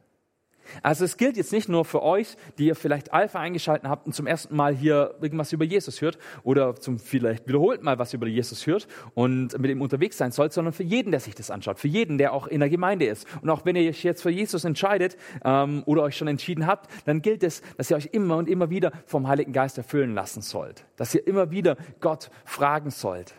Also 0.82 1.06
es 1.06 1.18
gilt 1.18 1.38
jetzt 1.38 1.52
nicht 1.52 1.70
nur 1.70 1.86
für 1.86 2.02
euch, 2.04 2.36
die 2.58 2.68
ihr 2.68 2.76
vielleicht 2.76 3.14
Alpha 3.14 3.40
eingeschaltet 3.40 3.90
habt 3.90 4.06
und 4.06 4.14
zum 4.14 4.28
ersten 4.28 4.56
Mal 4.56 4.76
hier 4.76 5.16
irgendwas 5.22 5.54
über 5.54 5.66
Jesus 5.66 6.02
hört 6.02 6.18
oder 6.44 6.76
zum 6.76 7.00
vielleicht 7.00 7.48
wiederholt 7.48 7.84
mal 7.84 8.00
was 8.00 8.14
über 8.14 8.28
Jesus 8.28 8.66
hört 8.66 8.88
und 9.14 9.58
mit 9.60 9.72
ihm 9.72 9.82
unterwegs 9.82 10.18
sein 10.18 10.32
sollt, 10.32 10.54
sondern 10.54 10.74
für 10.74 10.84
jeden, 10.84 11.12
der 11.12 11.20
sich 11.20 11.36
das 11.36 11.52
anschaut, 11.52 11.80
für 11.80 11.88
jeden, 11.88 12.18
der 12.18 12.34
auch 12.34 12.48
in 12.48 12.60
der 12.60 12.70
Gemeinde 12.70 13.06
ist. 13.06 13.28
Und 13.42 13.50
auch 13.50 13.66
wenn 13.66 13.76
ihr 13.76 13.90
euch 13.90 14.04
jetzt 14.04 14.22
für 14.22 14.30
Jesus 14.30 14.64
entscheidet 14.64 15.18
ähm, 15.44 15.84
oder 15.86 16.04
euch 16.04 16.18
schon 16.18 16.28
entschieden 16.28 16.66
habt, 16.66 16.90
dann 17.06 17.22
gilt 17.22 17.44
es, 17.44 17.62
dass 17.78 17.92
ihr 17.92 17.98
euch 17.98 18.10
immer 18.12 18.38
und 18.38 18.50
immer 18.50 18.70
wieder 18.70 18.92
vom 19.06 19.28
Heiligen 19.28 19.54
Geist 19.54 19.78
erfüllen 19.78 20.14
lassen 20.14 20.42
sollt. 20.42 20.86
Dass 20.96 21.14
ihr 21.14 21.26
immer 21.28 21.52
wieder 21.52 21.78
Gott 22.00 22.30
fragen 22.46 22.90
sollt. 22.90 23.34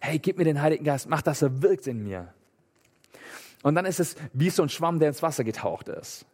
Hey, 0.00 0.18
gib 0.18 0.38
mir 0.38 0.44
den 0.44 0.60
Heiligen 0.60 0.84
Geist, 0.84 1.08
mach, 1.08 1.22
dass 1.22 1.42
er 1.42 1.62
wirkt 1.62 1.86
in 1.86 2.02
mir. 2.02 2.32
Und 3.62 3.76
dann 3.76 3.86
ist 3.86 4.00
es 4.00 4.16
wie 4.32 4.50
so 4.50 4.62
ein 4.62 4.68
Schwamm, 4.68 4.98
der 4.98 5.08
ins 5.08 5.22
Wasser 5.22 5.44
getaucht 5.44 5.88
ist. 5.88 6.26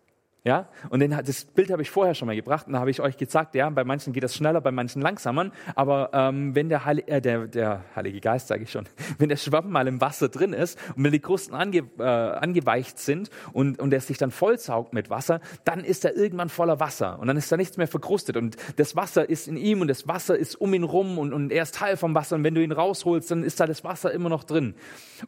Ja? 0.49 0.66
Und 0.88 1.01
den, 1.01 1.11
das 1.11 1.44
Bild 1.44 1.70
habe 1.70 1.82
ich 1.82 1.90
vorher 1.90 2.14
schon 2.14 2.24
mal 2.24 2.34
gebracht 2.34 2.68
und 2.68 2.72
da 2.72 2.78
habe 2.80 2.90
ich 2.90 3.03
euch 3.03 3.18
gezeigt, 3.18 3.55
ja, 3.55 3.68
bei 3.68 3.84
manchen 3.84 4.14
geht 4.14 4.22
das 4.22 4.34
schneller, 4.34 4.62
bei 4.62 4.72
manchen 4.72 5.03
langsamer. 5.03 5.51
Aber 5.74 6.09
ähm, 6.14 6.55
wenn 6.55 6.70
der, 6.70 6.86
Heil, 6.86 7.03
äh, 7.05 7.20
der, 7.20 7.49
der 7.49 7.84
Heilige 7.94 8.18
Geist, 8.20 8.49
sage 8.49 8.62
ich 8.62 8.70
schon, 8.70 8.86
wenn 9.18 9.28
der 9.28 9.36
Schwamm 9.36 9.70
mal 9.70 9.86
im 9.86 10.01
Wasser 10.01 10.30
drin 10.30 10.55
ist 10.55 10.78
und 10.96 11.05
wenn 11.05 11.12
die 11.12 11.20
Krusten 11.20 11.55
ange, 11.55 11.82
äh, 11.99 12.03
angeweicht 12.03 12.99
sind 12.99 13.28
und, 13.53 13.78
und 13.78 13.92
er 13.92 14.01
sich 14.01 14.16
dann 14.16 14.30
vollsaugt 14.30 14.94
mit 14.94 15.11
Wasser, 15.11 15.42
dann 15.66 15.84
ist 15.84 16.07
er 16.07 16.16
irgendwann 16.16 16.49
voller 16.49 16.80
Wasser 16.80 17.18
und 17.18 17.26
dann 17.26 17.36
ist 17.36 17.53
da 17.53 17.59
nichts 17.59 17.76
mehr 17.76 17.86
verkrustet. 17.86 18.38
Und 18.38 18.57
das 18.76 18.96
Wasser 18.96 19.28
ist 19.28 19.49
in 19.49 19.59
ihm 19.59 19.82
und 19.82 19.88
das 19.88 20.09
Wasser 20.09 20.34
ist 20.34 20.59
um 20.59 20.72
ihn 20.72 20.84
rum 20.84 21.18
und, 21.18 21.34
und 21.34 21.53
er 21.53 21.64
ist 21.64 21.74
Teil 21.74 21.99
vom 21.99 22.14
Wasser. 22.14 22.36
Und 22.36 22.44
wenn 22.44 22.55
du 22.55 22.62
ihn 22.62 22.72
rausholst, 22.72 23.30
dann 23.30 23.44
ist 23.44 23.61
da 23.61 23.66
das 23.66 23.84
Wasser 23.84 24.12
immer 24.12 24.30
noch 24.30 24.44
drin. 24.44 24.76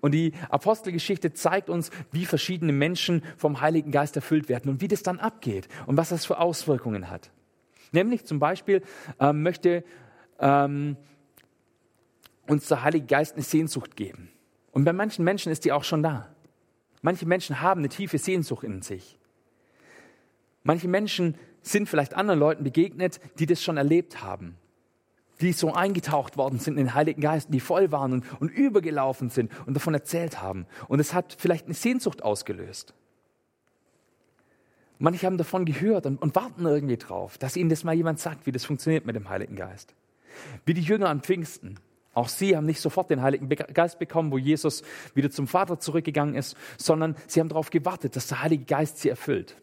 Und 0.00 0.12
die 0.12 0.32
Apostelgeschichte 0.48 1.34
zeigt 1.34 1.68
uns, 1.68 1.90
wie 2.10 2.24
verschiedene 2.24 2.72
Menschen 2.72 3.22
vom 3.36 3.60
Heiligen 3.60 3.90
Geist 3.90 4.16
erfüllt 4.16 4.48
werden 4.48 4.70
und 4.70 4.80
wie 4.80 4.88
das 4.88 5.00
das 5.02 5.09
dann 5.10 5.20
abgeht 5.20 5.68
und 5.86 5.96
was 5.96 6.10
das 6.10 6.24
für 6.24 6.38
Auswirkungen 6.38 7.10
hat. 7.10 7.30
Nämlich 7.92 8.24
zum 8.24 8.38
Beispiel 8.38 8.82
ähm, 9.18 9.42
möchte 9.42 9.84
ähm, 10.38 10.96
uns 12.46 12.68
der 12.68 12.82
Heilige 12.82 13.06
Geist 13.06 13.34
eine 13.34 13.42
Sehnsucht 13.42 13.96
geben. 13.96 14.30
Und 14.72 14.84
bei 14.84 14.92
manchen 14.92 15.24
Menschen 15.24 15.50
ist 15.50 15.64
die 15.64 15.72
auch 15.72 15.84
schon 15.84 16.02
da. 16.02 16.28
Manche 17.02 17.26
Menschen 17.26 17.60
haben 17.60 17.80
eine 17.80 17.88
tiefe 17.88 18.18
Sehnsucht 18.18 18.64
in 18.64 18.82
sich. 18.82 19.18
Manche 20.62 20.88
Menschen 20.88 21.36
sind 21.62 21.88
vielleicht 21.88 22.14
anderen 22.14 22.38
Leuten 22.38 22.64
begegnet, 22.64 23.20
die 23.38 23.46
das 23.46 23.62
schon 23.62 23.76
erlebt 23.76 24.22
haben, 24.22 24.56
die 25.40 25.52
so 25.52 25.72
eingetaucht 25.72 26.36
worden 26.36 26.58
sind 26.58 26.74
in 26.74 26.86
den 26.86 26.94
Heiligen 26.94 27.20
Geist, 27.20 27.48
die 27.50 27.60
voll 27.60 27.90
waren 27.92 28.12
und, 28.12 28.40
und 28.40 28.50
übergelaufen 28.50 29.30
sind 29.30 29.50
und 29.66 29.74
davon 29.74 29.94
erzählt 29.94 30.40
haben. 30.40 30.66
Und 30.88 31.00
es 31.00 31.14
hat 31.14 31.36
vielleicht 31.38 31.66
eine 31.66 31.74
Sehnsucht 31.74 32.22
ausgelöst. 32.22 32.94
Manche 35.02 35.26
haben 35.26 35.38
davon 35.38 35.64
gehört 35.64 36.04
und, 36.04 36.20
und, 36.20 36.36
warten 36.36 36.66
irgendwie 36.66 36.98
drauf, 36.98 37.38
dass 37.38 37.56
ihnen 37.56 37.70
das 37.70 37.84
mal 37.84 37.94
jemand 37.94 38.20
sagt, 38.20 38.44
wie 38.46 38.52
das 38.52 38.66
funktioniert 38.66 39.06
mit 39.06 39.16
dem 39.16 39.30
Heiligen 39.30 39.56
Geist. 39.56 39.94
Wie 40.66 40.74
die 40.74 40.82
Jünger 40.82 41.08
an 41.08 41.22
Pfingsten. 41.22 41.80
Auch 42.12 42.28
sie 42.28 42.54
haben 42.54 42.66
nicht 42.66 42.82
sofort 42.82 43.08
den 43.08 43.22
Heiligen 43.22 43.48
Geist 43.48 43.98
bekommen, 43.98 44.30
wo 44.30 44.36
Jesus 44.36 44.82
wieder 45.14 45.30
zum 45.30 45.46
Vater 45.46 45.78
zurückgegangen 45.78 46.34
ist, 46.34 46.54
sondern 46.76 47.16
sie 47.28 47.40
haben 47.40 47.48
darauf 47.48 47.70
gewartet, 47.70 48.14
dass 48.14 48.26
der 48.26 48.42
Heilige 48.42 48.64
Geist 48.64 48.98
sie 48.98 49.08
erfüllt. 49.08 49.56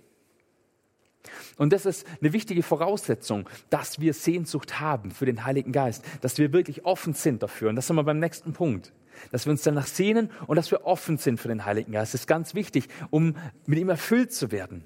Und 1.57 1.71
das 1.71 1.85
ist 1.85 2.07
eine 2.19 2.33
wichtige 2.33 2.63
Voraussetzung, 2.63 3.47
dass 3.69 3.99
wir 3.99 4.15
Sehnsucht 4.15 4.79
haben 4.79 5.11
für 5.11 5.27
den 5.27 5.45
Heiligen 5.45 5.71
Geist, 5.71 6.03
dass 6.21 6.39
wir 6.39 6.51
wirklich 6.51 6.83
offen 6.83 7.13
sind 7.13 7.43
dafür. 7.43 7.69
Und 7.69 7.75
das 7.75 7.85
sind 7.85 7.95
wir 7.95 8.03
beim 8.03 8.19
nächsten 8.19 8.53
Punkt. 8.53 8.91
Dass 9.31 9.45
wir 9.45 9.51
uns 9.51 9.61
danach 9.61 9.85
sehnen 9.85 10.31
und 10.47 10.55
dass 10.55 10.71
wir 10.71 10.85
offen 10.85 11.17
sind 11.17 11.39
für 11.39 11.49
den 11.49 11.65
Heiligen 11.65 11.91
Geist. 11.91 12.15
Das 12.15 12.21
ist 12.21 12.27
ganz 12.27 12.55
wichtig, 12.55 12.87
um 13.11 13.35
mit 13.67 13.77
ihm 13.77 13.89
erfüllt 13.89 14.33
zu 14.33 14.51
werden. 14.51 14.83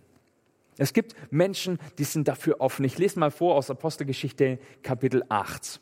Es 0.77 0.93
gibt 0.93 1.15
Menschen, 1.31 1.79
die 1.97 2.03
sind 2.03 2.27
dafür 2.27 2.61
offen. 2.61 2.85
Ich 2.85 2.97
lese 2.97 3.19
mal 3.19 3.31
vor 3.31 3.55
aus 3.55 3.69
Apostelgeschichte 3.69 4.59
Kapitel 4.83 5.23
8. 5.29 5.81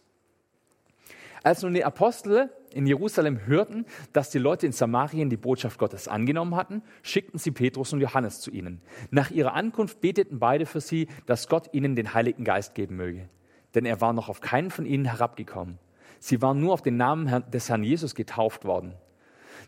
Als 1.43 1.61
nun 1.63 1.73
die 1.73 1.85
Apostel 1.85 2.49
in 2.73 2.85
Jerusalem 2.85 3.45
hörten, 3.45 3.85
dass 4.13 4.29
die 4.29 4.39
Leute 4.39 4.65
in 4.65 4.71
Samarien 4.71 5.29
die 5.29 5.37
Botschaft 5.37 5.79
Gottes 5.79 6.07
angenommen 6.07 6.55
hatten, 6.55 6.83
schickten 7.01 7.39
sie 7.39 7.51
Petrus 7.51 7.93
und 7.93 8.01
Johannes 8.01 8.41
zu 8.41 8.51
ihnen. 8.51 8.81
Nach 9.09 9.31
ihrer 9.31 9.53
Ankunft 9.53 10.01
beteten 10.01 10.39
beide 10.39 10.65
für 10.65 10.81
sie, 10.81 11.07
dass 11.25 11.47
Gott 11.47 11.73
ihnen 11.73 11.95
den 11.95 12.13
Heiligen 12.13 12.43
Geist 12.43 12.75
geben 12.75 12.97
möge. 12.97 13.29
Denn 13.75 13.85
er 13.85 14.01
war 14.01 14.13
noch 14.13 14.29
auf 14.29 14.41
keinen 14.41 14.71
von 14.71 14.85
ihnen 14.85 15.05
herabgekommen. 15.05 15.79
Sie 16.19 16.41
waren 16.41 16.59
nur 16.59 16.73
auf 16.73 16.81
den 16.81 16.97
Namen 16.97 17.43
des 17.51 17.69
Herrn 17.69 17.83
Jesus 17.83 18.15
getauft 18.15 18.65
worden. 18.65 18.95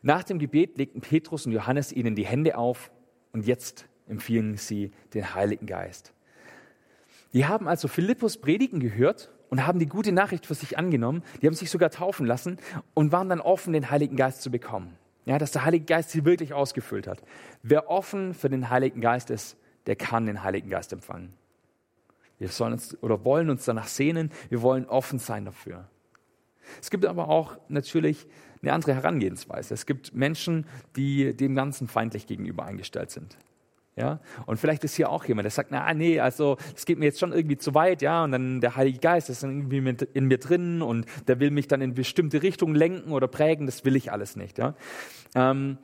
Nach 0.02 0.24
dem 0.24 0.40
Gebet 0.40 0.78
legten 0.78 1.02
Petrus 1.02 1.46
und 1.46 1.54
Johannes 1.54 1.94
ihnen 1.94 2.16
die 2.16 2.26
Hände 2.26 2.58
auf 2.58 2.92
und 3.32 3.46
jetzt 3.46 3.88
empfingen 4.12 4.58
sie 4.58 4.92
den 5.14 5.34
Heiligen 5.34 5.66
Geist. 5.66 6.14
Die 7.34 7.46
haben 7.46 7.68
also 7.68 7.88
Philippus 7.88 8.38
predigen 8.38 8.80
gehört 8.80 9.32
und 9.50 9.66
haben 9.66 9.80
die 9.80 9.88
gute 9.88 10.12
Nachricht 10.12 10.46
für 10.46 10.54
sich 10.54 10.78
angenommen. 10.78 11.24
Die 11.42 11.48
haben 11.48 11.54
sich 11.54 11.72
sogar 11.72 11.90
taufen 11.90 12.26
lassen 12.26 12.58
und 12.94 13.12
waren 13.12 13.30
dann 13.30 13.42
offen, 13.42 13.74
den 13.74 13.90
Heiligen 13.90 14.18
Geist 14.18 14.42
zu 14.42 14.52
bekommen. 14.52 14.98
Ja, 15.26 15.38
dass 15.38 15.52
der 15.52 15.66
Heilige 15.66 15.86
Geist 15.86 16.10
sie 16.10 16.26
wirklich 16.26 16.54
ausgefüllt 16.54 17.08
hat. 17.08 17.24
Wer 17.64 17.90
offen 17.90 18.34
für 18.34 18.50
den 18.50 18.70
Heiligen 18.70 19.02
Geist 19.02 19.30
ist, 19.30 19.56
der 19.86 19.96
kann 19.96 20.26
den 20.26 20.44
Heiligen 20.44 20.70
Geist 20.70 20.94
empfangen. 20.94 21.34
Wir 22.38 22.50
sollen 22.50 22.74
uns 22.74 23.02
oder 23.04 23.24
wollen 23.24 23.50
uns 23.50 23.66
danach 23.66 23.88
sehnen. 23.88 24.32
Wir 24.50 24.62
wollen 24.62 24.86
offen 24.88 25.20
sein 25.20 25.46
dafür. 25.46 25.88
Es 26.82 26.90
gibt 26.90 27.06
aber 27.06 27.30
auch 27.30 27.58
natürlich 27.70 28.28
eine 28.62 28.74
andere 28.74 28.94
Herangehensweise. 28.94 29.74
Es 29.74 29.86
gibt 29.86 30.14
Menschen, 30.14 30.66
die 30.96 31.36
dem 31.36 31.56
Ganzen 31.56 31.88
feindlich 31.88 32.28
gegenüber 32.28 32.66
eingestellt 32.66 33.12
sind. 33.12 33.38
Ja? 34.02 34.20
Und 34.48 34.58
vielleicht 34.58 34.84
ist 34.84 34.96
hier 34.96 35.10
auch 35.10 35.24
jemand, 35.26 35.46
der 35.46 35.52
sagt, 35.52 35.70
na 35.72 35.94
nee, 35.94 36.20
also 36.20 36.58
es 36.76 36.86
geht 36.86 36.98
mir 36.98 37.06
jetzt 37.06 37.20
schon 37.20 37.32
irgendwie 37.32 37.58
zu 37.58 37.76
weit, 37.76 38.02
ja, 38.02 38.24
und 38.24 38.32
dann 38.32 38.60
der 38.60 38.76
Heilige 38.76 39.00
Geist 39.00 39.30
ist 39.30 39.44
dann 39.44 39.52
irgendwie 39.52 39.80
mit, 39.80 40.02
in 40.02 40.26
mir 40.26 40.40
drin 40.40 40.82
und 40.82 41.06
der 41.28 41.40
will 41.40 41.52
mich 41.52 41.68
dann 41.68 41.82
in 41.82 41.94
bestimmte 41.94 42.42
Richtungen 42.42 42.74
lenken 42.74 43.12
oder 43.12 43.28
prägen, 43.28 43.68
das 43.68 43.86
will 43.86 43.96
ich 43.96 44.12
alles 44.12 44.36
nicht. 44.36 44.58
Ja? 44.58 44.74
Ähm, 45.36 45.78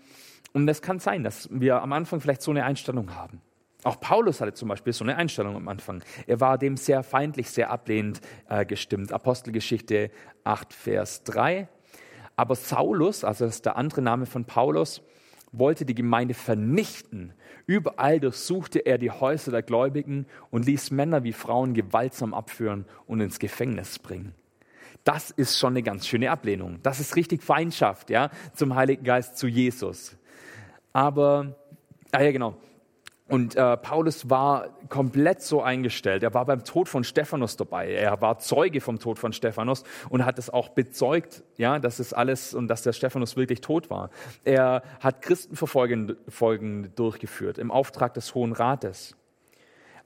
und 0.54 0.66
das 0.66 0.82
kann 0.82 1.00
sein, 1.00 1.24
dass 1.24 1.48
wir 1.52 1.82
am 1.84 1.94
Anfang 1.94 2.20
vielleicht 2.20 2.42
so 2.42 2.50
eine 2.50 2.66
Einstellung 2.66 3.14
haben. 3.14 3.42
Auch 3.84 4.00
Paulus 4.00 4.42
hatte 4.42 4.54
zum 4.54 4.70
Beispiel 4.70 4.92
so 4.92 5.04
eine 5.04 5.16
Einstellung 5.16 5.56
am 5.56 5.68
Anfang. 5.68 6.02
Er 6.26 6.40
war 6.40 6.58
dem 6.58 6.76
sehr 6.76 7.04
feindlich, 7.04 7.52
sehr 7.52 7.70
ablehnend 7.70 8.22
äh, 8.50 8.66
gestimmt. 8.66 9.14
Apostelgeschichte 9.14 10.10
8, 10.44 10.74
Vers 10.74 11.24
3. 11.26 11.70
Aber 12.36 12.56
Saulus, 12.56 13.24
also 13.24 13.46
das 13.46 13.56
ist 13.56 13.66
der 13.66 13.78
andere 13.78 14.02
Name 14.02 14.26
von 14.26 14.46
Paulus, 14.46 15.04
wollte 15.52 15.86
die 15.86 15.96
Gemeinde 15.96 16.34
vernichten. 16.34 17.34
Überall 17.66 18.20
durchsuchte 18.20 18.80
er 18.80 18.98
die 18.98 19.12
Häuser 19.12 19.52
der 19.52 19.62
Gläubigen 19.62 20.26
und 20.52 20.66
ließ 20.66 20.92
Männer 20.92 21.24
wie 21.24 21.34
Frauen 21.34 21.74
gewaltsam 21.74 22.34
abführen 22.34 22.86
und 23.06 23.20
ins 23.22 23.40
Gefängnis 23.40 24.00
bringen. 24.00 24.34
Das 25.04 25.32
ist 25.32 25.58
schon 25.58 25.74
eine 25.74 25.84
ganz 25.84 26.06
schöne 26.06 26.32
Ablehnung. 26.32 26.80
Das 26.84 27.00
ist 27.00 27.16
richtig 27.16 27.42
Feindschaft, 27.42 28.10
ja, 28.10 28.30
zum 28.54 28.76
Heiligen 28.76 29.04
Geist, 29.04 29.38
zu 29.38 29.48
Jesus. 29.48 30.18
Aber, 30.92 31.56
ah 32.12 32.22
ja, 32.22 32.32
genau. 32.32 32.58
Und 33.28 33.58
äh, 33.58 33.76
Paulus 33.76 34.30
war 34.30 34.70
komplett 34.88 35.42
so 35.42 35.62
eingestellt. 35.62 36.24
Er 36.24 36.34
war 36.34 36.46
beim 36.46 36.64
Tod 36.64 36.88
von 36.88 37.04
Stephanus 37.04 37.58
dabei. 37.58 37.92
Er 37.92 38.22
war 38.22 38.40
Zeuge 38.40 38.80
vom 38.80 39.00
Tod 39.00 39.20
von 39.20 39.34
Stephanus 39.34 39.84
und 40.10 40.24
hat 40.24 40.40
es 40.40 40.50
auch 40.50 40.70
bezeugt, 40.70 41.44
ja, 41.58 41.78
dass 41.80 42.00
es 42.00 42.14
alles 42.14 42.54
und 42.54 42.70
dass 42.70 42.84
der 42.84 42.94
Stephanus 42.94 43.36
wirklich 43.36 43.60
tot 43.60 43.90
war. 43.90 44.12
Er 44.46 44.82
hat 45.02 45.22
Christenverfolgen 45.22 46.96
durchgeführt 46.96 47.58
im 47.58 47.70
Auftrag 47.70 48.14
des 48.14 48.34
Hohen 48.34 48.54
Rates. 48.54 49.18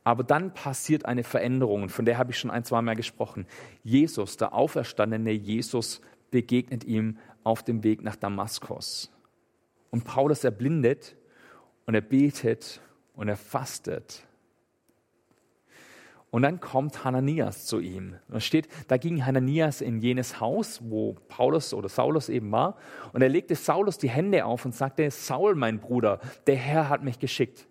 Aber 0.03 0.23
dann 0.23 0.55
passiert 0.55 1.05
eine 1.05 1.23
Veränderung, 1.23 1.89
von 1.89 2.05
der 2.05 2.17
habe 2.17 2.31
ich 2.31 2.39
schon 2.39 2.49
ein, 2.49 2.63
zwei 2.63 2.81
Mal 2.81 2.95
gesprochen. 2.95 3.45
Jesus, 3.83 4.35
der 4.37 4.55
auferstandene 4.55 5.31
Jesus, 5.31 6.01
begegnet 6.31 6.83
ihm 6.85 7.19
auf 7.43 7.61
dem 7.61 7.83
Weg 7.83 8.01
nach 8.01 8.15
Damaskus. 8.15 9.11
Und 9.91 10.05
Paulus 10.05 10.43
erblindet 10.43 11.15
und 11.85 11.93
er 11.93 12.01
betet 12.01 12.81
und 13.21 13.27
er 13.27 13.37
fastet. 13.37 14.23
Und 16.31 16.41
dann 16.41 16.59
kommt 16.59 17.03
Hananias 17.03 17.67
zu 17.67 17.79
ihm. 17.79 18.15
Da 18.29 18.39
steht, 18.39 18.67
da 18.87 18.97
ging 18.97 19.27
Hananias 19.27 19.81
in 19.81 19.99
jenes 19.99 20.39
Haus, 20.39 20.81
wo 20.83 21.13
Paulus 21.27 21.75
oder 21.75 21.87
Saulus 21.87 22.29
eben 22.29 22.51
war. 22.51 22.77
Und 23.13 23.21
er 23.21 23.29
legte 23.29 23.53
Saulus 23.53 23.99
die 23.99 24.09
Hände 24.09 24.43
auf 24.45 24.65
und 24.65 24.73
sagte, 24.73 25.11
Saul, 25.11 25.53
mein 25.53 25.79
Bruder, 25.79 26.19
der 26.47 26.55
Herr 26.55 26.89
hat 26.89 27.03
mich 27.03 27.19
geschickt. 27.19 27.67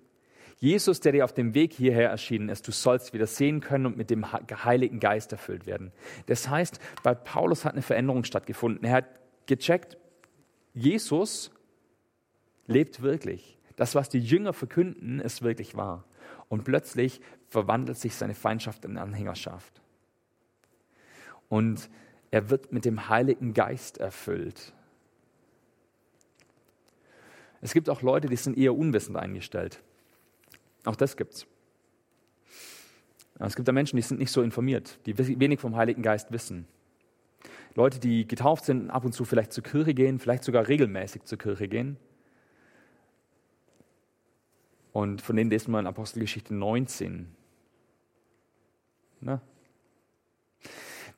Jesus, 0.58 1.00
der 1.00 1.10
dir 1.10 1.24
auf 1.24 1.32
dem 1.32 1.52
Weg 1.52 1.72
hierher 1.72 2.10
erschienen 2.10 2.48
ist, 2.48 2.68
du 2.68 2.70
sollst 2.70 3.12
wieder 3.12 3.26
sehen 3.26 3.60
können 3.60 3.86
und 3.86 3.96
mit 3.96 4.08
dem 4.10 4.30
Heiligen 4.30 5.00
Geist 5.00 5.32
erfüllt 5.32 5.66
werden. 5.66 5.90
Das 6.26 6.48
heißt, 6.48 6.78
bei 7.02 7.12
Paulus 7.14 7.64
hat 7.64 7.72
eine 7.72 7.82
Veränderung 7.82 8.22
stattgefunden. 8.22 8.84
Er 8.84 8.92
hat 8.92 9.06
gecheckt, 9.46 9.98
Jesus 10.74 11.50
lebt 12.68 13.02
wirklich. 13.02 13.59
Das, 13.80 13.94
was 13.94 14.10
die 14.10 14.20
Jünger 14.20 14.52
verkünden, 14.52 15.20
ist 15.20 15.40
wirklich 15.40 15.74
wahr. 15.74 16.04
Und 16.50 16.64
plötzlich 16.64 17.22
verwandelt 17.48 17.96
sich 17.96 18.14
seine 18.14 18.34
Feindschaft 18.34 18.84
in 18.84 18.98
Anhängerschaft. 18.98 19.80
Und 21.48 21.88
er 22.30 22.50
wird 22.50 22.72
mit 22.72 22.84
dem 22.84 23.08
Heiligen 23.08 23.54
Geist 23.54 23.96
erfüllt. 23.96 24.74
Es 27.62 27.72
gibt 27.72 27.88
auch 27.88 28.02
Leute, 28.02 28.28
die 28.28 28.36
sind 28.36 28.58
eher 28.58 28.76
unwissend 28.76 29.16
eingestellt. 29.16 29.82
Auch 30.84 30.96
das 30.96 31.16
gibt's. 31.16 31.46
Es 33.38 33.56
gibt 33.56 33.66
da 33.66 33.72
Menschen, 33.72 33.96
die 33.96 34.02
sind 34.02 34.18
nicht 34.20 34.30
so 34.30 34.42
informiert, 34.42 34.98
die 35.06 35.16
wenig 35.16 35.58
vom 35.58 35.74
Heiligen 35.74 36.02
Geist 36.02 36.30
wissen. 36.32 36.66
Leute, 37.74 37.98
die 37.98 38.28
getauft 38.28 38.66
sind, 38.66 38.90
ab 38.90 39.06
und 39.06 39.12
zu 39.12 39.24
vielleicht 39.24 39.54
zur 39.54 39.64
Kirche 39.64 39.94
gehen, 39.94 40.18
vielleicht 40.18 40.44
sogar 40.44 40.68
regelmäßig 40.68 41.24
zur 41.24 41.38
Kirche 41.38 41.66
gehen, 41.66 41.96
und 44.92 45.20
von 45.22 45.36
denen 45.36 45.50
lesen 45.50 45.72
wir 45.72 45.80
in 45.80 45.86
Apostelgeschichte 45.86 46.54
19. 46.54 47.34
Na? 49.20 49.40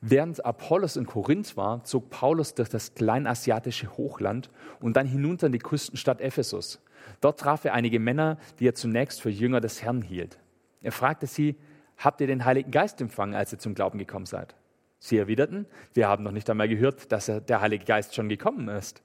Während 0.01 0.45
Apollos 0.45 0.97
in 0.97 1.05
Korinth 1.05 1.55
war, 1.55 1.85
zog 1.85 2.09
Paulus 2.09 2.53
durch 2.55 2.67
das 2.67 2.93
kleinasiatische 2.93 3.95
Hochland 3.95 4.49
und 4.81 4.97
dann 4.97 5.07
hinunter 5.07 5.47
in 5.47 5.53
die 5.53 5.59
Küstenstadt 5.59 6.19
Ephesus. 6.19 6.81
Dort 7.21 7.39
traf 7.39 7.63
er 7.63 7.73
einige 7.73 8.01
Männer, 8.01 8.37
die 8.59 8.67
er 8.67 8.75
zunächst 8.75 9.21
für 9.21 9.29
Jünger 9.29 9.61
des 9.61 9.81
Herrn 9.81 10.01
hielt. 10.01 10.39
Er 10.81 10.91
fragte 10.91 11.25
sie, 11.25 11.55
habt 11.97 12.19
ihr 12.19 12.27
den 12.27 12.43
Heiligen 12.43 12.71
Geist 12.71 12.99
empfangen, 12.99 13.33
als 13.33 13.53
ihr 13.53 13.59
zum 13.59 13.75
Glauben 13.75 13.97
gekommen 13.97 14.25
seid? 14.25 14.55
Sie 14.99 15.17
erwiderten, 15.17 15.67
wir 15.93 16.09
haben 16.09 16.23
noch 16.23 16.31
nicht 16.31 16.49
einmal 16.49 16.67
gehört, 16.67 17.11
dass 17.11 17.27
der 17.27 17.61
Heilige 17.61 17.85
Geist 17.85 18.13
schon 18.13 18.27
gekommen 18.27 18.67
ist. 18.67 19.01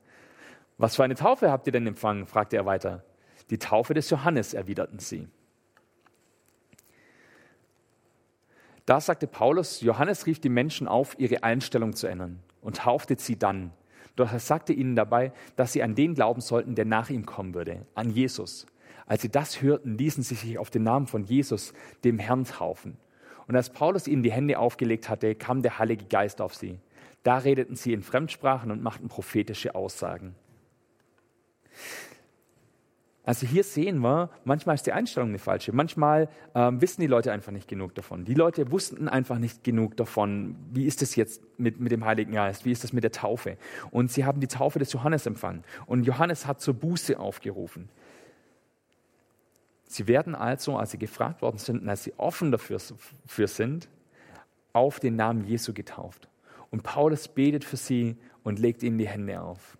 Was 0.79 0.97
für 0.97 1.05
eine 1.05 1.14
Taufe 1.14 1.51
habt 1.51 1.66
ihr 1.69 1.73
denn 1.73 1.87
empfangen? 1.87 2.27
fragte 2.27 2.57
er 2.57 2.66
weiter. 2.66 3.05
Die 3.51 3.59
Taufe 3.59 3.94
des 3.94 4.11
Johannes, 4.11 4.55
erwiderten 4.55 4.99
sie. 4.99 5.28
Da 8.86 9.01
sagte 9.01 9.26
Paulus, 9.26 9.82
Johannes 9.82 10.26
rief 10.26 10.40
die 10.40 10.49
Menschen 10.49 10.88
auf, 10.88 11.18
ihre 11.18 11.42
Einstellung 11.42 11.94
zu 11.94 12.07
ändern 12.07 12.40
und 12.62 12.78
taufte 12.78 13.16
sie 13.18 13.38
dann. 13.38 13.70
Doch 14.16 14.32
er 14.32 14.40
sagte 14.40 14.72
ihnen 14.72 14.96
dabei, 14.96 15.32
dass 15.57 15.72
sie 15.72 15.82
an 15.82 15.94
den 15.94 16.14
glauben 16.14 16.40
sollten, 16.40 16.74
der 16.74 16.86
nach 16.86 17.11
ihm 17.11 17.26
kommen 17.26 17.55
würde, 17.55 17.86
an 17.94 18.11
Jesus. 18.11 18.66
Als 19.07 19.22
sie 19.22 19.28
das 19.28 19.62
hörten, 19.62 19.96
ließen 19.96 20.22
sie 20.22 20.34
sich 20.34 20.59
auf 20.59 20.70
den 20.70 20.82
Namen 20.82 21.07
von 21.07 21.24
Jesus, 21.24 21.72
dem 22.05 22.18
Herrn, 22.18 22.44
taufen. 22.44 22.96
Und 23.46 23.57
als 23.57 23.70
Paulus 23.70 24.07
ihnen 24.07 24.22
die 24.22 24.32
Hände 24.32 24.59
aufgelegt 24.59 25.09
hatte, 25.09 25.34
kam 25.34 25.62
der 25.62 25.78
Heilige 25.78 26.05
Geist 26.07 26.40
auf 26.40 26.55
sie. 26.55 26.78
Da 27.22 27.38
redeten 27.38 27.76
sie 27.76 27.92
in 27.92 28.03
Fremdsprachen 28.03 28.70
und 28.70 28.82
machten 28.82 29.09
prophetische 29.09 29.74
Aussagen. 29.74 30.34
Also 33.29 33.47
hier 33.47 33.62
sehen 33.62 33.99
wir, 33.99 34.31
manchmal 34.45 34.74
ist 34.74 34.87
die 34.87 34.93
Einstellung 34.93 35.29
eine 35.29 35.39
falsche. 35.39 35.70
Manchmal 35.74 36.31
ähm, 36.55 36.81
wissen 36.81 37.03
die 37.03 37.07
Leute 37.07 37.31
einfach 37.31 37.53
nicht 37.53 37.68
genug 37.68 37.95
davon. 37.95 38.24
Die 38.24 38.33
Leute 38.33 38.70
wussten 38.70 39.07
einfach 39.07 39.39
nicht 39.39 39.62
genug 39.64 39.99
davon, 39.99 40.57
wie 40.72 40.87
ist 40.87 41.03
es 41.03 41.14
jetzt 41.14 41.43
mit, 41.59 41.79
mit 41.79 41.93
dem 41.93 42.07
Heiligen 42.07 42.33
Geist, 42.33 42.64
wie 42.64 42.72
ist 42.72 42.85
das 42.85 42.95
mit 42.95 43.05
der 43.05 43.12
Taufe. 43.12 43.59
Und 43.91 44.11
sie 44.11 44.24
haben 44.24 44.41
die 44.41 44.47
Taufe 44.47 44.79
des 44.79 44.95
Johannes 44.95 45.26
empfangen. 45.26 45.62
Und 45.85 46.05
Johannes 46.05 46.47
hat 46.47 46.62
zur 46.62 46.72
Buße 46.72 47.20
aufgerufen. 47.20 47.91
Sie 49.85 50.09
werden 50.09 50.35
also, 50.35 50.79
als 50.79 50.93
sie 50.93 50.99
gefragt 50.99 51.43
worden 51.43 51.59
sind 51.59 51.83
und 51.83 51.89
als 51.91 52.05
sie 52.05 52.14
offen 52.16 52.51
dafür 52.51 52.81
für 53.26 53.47
sind, 53.47 53.91
auf 54.72 55.01
den 55.01 55.16
Namen 55.16 55.45
Jesu 55.45 55.74
getauft. 55.74 56.31
Und 56.70 56.83
Paulus 56.83 57.29
betet 57.29 57.64
für 57.64 57.76
sie 57.76 58.16
und 58.43 58.59
legt 58.59 58.83
ihnen 58.83 58.97
die 58.97 59.07
Hände 59.07 59.39
auf. 59.43 59.78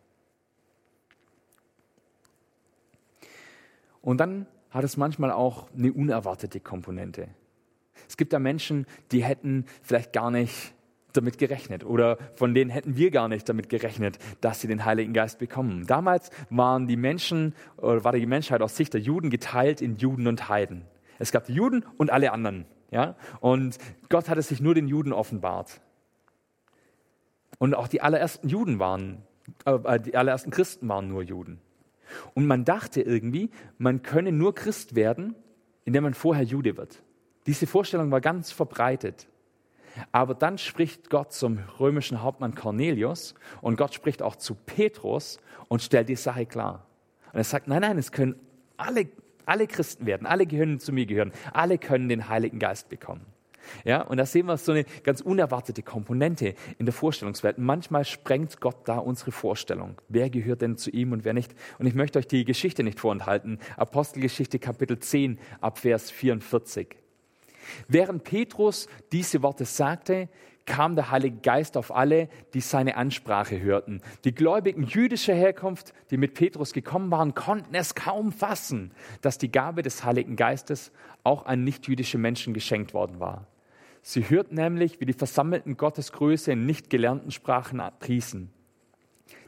Und 4.09 4.17
dann 4.21 4.47
hat 4.71 4.85
es 4.85 4.97
manchmal 4.97 5.31
auch 5.31 5.69
eine 5.77 5.93
unerwartete 5.93 6.61
Komponente. 6.61 7.29
Es 8.09 8.17
gibt 8.17 8.33
da 8.33 8.39
Menschen, 8.39 8.87
die 9.13 9.23
hätten 9.23 9.67
vielleicht 9.83 10.15
gar 10.15 10.31
nicht 10.31 10.73
damit 11.13 11.37
gerechnet 11.37 11.85
oder 11.85 12.17
von 12.35 12.55
denen 12.55 12.71
hätten 12.71 12.97
wir 12.97 13.11
gar 13.11 13.29
nicht 13.29 13.47
damit 13.51 13.69
gerechnet, 13.69 14.19
dass 14.41 14.63
sie 14.63 14.67
den 14.67 14.87
Heiligen 14.87 15.13
Geist 15.13 15.39
bekommen. 15.39 15.87
Damals 15.87 16.31
waren 16.49 16.87
die 16.87 16.97
Menschen 16.97 17.55
oder 17.77 18.03
war 18.03 18.13
die 18.13 18.25
Menschheit 18.25 18.63
aus 18.63 18.79
Sicht 18.79 18.95
der 18.95 19.03
Juden 19.03 19.29
geteilt 19.29 19.83
in 19.83 19.99
Juden 19.99 20.27
und 20.27 20.49
Heiden. 20.49 20.87
Es 21.19 21.31
gab 21.31 21.45
die 21.45 21.53
Juden 21.53 21.85
und 21.99 22.11
alle 22.11 22.33
anderen, 22.33 22.65
ja? 22.91 23.15
Und 23.41 23.77
Gott 24.09 24.31
hat 24.31 24.39
es 24.39 24.49
sich 24.49 24.63
nur 24.63 24.75
den 24.75 24.89
Juden 24.89 25.13
offenbart. 25.13 25.83
Und 27.59 27.75
auch 27.75 27.89
die 27.89 28.01
allerersten 28.01 28.49
Juden 28.49 28.79
waren, 28.79 29.21
äh, 29.67 30.01
die 30.01 30.17
allerersten 30.17 30.51
Christen 30.51 30.89
waren 30.89 31.09
nur 31.09 31.23
Juden. 31.23 31.61
Und 32.35 32.47
man 32.47 32.65
dachte 32.65 33.03
irgendwie, 33.03 33.51
man 33.79 34.03
könne 34.03 34.33
nur 34.33 34.55
Christ 34.55 34.95
werden, 34.95 35.35
indem 35.85 36.05
man 36.05 36.15
vorher 36.15 36.45
Jude 36.45 36.77
wird. 36.77 37.03
Diese 37.47 37.67
Vorstellung 37.67 38.11
war 38.11 38.21
ganz 38.21 38.53
verbreitet. 38.53 39.29
Aber 40.13 40.35
dann 40.35 40.59
spricht 40.59 41.11
Gott 41.11 41.33
zum 41.33 41.59
römischen 41.81 42.23
Hauptmann 42.23 42.55
Cornelius 42.55 43.35
und 43.61 43.77
Gott 43.77 43.95
spricht 43.95 44.23
auch 44.23 44.37
zu 44.37 44.55
Petrus 44.55 45.39
und 45.69 45.83
stellt 45.83 46.09
die 46.09 46.17
Sache 46.17 46.47
klar. 46.47 46.87
Und 47.33 47.39
er 47.39 47.45
sagt, 47.45 47.69
nein, 47.69 47.83
nein, 47.83 47.99
es 47.99 48.13
können 48.13 48.37
alle, 48.77 49.09
alle 49.47 49.67
Christen 49.67 50.07
werden, 50.07 50.27
alle 50.27 50.47
gehören 50.47 50.79
zu 50.79 50.93
mir 50.93 51.07
gehören, 51.07 51.33
alle 51.53 51.79
können 51.79 52.09
den 52.09 52.29
Heiligen 52.29 52.59
Geist 52.59 52.89
bekommen. 52.89 53.27
Ja, 53.85 54.03
und 54.03 54.17
da 54.17 54.27
sehen 54.27 54.47
wir 54.47 54.57
so 54.57 54.73
eine 54.73 54.85
ganz 55.03 55.21
unerwartete 55.21 55.83
Komponente 55.83 56.55
in 56.79 56.87
der 56.87 56.93
Vorstellungswelt. 56.93 57.59
Manchmal 57.59 58.05
sprengt 58.05 58.61
Gott 58.61 58.77
da 58.87 58.99
unsere 58.99 59.33
Vorstellung. 59.33 59.97
Wer 60.09 60.31
gehört 60.31 60.63
denn 60.63 60.77
zu 60.77 60.91
ihm 60.91 61.13
und 61.13 61.25
wer 61.25 61.35
nicht? 61.35 61.55
Und 61.79 61.87
ich 61.87 61.95
möchte 61.95 62.19
euch 62.19 62.29
die 62.29 62.45
Geschichte 62.45 62.83
nicht 62.83 63.01
vorenthalten. 63.01 63.59
Apostelgeschichte 63.77 64.59
Kapitel 64.59 64.99
10 64.99 65.39
ab 65.61 65.79
Vers 65.79 66.11
44. 66.11 66.97
Während 67.87 68.25
Petrus 68.25 68.89
diese 69.13 69.43
Worte 69.43 69.65
sagte, 69.65 70.29
kam 70.69 70.95
der 70.95 71.11
Heilige 71.11 71.39
Geist 71.39 71.77
auf 71.77 71.95
alle, 71.95 72.29
die 72.53 72.61
seine 72.61 72.97
Ansprache 72.97 73.61
hörten. 73.61 74.03
Die 74.25 74.35
Gläubigen 74.35 74.85
jüdischer 74.85 75.35
Herkunft, 75.35 75.95
die 76.11 76.19
mit 76.19 76.35
Petrus 76.35 76.73
gekommen 76.73 77.11
waren, 77.11 77.35
konnten 77.35 77.75
es 77.75 77.95
kaum 77.95 78.33
fassen, 78.33 78.93
dass 79.23 79.39
die 79.39 79.51
Gabe 79.51 79.83
des 79.83 80.05
Heiligen 80.05 80.37
Geistes 80.37 80.93
auch 81.25 81.47
an 81.47 81.65
nichtjüdische 81.65 82.19
Menschen 82.19 82.53
geschenkt 82.53 82.93
worden 82.93 83.19
war. 83.19 83.47
Sie 84.03 84.29
hörten 84.29 84.55
nämlich, 84.55 85.01
wie 85.01 85.07
die 85.07 85.13
versammelten 85.13 85.77
Gottesgröße 85.77 86.53
in 86.53 86.67
nicht 86.67 86.91
gelernten 86.91 87.31
Sprachen 87.31 87.83
priesen. 88.01 88.51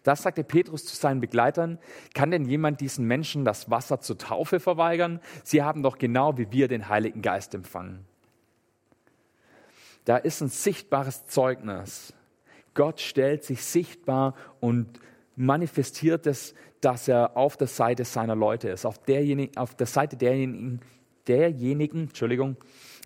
Das 0.02 0.22
sagte 0.22 0.44
Petrus 0.44 0.84
zu 0.84 0.96
seinen 0.96 1.20
Begleitern, 1.20 1.78
kann 2.14 2.30
denn 2.30 2.44
jemand 2.44 2.80
diesen 2.80 3.06
Menschen 3.06 3.44
das 3.44 3.70
Wasser 3.70 4.00
zur 4.00 4.18
Taufe 4.18 4.60
verweigern? 4.60 5.20
Sie 5.44 5.62
haben 5.62 5.82
doch 5.82 5.98
genau 5.98 6.38
wie 6.38 6.50
wir 6.50 6.68
den 6.68 6.88
Heiligen 6.88 7.22
Geist 7.22 7.54
empfangen. 7.54 8.06
Da 10.04 10.16
ist 10.16 10.40
ein 10.40 10.48
sichtbares 10.48 11.26
Zeugnis. 11.26 12.14
Gott 12.74 13.00
stellt 13.00 13.44
sich 13.44 13.62
sichtbar 13.62 14.34
und 14.60 15.00
manifestiert 15.36 16.26
es, 16.26 16.54
dass 16.80 17.08
er 17.08 17.36
auf 17.36 17.56
der 17.56 17.66
Seite 17.66 18.04
seiner 18.04 18.34
Leute 18.34 18.70
ist, 18.70 18.86
auf, 18.86 18.98
derjenigen, 18.98 19.56
auf 19.58 19.74
der 19.74 19.86
Seite 19.86 20.16
derjenigen, 20.16 20.80
derjenigen 21.26 22.04
Entschuldigung, 22.04 22.56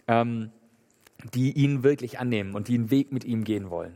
ähm, 0.07 0.51
die 1.33 1.53
ihn 1.53 1.83
wirklich 1.83 2.19
annehmen 2.19 2.55
und 2.55 2.69
die 2.69 2.75
einen 2.75 2.91
Weg 2.91 3.13
mit 3.13 3.25
ihm 3.25 3.45
gehen 3.45 3.71
wollen. 3.71 3.95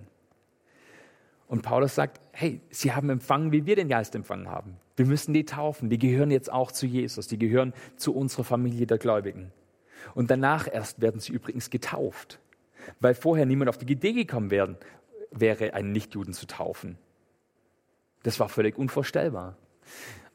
Und 1.47 1.63
Paulus 1.63 1.95
sagt, 1.95 2.21
hey, 2.33 2.61
sie 2.71 2.93
haben 2.93 3.09
empfangen, 3.11 3.53
wie 3.53 3.67
wir 3.67 3.75
den 3.75 3.89
Geist 3.89 4.15
empfangen 4.15 4.51
haben. 4.51 4.77
Wir 4.97 5.07
müssen 5.07 5.33
die 5.33 5.45
taufen. 5.45 5.89
Die 5.89 5.99
gehören 5.99 6.31
jetzt 6.31 6.53
auch 6.53 6.73
zu 6.73 6.87
Jesus. 6.87 7.27
Die 7.27 7.39
gehören 7.39 7.73
zu 7.97 8.15
unserer 8.15 8.45
Familie 8.45 8.87
der 8.87 8.99
Gläubigen. 8.99 9.53
Und 10.15 10.31
danach 10.31 10.69
erst 10.71 11.01
werden 11.01 11.21
sie 11.21 11.33
übrigens 11.33 11.71
getauft, 11.71 12.39
weil 13.01 13.15
vorher 13.15 13.47
niemand 13.47 13.69
auf 13.69 13.79
die 13.79 13.91
Idee 13.91 14.13
gekommen 14.13 14.51
wäre, 14.51 14.79
wäre 15.31 15.75
einen 15.75 15.93
Nichtjuden 15.93 16.35
zu 16.35 16.47
taufen. 16.47 16.99
Das 18.23 18.39
war 18.41 18.49
völlig 18.49 18.77
unvorstellbar. 18.77 19.57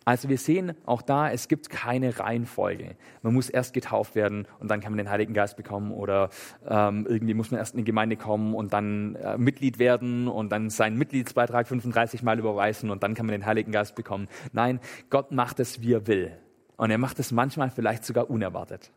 Also 0.06 0.28
wir 0.28 0.38
sehen 0.38 0.74
auch 0.86 1.02
da, 1.02 1.30
es 1.30 1.48
gibt 1.48 1.70
keine 1.70 2.20
Reihenfolge. 2.20 2.96
Man 3.22 3.34
muss 3.34 3.50
erst 3.50 3.74
getauft 3.74 4.16
werden 4.16 4.48
und 4.60 4.70
dann 4.70 4.82
kann 4.82 4.92
man 4.92 4.98
den 4.98 5.10
Heiligen 5.10 5.34
Geist 5.34 5.56
bekommen 5.56 5.92
oder 5.92 6.30
ähm, 6.68 7.06
irgendwie 7.08 7.34
muss 7.34 7.52
man 7.52 7.60
erst 7.60 7.74
in 7.74 7.80
die 7.80 7.84
Gemeinde 7.86 8.18
kommen 8.18 8.54
und 8.54 8.74
dann 8.74 9.16
äh, 9.16 9.38
Mitglied 9.38 9.80
werden 9.80 10.28
und 10.28 10.52
dann 10.52 10.70
seinen 10.70 10.98
Mitgliedsbeitrag 10.98 11.68
35 11.68 12.22
Mal 12.22 12.38
überweisen 12.38 12.90
und 12.90 13.04
dann 13.04 13.14
kann 13.14 13.26
man 13.26 13.34
den 13.34 13.46
Heiligen 13.46 13.72
Geist 13.72 13.96
bekommen. 13.96 14.28
Nein, 14.52 14.80
Gott 15.10 15.32
macht 15.32 15.60
es, 15.60 15.82
wie 15.82 15.94
er 15.94 16.08
will. 16.08 16.38
Und 16.76 16.92
er 16.92 16.98
macht 16.98 17.20
es 17.20 17.32
manchmal 17.32 17.70
vielleicht 17.70 18.04
sogar 18.04 18.30
unerwartet. 18.30 18.92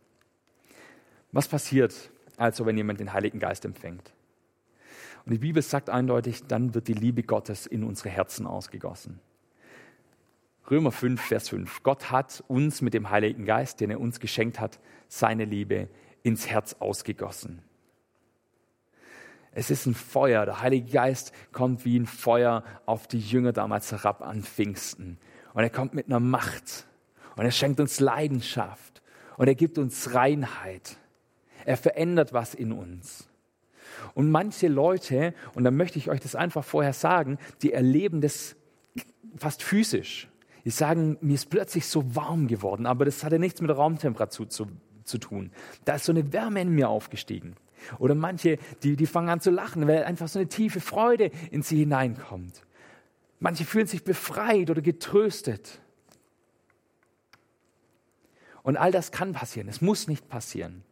Was 1.31 1.47
passiert, 1.47 2.11
also 2.37 2.67
wenn 2.67 2.77
jemand 2.77 2.99
den 2.99 3.13
Heiligen 3.13 3.39
Geist 3.39 3.65
empfängt. 3.65 4.13
Und 5.25 5.33
die 5.33 5.39
Bibel 5.39 5.63
sagt 5.63 5.91
eindeutig, 5.91 6.45
dann 6.47 6.75
wird 6.75 6.89
die 6.89 6.95
Liebe 6.95 7.23
Gottes 7.23 7.67
in 7.67 7.85
unsere 7.85 8.09
Herzen 8.09 8.47
ausgegossen. 8.47 9.21
Römer 10.71 10.91
5, 10.91 11.21
Vers 11.21 11.49
5. 11.49 11.83
Gott 11.85 12.11
hat 12.11 12.43
uns 12.49 12.83
mit 12.83 12.93
dem 12.93 13.11
Heiligen 13.11 13.45
Geist, 13.45 13.81
den 13.81 13.91
er 13.91 14.01
uns 14.01 14.19
geschenkt 14.19 14.59
hat, 14.59 14.81
seine 15.07 15.45
Liebe 15.45 15.89
ins 16.25 16.49
Herz 16.49 16.77
ausgegossen. 16.81 17.63
Es 19.53 19.71
ist 19.71 19.87
ein 19.87 19.95
Feuer. 19.95 20.45
Der 20.45 20.61
Heilige 20.61 20.91
Geist 20.91 21.33
kommt 21.53 21.85
wie 21.85 21.99
ein 21.99 22.07
Feuer 22.07 22.65
auf 22.85 23.07
die 23.07 23.21
Jünger 23.21 23.53
damals 23.53 23.93
herab 23.93 24.23
an 24.23 24.43
Pfingsten. 24.43 25.19
Und 25.55 25.63
er 25.63 25.71
kommt 25.71 25.95
mit 25.95 26.07
einer 26.07 26.21
Macht. 26.21 26.87
Und 27.37 27.45
er 27.45 27.53
schenkt 27.53 27.81
uns 27.81 28.01
Leidenschaft. 28.01 29.03
Und 29.39 29.47
er 29.47 29.55
gibt 29.55 29.79
uns 29.79 30.15
Reinheit. 30.15 30.99
Er 31.65 31.77
verändert 31.77 32.33
was 32.33 32.55
in 32.55 32.73
uns. 32.73 33.29
Und 34.15 34.31
manche 34.31 34.69
Leute, 34.69 35.33
und 35.55 35.65
da 35.65 35.71
möchte 35.71 35.99
ich 35.99 36.11
euch 36.11 36.21
das 36.21 36.35
einfach 36.35 36.65
vorher 36.65 36.93
sagen, 36.93 37.39
die 37.63 37.73
erleben 37.73 38.21
das 38.21 38.57
fast 39.37 39.63
physisch. 39.63 40.29
Die 40.67 40.71
sagen, 40.71 41.17
mir 41.21 41.35
ist 41.35 41.49
plötzlich 41.49 41.87
so 41.87 42.17
warm 42.17 42.49
geworden, 42.49 42.87
aber 42.87 43.05
das 43.05 43.23
hatte 43.23 43.39
nichts 43.39 43.61
mit 43.61 43.71
Raumtemperatur 43.71 44.49
zu, 44.49 44.67
zu 45.05 45.19
tun. 45.19 45.53
Da 45.85 45.95
ist 45.95 46.07
so 46.07 46.13
eine 46.13 46.33
Wärme 46.33 46.61
in 46.61 46.71
mir 46.71 46.89
aufgestiegen. 46.89 47.55
Oder 48.01 48.17
manche, 48.17 48.59
die, 48.83 48.97
die 48.97 49.07
fangen 49.07 49.29
an 49.29 49.41
zu 49.41 49.53
lachen, 49.53 49.87
weil 49.87 50.03
einfach 50.03 50.27
so 50.27 50.41
eine 50.41 50.49
tiefe 50.49 50.81
Freude 50.81 51.31
in 51.53 51.63
sie 51.63 51.79
hineinkommt. 51.79 52.65
Manche 53.39 53.65
fühlen 53.65 53.87
sich 53.87 54.03
befreit 54.03 54.69
oder 54.69 54.83
getröstet. 54.83 55.81
Und 58.65 58.77
all 58.77 58.91
das 58.91 59.13
kann 59.13 59.35
passieren. 59.35 59.69
Es 59.69 59.81
muss 59.81 60.09
nicht 60.09 60.29
passieren. 60.29 60.83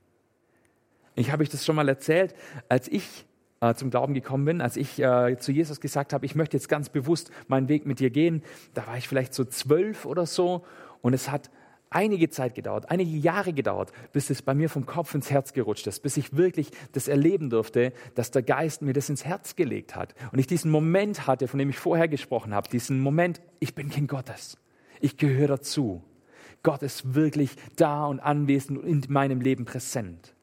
Ich 1.17 1.33
habe 1.33 1.43
euch 1.43 1.49
das 1.49 1.65
schon 1.65 1.75
mal 1.75 1.89
erzählt, 1.89 2.37
als 2.69 2.87
ich 2.87 3.27
äh, 3.71 3.75
zum 3.75 3.91
Glauben 3.91 4.15
gekommen 4.15 4.45
bin, 4.45 4.61
als 4.61 4.77
ich 4.77 5.01
äh, 5.01 5.37
zu 5.39 5.53
Jesus 5.53 5.81
gesagt 5.81 6.13
habe, 6.13 6.27
ich 6.27 6.35
möchte 6.35 6.57
jetzt 6.57 6.69
ganz 6.69 6.89
bewusst 6.89 7.31
meinen 7.49 7.69
Weg 7.69 7.87
mit 7.87 8.01
dir 8.01 8.11
gehen, 8.11 8.43
da 8.75 8.87
war 8.87 8.97
ich 8.97 9.09
vielleicht 9.09 9.35
so 9.35 9.45
zwölf 9.45 10.05
oder 10.05 10.27
so 10.27 10.65
und 11.03 11.15
es 11.15 11.31
hat 11.31 11.51
einige 11.91 12.29
Zeit 12.29 12.55
gedauert, 12.55 12.91
einige 12.91 13.17
Jahre 13.17 13.53
gedauert, 13.53 13.93
bis 14.13 14.29
es 14.29 14.43
bei 14.43 14.55
mir 14.55 14.69
vom 14.69 14.85
Kopf 14.85 15.15
ins 15.15 15.31
Herz 15.31 15.53
gerutscht 15.53 15.87
ist, 15.87 16.01
bis 16.03 16.17
ich 16.17 16.37
wirklich 16.37 16.71
das 16.93 17.09
erleben 17.09 17.51
durfte, 17.51 17.93
dass 18.17 18.33
der 18.33 18.43
Geist 18.43 18.83
mir 18.83 18.93
das 18.93 19.09
ins 19.09 19.25
Herz 19.25 19.55
gelegt 19.55 19.95
hat 19.95 20.15
und 20.33 20.39
ich 20.39 20.47
diesen 20.47 20.71
Moment 20.71 21.27
hatte, 21.27 21.47
von 21.47 21.59
dem 21.59 21.71
ich 21.71 21.79
vorher 21.79 22.09
gesprochen 22.09 22.53
habe, 22.53 22.69
diesen 22.69 23.01
Moment, 23.01 23.41
ich 23.61 23.75
bin 23.75 23.91
Kind 23.91 24.09
Gottes, 24.09 24.59
ich 25.01 25.17
gehöre 25.17 25.49
dazu. 25.49 26.03
Gott 26.63 26.83
ist 26.83 27.15
wirklich 27.15 27.57
da 27.77 28.07
und 28.07 28.21
anwesend 28.21 28.79
und 28.79 29.07
in 29.07 29.13
meinem 29.13 29.41
Leben 29.41 29.67
präsent. 29.67 30.35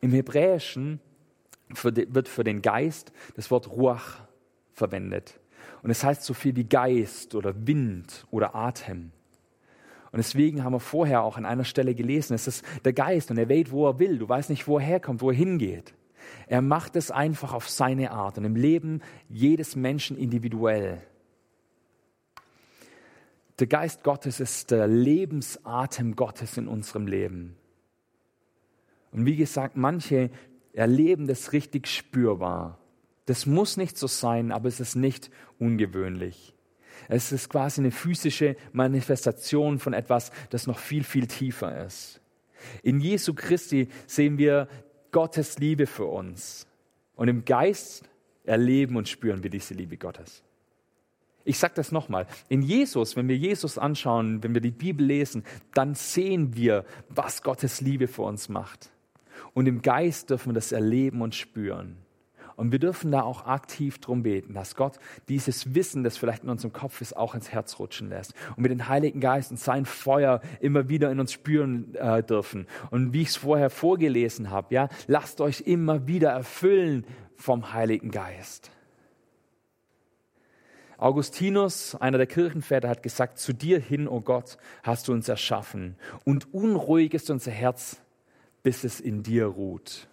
Im 0.00 0.12
Hebräischen 0.12 1.00
für 1.74 1.92
die, 1.92 2.12
wird 2.14 2.28
für 2.28 2.44
den 2.44 2.62
Geist 2.62 3.12
das 3.36 3.50
Wort 3.50 3.70
Ruach 3.70 4.20
verwendet. 4.72 5.38
Und 5.82 5.90
es 5.90 6.02
heißt 6.02 6.24
so 6.24 6.34
viel 6.34 6.56
wie 6.56 6.64
Geist 6.64 7.34
oder 7.34 7.54
Wind 7.66 8.26
oder 8.30 8.54
Atem. 8.54 9.12
Und 10.10 10.16
deswegen 10.16 10.64
haben 10.64 10.72
wir 10.72 10.80
vorher 10.80 11.22
auch 11.22 11.36
an 11.36 11.44
einer 11.44 11.64
Stelle 11.64 11.94
gelesen, 11.94 12.34
es 12.34 12.48
ist 12.48 12.64
der 12.84 12.94
Geist 12.94 13.30
und 13.30 13.38
er 13.38 13.48
weht, 13.48 13.70
wo 13.70 13.86
er 13.86 13.98
will. 13.98 14.18
Du 14.18 14.28
weißt 14.28 14.48
nicht, 14.50 14.66
wo 14.66 14.78
er 14.78 14.84
herkommt, 14.84 15.20
wo 15.20 15.30
er 15.30 15.36
hingeht. 15.36 15.94
Er 16.46 16.62
macht 16.62 16.96
es 16.96 17.10
einfach 17.10 17.52
auf 17.52 17.68
seine 17.68 18.10
Art 18.10 18.38
und 18.38 18.44
im 18.44 18.56
Leben 18.56 19.02
jedes 19.28 19.76
Menschen 19.76 20.16
individuell. 20.16 21.02
Der 23.58 23.66
Geist 23.66 24.02
Gottes 24.02 24.40
ist 24.40 24.70
der 24.70 24.86
Lebensatem 24.86 26.16
Gottes 26.16 26.56
in 26.56 26.68
unserem 26.68 27.06
Leben. 27.06 27.56
Und 29.10 29.26
wie 29.26 29.36
gesagt, 29.36 29.76
manche 29.76 30.30
erleben 30.72 31.26
das 31.26 31.52
richtig 31.52 31.86
spürbar. 31.86 32.78
Das 33.26 33.46
muss 33.46 33.76
nicht 33.76 33.98
so 33.98 34.06
sein, 34.06 34.52
aber 34.52 34.68
es 34.68 34.80
ist 34.80 34.94
nicht 34.94 35.30
ungewöhnlich. 35.58 36.54
Es 37.08 37.32
ist 37.32 37.48
quasi 37.48 37.80
eine 37.80 37.90
physische 37.90 38.56
Manifestation 38.72 39.78
von 39.78 39.92
etwas, 39.92 40.32
das 40.50 40.66
noch 40.66 40.78
viel, 40.78 41.04
viel 41.04 41.26
tiefer 41.26 41.84
ist. 41.84 42.20
In 42.82 43.00
Jesu 43.00 43.34
Christi 43.34 43.88
sehen 44.06 44.38
wir 44.38 44.68
Gottes 45.12 45.58
Liebe 45.58 45.86
für 45.86 46.06
uns. 46.06 46.66
Und 47.14 47.28
im 47.28 47.44
Geist 47.44 48.04
erleben 48.44 48.96
und 48.96 49.08
spüren 49.08 49.42
wir 49.42 49.50
diese 49.50 49.74
Liebe 49.74 49.96
Gottes. 49.96 50.42
Ich 51.44 51.58
sage 51.58 51.74
das 51.76 51.92
nochmal. 51.92 52.26
In 52.48 52.62
Jesus, 52.62 53.16
wenn 53.16 53.28
wir 53.28 53.36
Jesus 53.36 53.78
anschauen, 53.78 54.42
wenn 54.42 54.54
wir 54.54 54.60
die 54.60 54.70
Bibel 54.70 55.06
lesen, 55.06 55.44
dann 55.72 55.94
sehen 55.94 56.54
wir, 56.56 56.84
was 57.08 57.42
Gottes 57.42 57.80
Liebe 57.80 58.06
für 58.06 58.22
uns 58.22 58.48
macht. 58.48 58.90
Und 59.54 59.66
im 59.66 59.82
Geist 59.82 60.30
dürfen 60.30 60.50
wir 60.50 60.54
das 60.54 60.72
erleben 60.72 61.22
und 61.22 61.34
spüren. 61.34 61.96
Und 62.58 62.72
wir 62.72 62.80
dürfen 62.80 63.12
da 63.12 63.22
auch 63.22 63.46
aktiv 63.46 64.00
drum 64.00 64.24
beten, 64.24 64.52
dass 64.52 64.74
Gott 64.74 64.98
dieses 65.28 65.76
Wissen, 65.76 66.02
das 66.02 66.16
vielleicht 66.16 66.42
in 66.42 66.50
unserem 66.50 66.72
Kopf 66.72 67.00
ist, 67.00 67.16
auch 67.16 67.36
ins 67.36 67.52
Herz 67.52 67.78
rutschen 67.78 68.08
lässt. 68.08 68.34
Und 68.56 68.64
mit 68.64 68.72
dem 68.72 68.88
Heiligen 68.88 69.20
Geist 69.20 69.52
und 69.52 69.60
sein 69.60 69.84
Feuer 69.84 70.40
immer 70.60 70.88
wieder 70.88 71.12
in 71.12 71.20
uns 71.20 71.32
spüren 71.32 71.94
äh, 71.94 72.20
dürfen. 72.20 72.66
Und 72.90 73.12
wie 73.12 73.22
ich 73.22 73.28
es 73.28 73.36
vorher 73.36 73.70
vorgelesen 73.70 74.50
habe, 74.50 74.74
ja, 74.74 74.88
lasst 75.06 75.40
euch 75.40 75.60
immer 75.66 76.08
wieder 76.08 76.30
erfüllen 76.30 77.06
vom 77.36 77.72
Heiligen 77.72 78.10
Geist. 78.10 78.72
Augustinus, 80.96 81.94
einer 81.94 82.18
der 82.18 82.26
Kirchenväter, 82.26 82.88
hat 82.88 83.04
gesagt, 83.04 83.38
zu 83.38 83.52
dir 83.52 83.78
hin, 83.78 84.08
o 84.08 84.16
oh 84.16 84.20
Gott, 84.20 84.58
hast 84.82 85.06
du 85.06 85.12
uns 85.12 85.28
erschaffen. 85.28 85.94
Und 86.24 86.52
unruhig 86.52 87.14
ist 87.14 87.30
unser 87.30 87.52
Herz, 87.52 88.02
bis 88.68 88.84
es 88.84 89.00
in 89.00 89.22
dir 89.22 89.46
ruht. 89.46 90.06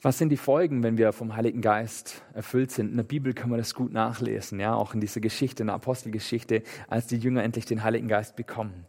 Was 0.00 0.18
sind 0.18 0.30
die 0.30 0.36
Folgen, 0.36 0.82
wenn 0.82 0.98
wir 0.98 1.12
vom 1.12 1.36
Heiligen 1.36 1.60
Geist 1.60 2.24
erfüllt 2.34 2.72
sind? 2.72 2.90
In 2.90 2.96
der 2.96 3.04
Bibel 3.04 3.34
können 3.34 3.52
wir 3.52 3.56
das 3.56 3.72
gut 3.72 3.92
nachlesen, 3.92 4.58
ja, 4.58 4.74
auch 4.74 4.94
in 4.94 5.00
dieser 5.00 5.20
Geschichte, 5.20 5.62
in 5.62 5.68
der 5.68 5.76
Apostelgeschichte, 5.76 6.64
als 6.88 7.06
die 7.06 7.18
Jünger 7.18 7.44
endlich 7.44 7.66
den 7.66 7.84
Heiligen 7.84 8.08
Geist 8.08 8.34
bekommen. 8.34 8.84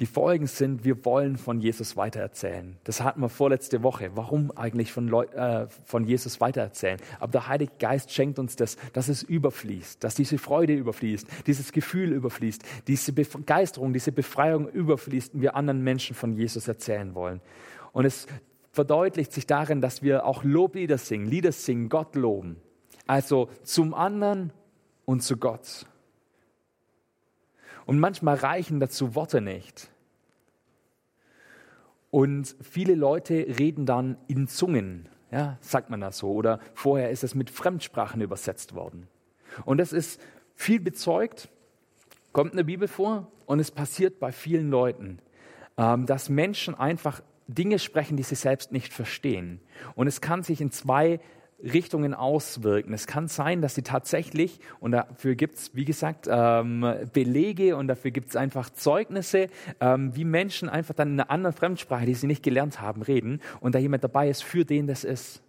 Die 0.00 0.06
Folgen 0.06 0.46
sind, 0.46 0.82
wir 0.82 1.04
wollen 1.04 1.36
von 1.36 1.60
Jesus 1.60 1.94
weitererzählen. 1.94 2.76
Das 2.84 3.02
hatten 3.02 3.20
wir 3.20 3.28
vorletzte 3.28 3.82
Woche. 3.82 4.10
Warum 4.14 4.50
eigentlich 4.56 4.92
von, 4.92 5.06
Leu 5.08 5.24
äh, 5.24 5.66
von 5.84 6.04
Jesus 6.04 6.40
weitererzählen? 6.40 6.98
Aber 7.18 7.32
der 7.32 7.48
Heilige 7.48 7.72
Geist 7.78 8.10
schenkt 8.10 8.38
uns 8.38 8.56
das, 8.56 8.78
dass 8.94 9.08
es 9.08 9.22
überfließt, 9.22 10.02
dass 10.02 10.14
diese 10.14 10.38
Freude 10.38 10.72
überfließt, 10.72 11.26
dieses 11.46 11.72
Gefühl 11.72 12.12
überfließt, 12.12 12.62
diese 12.86 13.12
Begeisterung, 13.12 13.92
diese 13.92 14.10
Befreiung 14.10 14.68
überfließt 14.70 15.34
und 15.34 15.42
wir 15.42 15.54
anderen 15.54 15.82
Menschen 15.82 16.16
von 16.16 16.32
Jesus 16.32 16.66
erzählen 16.66 17.14
wollen. 17.14 17.42
Und 17.92 18.06
es 18.06 18.26
verdeutlicht 18.72 19.32
sich 19.34 19.46
darin, 19.46 19.82
dass 19.82 20.02
wir 20.02 20.24
auch 20.24 20.44
Loblieder 20.44 20.96
singen, 20.96 21.26
Lieder 21.26 21.52
singen, 21.52 21.90
Gott 21.90 22.14
loben. 22.14 22.56
Also 23.06 23.50
zum 23.64 23.92
anderen 23.92 24.50
und 25.04 25.22
zu 25.22 25.36
Gott. 25.36 25.84
Und 27.86 27.98
manchmal 27.98 28.36
reichen 28.36 28.80
dazu 28.80 29.14
Worte 29.14 29.40
nicht. 29.40 29.90
Und 32.10 32.56
viele 32.60 32.94
Leute 32.94 33.34
reden 33.34 33.86
dann 33.86 34.16
in 34.26 34.48
Zungen, 34.48 35.08
ja, 35.30 35.58
sagt 35.60 35.90
man 35.90 36.00
das 36.00 36.18
so. 36.18 36.32
Oder 36.32 36.60
vorher 36.74 37.10
ist 37.10 37.24
es 37.24 37.34
mit 37.34 37.50
Fremdsprachen 37.50 38.20
übersetzt 38.20 38.74
worden. 38.74 39.06
Und 39.64 39.78
das 39.78 39.92
ist 39.92 40.20
viel 40.54 40.80
bezeugt, 40.80 41.48
kommt 42.32 42.52
in 42.52 42.56
der 42.56 42.64
Bibel 42.64 42.88
vor 42.88 43.28
und 43.46 43.60
es 43.60 43.70
passiert 43.70 44.20
bei 44.20 44.32
vielen 44.32 44.70
Leuten, 44.70 45.18
ähm, 45.76 46.06
dass 46.06 46.28
Menschen 46.28 46.74
einfach 46.74 47.22
Dinge 47.48 47.78
sprechen, 47.78 48.16
die 48.16 48.22
sie 48.22 48.34
selbst 48.36 48.72
nicht 48.72 48.92
verstehen. 48.92 49.60
Und 49.94 50.06
es 50.06 50.20
kann 50.20 50.42
sich 50.42 50.60
in 50.60 50.70
zwei 50.70 51.20
Richtungen 51.62 52.14
auswirken. 52.14 52.92
Es 52.92 53.06
kann 53.06 53.28
sein, 53.28 53.62
dass 53.62 53.74
sie 53.74 53.82
tatsächlich, 53.82 54.60
und 54.80 54.92
dafür 54.92 55.34
gibt 55.34 55.56
es, 55.56 55.74
wie 55.74 55.84
gesagt, 55.84 56.28
ähm, 56.30 56.86
Belege 57.12 57.76
und 57.76 57.88
dafür 57.88 58.10
gibt 58.10 58.30
es 58.30 58.36
einfach 58.36 58.70
Zeugnisse, 58.70 59.48
ähm, 59.80 60.14
wie 60.14 60.24
Menschen 60.24 60.68
einfach 60.68 60.94
dann 60.94 61.08
in 61.08 61.20
einer 61.20 61.30
anderen 61.30 61.54
Fremdsprache, 61.54 62.06
die 62.06 62.14
sie 62.14 62.26
nicht 62.26 62.42
gelernt 62.42 62.80
haben, 62.80 63.02
reden 63.02 63.40
und 63.60 63.74
da 63.74 63.78
jemand 63.78 64.04
dabei 64.04 64.28
ist, 64.28 64.42
für 64.42 64.64
den 64.64 64.86
das 64.86 65.04
ist. 65.04 65.42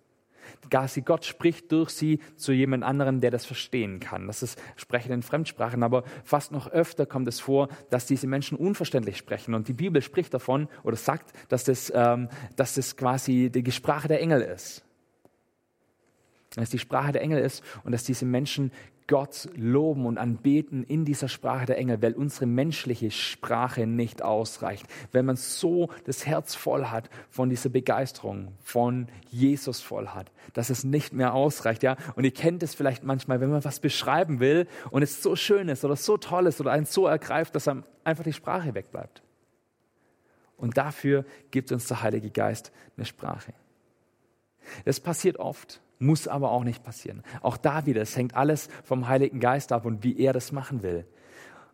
Gott 1.05 1.25
spricht 1.25 1.71
durch 1.71 1.89
sie 1.89 2.19
zu 2.35 2.51
jemand 2.51 2.83
anderem, 2.83 3.19
der 3.19 3.31
das 3.31 3.45
verstehen 3.45 3.99
kann. 3.99 4.27
Das 4.27 4.43
ist 4.43 4.61
Sprechen 4.75 5.11
in 5.11 5.21
Fremdsprachen, 5.21 5.83
aber 5.83 6.03
fast 6.23 6.51
noch 6.51 6.67
öfter 6.67 7.05
kommt 7.05 7.27
es 7.27 7.39
vor, 7.39 7.69
dass 7.89 8.05
diese 8.05 8.27
Menschen 8.27 8.57
unverständlich 8.57 9.17
sprechen. 9.17 9.53
Und 9.53 9.67
die 9.67 9.73
Bibel 9.73 10.01
spricht 10.01 10.33
davon 10.33 10.67
oder 10.83 10.95
sagt, 10.95 11.33
dass 11.49 11.63
das, 11.63 11.91
ähm, 11.95 12.29
dass 12.55 12.75
das 12.75 12.95
quasi 12.95 13.49
die 13.49 13.71
Sprache 13.71 14.07
der 14.07 14.21
Engel 14.21 14.41
ist. 14.41 14.83
Dass 16.55 16.69
die 16.69 16.79
Sprache 16.79 17.11
der 17.11 17.21
Engel 17.21 17.39
ist 17.39 17.63
und 17.83 17.91
dass 17.91 18.03
diese 18.03 18.25
Menschen 18.25 18.71
Gott 19.07 19.49
loben 19.55 20.05
und 20.05 20.17
anbeten 20.17 20.83
in 20.85 21.03
dieser 21.03 21.27
Sprache 21.27 21.65
der 21.65 21.77
Engel, 21.77 22.01
weil 22.01 22.13
unsere 22.13 22.45
menschliche 22.45 23.11
Sprache 23.11 23.85
nicht 23.85 24.21
ausreicht. 24.21 24.85
Wenn 25.11 25.25
man 25.25 25.35
so 25.35 25.89
das 26.05 26.25
Herz 26.25 26.55
voll 26.55 26.85
hat 26.85 27.09
von 27.29 27.49
dieser 27.49 27.69
Begeisterung, 27.69 28.53
von 28.61 29.09
Jesus 29.29 29.81
voll 29.81 30.07
hat, 30.07 30.31
dass 30.53 30.69
es 30.69 30.85
nicht 30.85 31.11
mehr 31.11 31.33
ausreicht, 31.33 31.83
ja. 31.83 31.97
Und 32.15 32.23
ihr 32.23 32.33
kennt 32.33 32.63
es 32.63 32.73
vielleicht 32.73 33.03
manchmal, 33.03 33.41
wenn 33.41 33.49
man 33.49 33.65
was 33.65 33.81
beschreiben 33.81 34.39
will 34.39 34.65
und 34.91 35.01
es 35.01 35.21
so 35.21 35.35
schön 35.35 35.67
ist 35.67 35.83
oder 35.83 35.97
so 35.97 36.15
toll 36.15 36.47
ist 36.47 36.61
oder 36.61 36.71
einen 36.71 36.85
so 36.85 37.05
ergreift, 37.05 37.53
dass 37.53 37.67
einem 37.67 37.83
einfach 38.05 38.23
die 38.23 38.31
Sprache 38.31 38.73
wegbleibt. 38.73 39.23
Und 40.55 40.77
dafür 40.77 41.25
gibt 41.49 41.71
uns 41.73 41.87
der 41.87 42.01
Heilige 42.01 42.29
Geist 42.29 42.71
eine 42.95 43.05
Sprache. 43.05 43.53
Das 44.85 44.99
passiert 44.99 45.37
oft 45.37 45.81
muss 46.01 46.27
aber 46.27 46.51
auch 46.51 46.63
nicht 46.63 46.83
passieren. 46.83 47.23
Auch 47.41 47.57
da 47.57 47.85
wieder, 47.85 48.01
es 48.01 48.17
hängt 48.17 48.35
alles 48.35 48.69
vom 48.83 49.07
Heiligen 49.07 49.39
Geist 49.39 49.71
ab 49.71 49.85
und 49.85 50.03
wie 50.03 50.17
er 50.19 50.33
das 50.33 50.51
machen 50.51 50.83
will. 50.83 51.05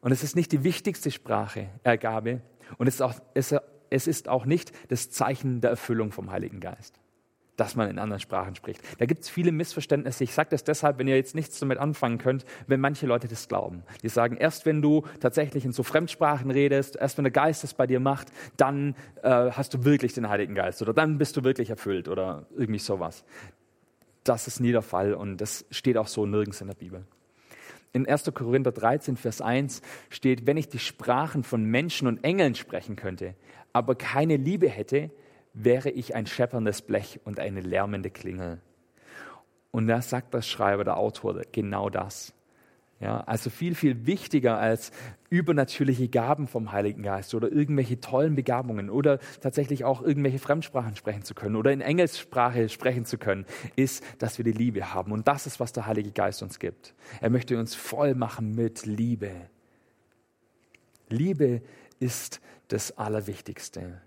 Und 0.02 0.12
es 0.12 0.24
ist 0.24 0.36
nicht 0.36 0.52
die 0.52 0.64
wichtigste 0.64 1.12
Sprache, 1.12 1.70
Ergabe, 1.84 2.42
und 2.78 2.88
es 2.88 2.96
ist, 2.96 3.02
auch, 3.02 3.14
es, 3.34 3.56
es 3.90 4.08
ist 4.08 4.28
auch 4.28 4.46
nicht 4.46 4.72
das 4.90 5.10
Zeichen 5.10 5.62
der 5.62 5.72
Erfüllung 5.72 6.12
vom 6.12 6.32
Heiligen 6.32 6.60
Geist, 6.60 7.00
dass 7.56 7.76
man 7.76 7.90
in 7.90 7.98
anderen 7.98 8.20
Sprachen 8.20 8.56
spricht. 8.56 8.82
Da 9.00 9.06
gibt 9.06 9.24
es 9.24 9.30
viele 9.30 9.52
Missverständnisse. 9.52 10.24
Ich 10.24 10.34
sage 10.34 10.50
das 10.52 10.64
deshalb, 10.64 11.00
wenn 11.00 11.08
ihr 11.08 11.16
jetzt 11.16 11.34
nichts 11.34 11.60
damit 11.60 11.78
anfangen 11.78 12.18
könnt, 12.18 12.46
wenn 12.68 12.80
manche 12.80 13.08
Leute 13.08 13.28
das 13.28 13.48
glauben. 13.48 13.84
Die 14.04 14.10
sagen, 14.10 14.38
erst 14.38 14.66
wenn 14.66 14.82
du 14.82 15.04
tatsächlich 15.20 15.66
in 15.66 15.72
so 15.72 15.84
Fremdsprachen 15.84 16.52
redest, 16.52 16.98
erst 16.98 17.18
wenn 17.18 17.24
der 17.24 17.32
Geist 17.32 17.64
es 17.64 17.74
bei 17.74 17.88
dir 17.88 18.00
macht, 18.00 18.28
dann 18.58 18.96
äh, 19.24 19.52
hast 19.52 19.74
du 19.74 19.86
wirklich 19.86 20.14
den 20.14 20.30
Heiligen 20.30 20.54
Geist 20.54 20.82
oder 20.82 20.94
dann 20.94 21.18
bist 21.18 21.38
du 21.38 21.44
wirklich 21.44 21.70
erfüllt 21.70 22.08
oder 22.10 22.46
irgendwie 22.56 22.80
sowas 22.80 23.24
das 24.30 24.48
ist 24.48 24.60
nie 24.60 24.72
der 24.72 24.82
Fall 24.82 25.14
und 25.14 25.38
das 25.38 25.66
steht 25.72 25.98
auch 25.98 26.08
so 26.08 26.26
nirgends 26.26 26.62
in 26.62 26.68
der 26.68 26.76
Bibel. 26.76 27.06
In 27.94 28.08
1. 28.08 28.32
Korinther 28.34 28.72
13, 28.72 29.18
Vers 29.18 29.42
1 29.42 29.82
steht, 30.10 30.46
wenn 30.46 30.58
ich 30.58 30.70
die 30.70 30.80
Sprachen 30.80 31.44
von 31.44 31.64
Menschen 31.64 32.08
und 32.08 32.24
Engeln 32.24 32.54
sprechen 32.56 32.96
könnte, 32.96 33.36
aber 33.74 33.96
keine 33.96 34.38
Liebe 34.38 34.70
hätte, 34.70 35.10
wäre 35.54 35.90
ich 35.90 36.14
ein 36.14 36.28
schepperndes 36.28 36.82
Blech 36.82 37.20
und 37.24 37.40
eine 37.40 37.62
lärmende 37.62 38.10
Klingel. 38.10 38.62
Und 39.72 39.88
da 39.88 40.02
sagt 40.02 40.34
der 40.34 40.42
Schreiber, 40.42 40.84
der 40.84 40.98
Autor, 40.98 41.42
genau 41.52 41.90
das. 41.90 42.34
Ja, 43.00 43.20
also 43.22 43.52
viel, 43.52 43.76
viel 43.76 44.08
wichtiger 44.08 44.58
als 44.58 44.92
übernatürliche 45.30 46.08
Gaben 46.08 46.48
vom 46.48 46.72
Heiligen 46.72 47.04
Geist 47.04 47.36
oder 47.36 47.52
irgendwelche 47.52 48.00
tollen 48.00 48.34
Begabungen 48.34 48.90
oder 48.90 49.20
tatsächlich 49.40 49.86
auch 49.86 50.02
irgendwelche 50.02 50.40
Fremdsprachen 50.40 50.96
sprechen 50.96 51.22
zu 51.22 51.36
können 51.36 51.56
oder 51.56 51.72
in 51.72 51.82
Engelssprache 51.82 52.70
sprechen 52.70 53.06
zu 53.06 53.20
können, 53.20 53.46
ist, 53.76 54.04
dass 54.18 54.40
wir 54.40 54.46
die 54.46 54.52
Liebe 54.52 54.96
haben. 54.96 55.12
Und 55.12 55.28
das 55.28 55.46
ist, 55.46 55.60
was 55.60 55.74
der 55.74 55.86
Heilige 55.86 56.12
Geist 56.12 56.42
uns 56.42 56.58
gibt. 56.58 56.96
Er 57.22 57.30
möchte 57.30 57.60
uns 57.60 57.76
voll 57.76 58.16
machen 58.16 58.56
mit 58.56 58.88
Liebe. 58.88 59.32
Liebe 61.10 61.62
ist 62.00 62.42
das 62.68 62.98
Allerwichtigste. 62.98 64.02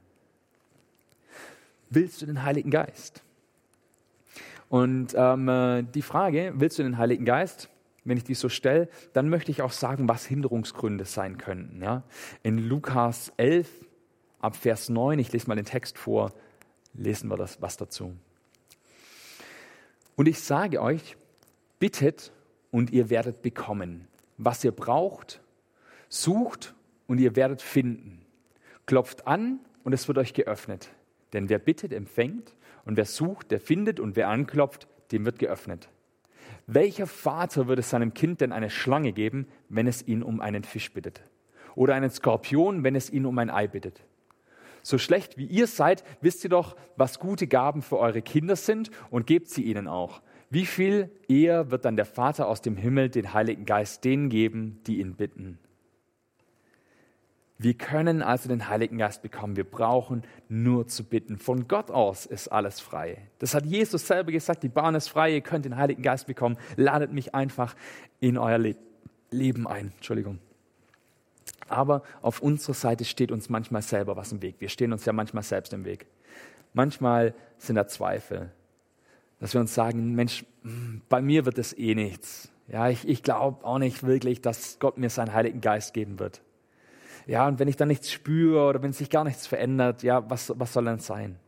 Willst 1.90 2.22
du 2.22 2.26
den 2.26 2.42
Heiligen 2.42 2.70
Geist? 2.70 3.22
Und 4.68 5.14
ähm, 5.16 5.48
äh, 5.48 5.82
die 5.82 6.02
Frage, 6.02 6.54
willst 6.56 6.78
du 6.78 6.82
den 6.82 6.98
Heiligen 6.98 7.24
Geist? 7.24 7.68
Wenn 8.04 8.16
ich 8.16 8.24
die 8.24 8.34
so 8.34 8.48
stelle, 8.48 8.88
dann 9.12 9.28
möchte 9.28 9.50
ich 9.50 9.62
auch 9.62 9.72
sagen, 9.72 10.08
was 10.08 10.24
Hinderungsgründe 10.26 11.04
sein 11.04 11.38
könnten. 11.38 11.82
Ja? 11.82 12.02
In 12.42 12.58
Lukas 12.58 13.32
11, 13.36 13.68
ab 14.40 14.56
Vers 14.56 14.88
9, 14.88 15.18
ich 15.18 15.32
lese 15.32 15.48
mal 15.48 15.56
den 15.56 15.64
Text 15.64 15.98
vor, 15.98 16.32
lesen 16.94 17.28
wir 17.28 17.36
das 17.36 17.60
was 17.60 17.76
dazu. 17.76 18.16
Und 20.16 20.26
ich 20.26 20.40
sage 20.40 20.80
euch, 20.82 21.16
bittet 21.78 22.32
und 22.70 22.90
ihr 22.90 23.10
werdet 23.10 23.42
bekommen. 23.42 24.06
Was 24.36 24.64
ihr 24.64 24.72
braucht, 24.72 25.40
sucht 26.08 26.74
und 27.06 27.18
ihr 27.18 27.36
werdet 27.36 27.62
finden. 27.62 28.24
Klopft 28.86 29.26
an 29.26 29.60
und 29.84 29.92
es 29.92 30.08
wird 30.08 30.18
euch 30.18 30.34
geöffnet. 30.34 30.90
Denn 31.32 31.48
wer 31.48 31.58
bittet, 31.58 31.92
empfängt 31.92 32.54
und 32.84 32.96
wer 32.96 33.04
sucht, 33.04 33.50
der 33.50 33.60
findet 33.60 34.00
und 34.00 34.16
wer 34.16 34.28
anklopft, 34.28 34.88
dem 35.12 35.24
wird 35.24 35.38
geöffnet. 35.38 35.88
Welcher 36.72 37.08
Vater 37.08 37.66
würde 37.66 37.82
seinem 37.82 38.14
Kind 38.14 38.40
denn 38.40 38.52
eine 38.52 38.70
Schlange 38.70 39.12
geben, 39.12 39.48
wenn 39.68 39.88
es 39.88 40.06
ihn 40.06 40.22
um 40.22 40.40
einen 40.40 40.62
Fisch 40.62 40.92
bittet? 40.92 41.20
Oder 41.74 41.96
einen 41.96 42.10
Skorpion, 42.10 42.84
wenn 42.84 42.94
es 42.94 43.10
ihn 43.10 43.26
um 43.26 43.36
ein 43.40 43.50
Ei 43.50 43.66
bittet? 43.66 44.04
So 44.82 44.96
schlecht 44.96 45.36
wie 45.36 45.46
ihr 45.46 45.66
seid, 45.66 46.04
wisst 46.20 46.44
ihr 46.44 46.50
doch, 46.50 46.76
was 46.94 47.18
gute 47.18 47.48
Gaben 47.48 47.82
für 47.82 47.98
eure 47.98 48.22
Kinder 48.22 48.54
sind 48.54 48.92
und 49.10 49.26
gebt 49.26 49.48
sie 49.48 49.64
ihnen 49.64 49.88
auch. 49.88 50.22
Wie 50.48 50.64
viel 50.64 51.10
eher 51.26 51.72
wird 51.72 51.84
dann 51.84 51.96
der 51.96 52.06
Vater 52.06 52.46
aus 52.46 52.62
dem 52.62 52.76
Himmel 52.76 53.08
den 53.08 53.34
Heiligen 53.34 53.64
Geist 53.64 54.04
denen 54.04 54.28
geben, 54.28 54.78
die 54.86 55.00
ihn 55.00 55.16
bitten? 55.16 55.58
Wir 57.62 57.74
können 57.74 58.22
also 58.22 58.48
den 58.48 58.70
Heiligen 58.70 58.96
Geist 58.96 59.20
bekommen. 59.20 59.54
Wir 59.54 59.70
brauchen 59.70 60.22
nur 60.48 60.86
zu 60.86 61.04
bitten. 61.04 61.36
Von 61.36 61.68
Gott 61.68 61.90
aus 61.90 62.24
ist 62.24 62.48
alles 62.48 62.80
frei. 62.80 63.18
Das 63.38 63.52
hat 63.54 63.66
Jesus 63.66 64.06
selber 64.06 64.32
gesagt. 64.32 64.62
Die 64.62 64.70
Bahn 64.70 64.94
ist 64.94 65.08
frei. 65.08 65.34
Ihr 65.34 65.42
könnt 65.42 65.66
den 65.66 65.76
Heiligen 65.76 66.00
Geist 66.00 66.26
bekommen. 66.26 66.56
Ladet 66.76 67.12
mich 67.12 67.34
einfach 67.34 67.76
in 68.18 68.38
euer 68.38 68.56
Le 68.56 68.76
Leben 69.30 69.68
ein. 69.68 69.92
Entschuldigung. 69.94 70.38
Aber 71.68 72.02
auf 72.22 72.40
unserer 72.40 72.72
Seite 72.72 73.04
steht 73.04 73.30
uns 73.30 73.50
manchmal 73.50 73.82
selber 73.82 74.16
was 74.16 74.32
im 74.32 74.40
Weg. 74.40 74.56
Wir 74.58 74.70
stehen 74.70 74.94
uns 74.94 75.04
ja 75.04 75.12
manchmal 75.12 75.42
selbst 75.42 75.74
im 75.74 75.84
Weg. 75.84 76.06
Manchmal 76.72 77.34
sind 77.58 77.76
da 77.76 77.86
Zweifel, 77.86 78.50
dass 79.38 79.52
wir 79.52 79.60
uns 79.60 79.74
sagen, 79.74 80.14
Mensch, 80.14 80.46
bei 81.10 81.20
mir 81.20 81.44
wird 81.44 81.58
es 81.58 81.76
eh 81.76 81.94
nichts. 81.94 82.50
Ja, 82.68 82.88
ich, 82.88 83.06
ich 83.06 83.22
glaube 83.22 83.66
auch 83.66 83.78
nicht 83.78 84.02
wirklich, 84.02 84.40
dass 84.40 84.78
Gott 84.78 84.96
mir 84.96 85.10
seinen 85.10 85.34
Heiligen 85.34 85.60
Geist 85.60 85.92
geben 85.92 86.18
wird. 86.18 86.40
Ja, 87.26 87.46
und 87.46 87.58
wenn 87.58 87.68
ich 87.68 87.76
dann 87.76 87.88
nichts 87.88 88.10
spüre 88.10 88.66
oder 88.66 88.82
wenn 88.82 88.92
sich 88.92 89.10
gar 89.10 89.24
nichts 89.24 89.46
verändert, 89.46 90.02
ja, 90.02 90.28
was, 90.30 90.52
was 90.56 90.72
soll 90.72 90.84
dann 90.84 90.98
sein? 90.98 91.38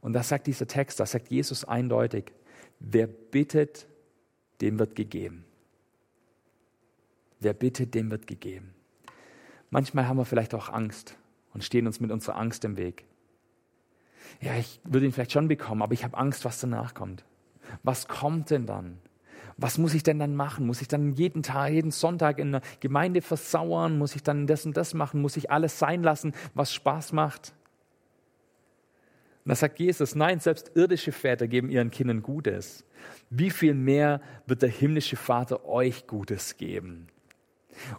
Und 0.00 0.12
das 0.12 0.28
sagt 0.28 0.46
dieser 0.46 0.66
Text, 0.66 1.00
das 1.00 1.12
sagt 1.12 1.28
Jesus 1.28 1.64
eindeutig. 1.64 2.32
Wer 2.78 3.06
bittet, 3.06 3.86
dem 4.60 4.78
wird 4.78 4.94
gegeben. 4.94 5.44
Wer 7.38 7.52
bittet, 7.52 7.94
dem 7.94 8.10
wird 8.10 8.26
gegeben. 8.26 8.74
Manchmal 9.70 10.08
haben 10.08 10.16
wir 10.16 10.24
vielleicht 10.24 10.54
auch 10.54 10.68
Angst 10.68 11.16
und 11.52 11.64
stehen 11.64 11.86
uns 11.86 12.00
mit 12.00 12.10
unserer 12.10 12.36
Angst 12.36 12.64
im 12.64 12.76
Weg. 12.76 13.04
Ja, 14.40 14.54
ich 14.56 14.80
würde 14.84 15.06
ihn 15.06 15.12
vielleicht 15.12 15.32
schon 15.32 15.48
bekommen, 15.48 15.82
aber 15.82 15.92
ich 15.92 16.04
habe 16.04 16.16
Angst, 16.16 16.44
was 16.44 16.60
danach 16.60 16.94
kommt. 16.94 17.24
Was 17.82 18.08
kommt 18.08 18.50
denn 18.50 18.66
dann? 18.66 18.98
Was 19.60 19.76
muss 19.76 19.92
ich 19.92 20.02
denn 20.02 20.18
dann 20.18 20.34
machen? 20.34 20.66
Muss 20.66 20.80
ich 20.80 20.88
dann 20.88 21.12
jeden 21.12 21.42
Tag, 21.42 21.72
jeden 21.72 21.90
Sonntag 21.90 22.38
in 22.38 22.52
der 22.52 22.62
Gemeinde 22.80 23.20
versauern? 23.20 23.98
Muss 23.98 24.16
ich 24.16 24.22
dann 24.22 24.46
das 24.46 24.64
und 24.64 24.76
das 24.76 24.94
machen? 24.94 25.20
Muss 25.20 25.36
ich 25.36 25.50
alles 25.50 25.78
sein 25.78 26.02
lassen, 26.02 26.32
was 26.54 26.72
Spaß 26.72 27.12
macht? 27.12 27.52
Und 29.44 29.50
da 29.50 29.54
sagt 29.54 29.78
Jesus, 29.78 30.14
nein, 30.14 30.40
selbst 30.40 30.72
irdische 30.74 31.12
Väter 31.12 31.46
geben 31.46 31.68
ihren 31.68 31.90
Kindern 31.90 32.22
Gutes. 32.22 32.84
Wie 33.28 33.50
viel 33.50 33.74
mehr 33.74 34.22
wird 34.46 34.62
der 34.62 34.70
himmlische 34.70 35.16
Vater 35.16 35.66
euch 35.66 36.06
Gutes 36.06 36.56
geben? 36.56 37.08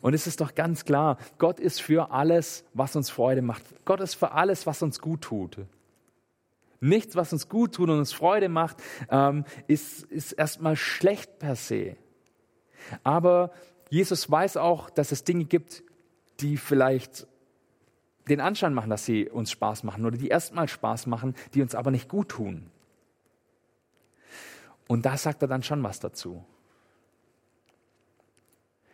Und 0.01 0.15
es 0.15 0.27
ist 0.27 0.41
doch 0.41 0.55
ganz 0.55 0.83
klar, 0.83 1.17
Gott 1.37 1.59
ist 1.59 1.81
für 1.81 2.11
alles, 2.11 2.65
was 2.73 2.95
uns 2.95 3.09
Freude 3.09 3.41
macht. 3.41 3.63
Gott 3.85 4.01
ist 4.01 4.15
für 4.15 4.31
alles, 4.31 4.65
was 4.65 4.81
uns 4.81 4.99
gut 4.99 5.21
tut. 5.21 5.57
Nichts, 6.81 7.15
was 7.15 7.31
uns 7.31 7.47
gut 7.47 7.75
tut 7.75 7.89
und 7.89 7.99
uns 7.99 8.11
Freude 8.11 8.49
macht, 8.49 8.77
ähm, 9.09 9.45
ist, 9.67 10.03
ist 10.03 10.33
erstmal 10.33 10.75
schlecht 10.75 11.37
per 11.37 11.55
se. 11.55 11.95
Aber 13.03 13.51
Jesus 13.89 14.29
weiß 14.29 14.57
auch, 14.57 14.89
dass 14.89 15.11
es 15.11 15.23
Dinge 15.23 15.45
gibt, 15.45 15.83
die 16.39 16.57
vielleicht 16.57 17.27
den 18.27 18.41
Anschein 18.41 18.73
machen, 18.73 18.89
dass 18.89 19.05
sie 19.05 19.29
uns 19.29 19.51
Spaß 19.51 19.83
machen 19.83 20.05
oder 20.05 20.17
die 20.17 20.29
erstmal 20.29 20.67
Spaß 20.67 21.05
machen, 21.05 21.35
die 21.53 21.61
uns 21.61 21.75
aber 21.75 21.91
nicht 21.91 22.09
gut 22.09 22.29
tun. 22.29 22.71
Und 24.87 25.05
da 25.05 25.17
sagt 25.17 25.43
er 25.43 25.47
dann 25.47 25.63
schon 25.63 25.83
was 25.83 25.99
dazu. 25.99 26.43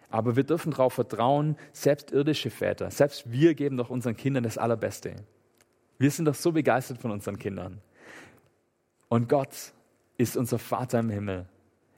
Aber 0.09 0.35
wir 0.35 0.43
dürfen 0.43 0.71
darauf 0.71 0.93
vertrauen, 0.93 1.57
selbst 1.71 2.11
irdische 2.11 2.49
Väter, 2.49 2.91
selbst 2.91 3.31
wir 3.31 3.55
geben 3.55 3.77
doch 3.77 3.89
unseren 3.89 4.15
Kindern 4.15 4.43
das 4.43 4.57
Allerbeste. 4.57 5.15
Wir 5.97 6.11
sind 6.11 6.25
doch 6.25 6.35
so 6.35 6.51
begeistert 6.51 6.99
von 6.99 7.11
unseren 7.11 7.39
Kindern. 7.39 7.81
Und 9.09 9.29
Gott 9.29 9.73
ist 10.17 10.37
unser 10.37 10.59
Vater 10.59 10.99
im 10.99 11.09
Himmel. 11.09 11.47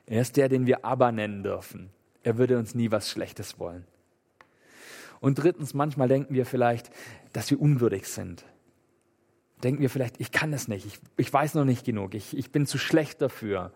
Er 0.05 0.21
ist 0.21 0.37
der, 0.37 0.49
den 0.49 0.65
wir 0.65 0.85
Abba 0.85 1.11
nennen 1.11 1.43
dürfen. 1.43 1.89
Er 2.23 2.37
würde 2.37 2.57
uns 2.57 2.75
nie 2.75 2.91
was 2.91 3.09
Schlechtes 3.09 3.59
wollen. 3.59 3.85
Und 5.19 5.35
drittens, 5.35 5.73
manchmal 5.73 6.07
denken 6.07 6.33
wir 6.33 6.45
vielleicht, 6.45 6.91
dass 7.33 7.51
wir 7.51 7.59
unwürdig 7.59 8.07
sind. 8.07 8.45
Denken 9.63 9.81
wir 9.81 9.89
vielleicht, 9.89 10.19
ich 10.21 10.31
kann 10.31 10.53
es 10.53 10.67
nicht, 10.67 10.85
ich, 10.85 10.99
ich 11.17 11.31
weiß 11.31 11.55
noch 11.55 11.65
nicht 11.65 11.85
genug, 11.85 12.13
ich, 12.15 12.37
ich 12.37 12.51
bin 12.51 12.65
zu 12.65 12.77
schlecht 12.77 13.21
dafür. 13.21 13.73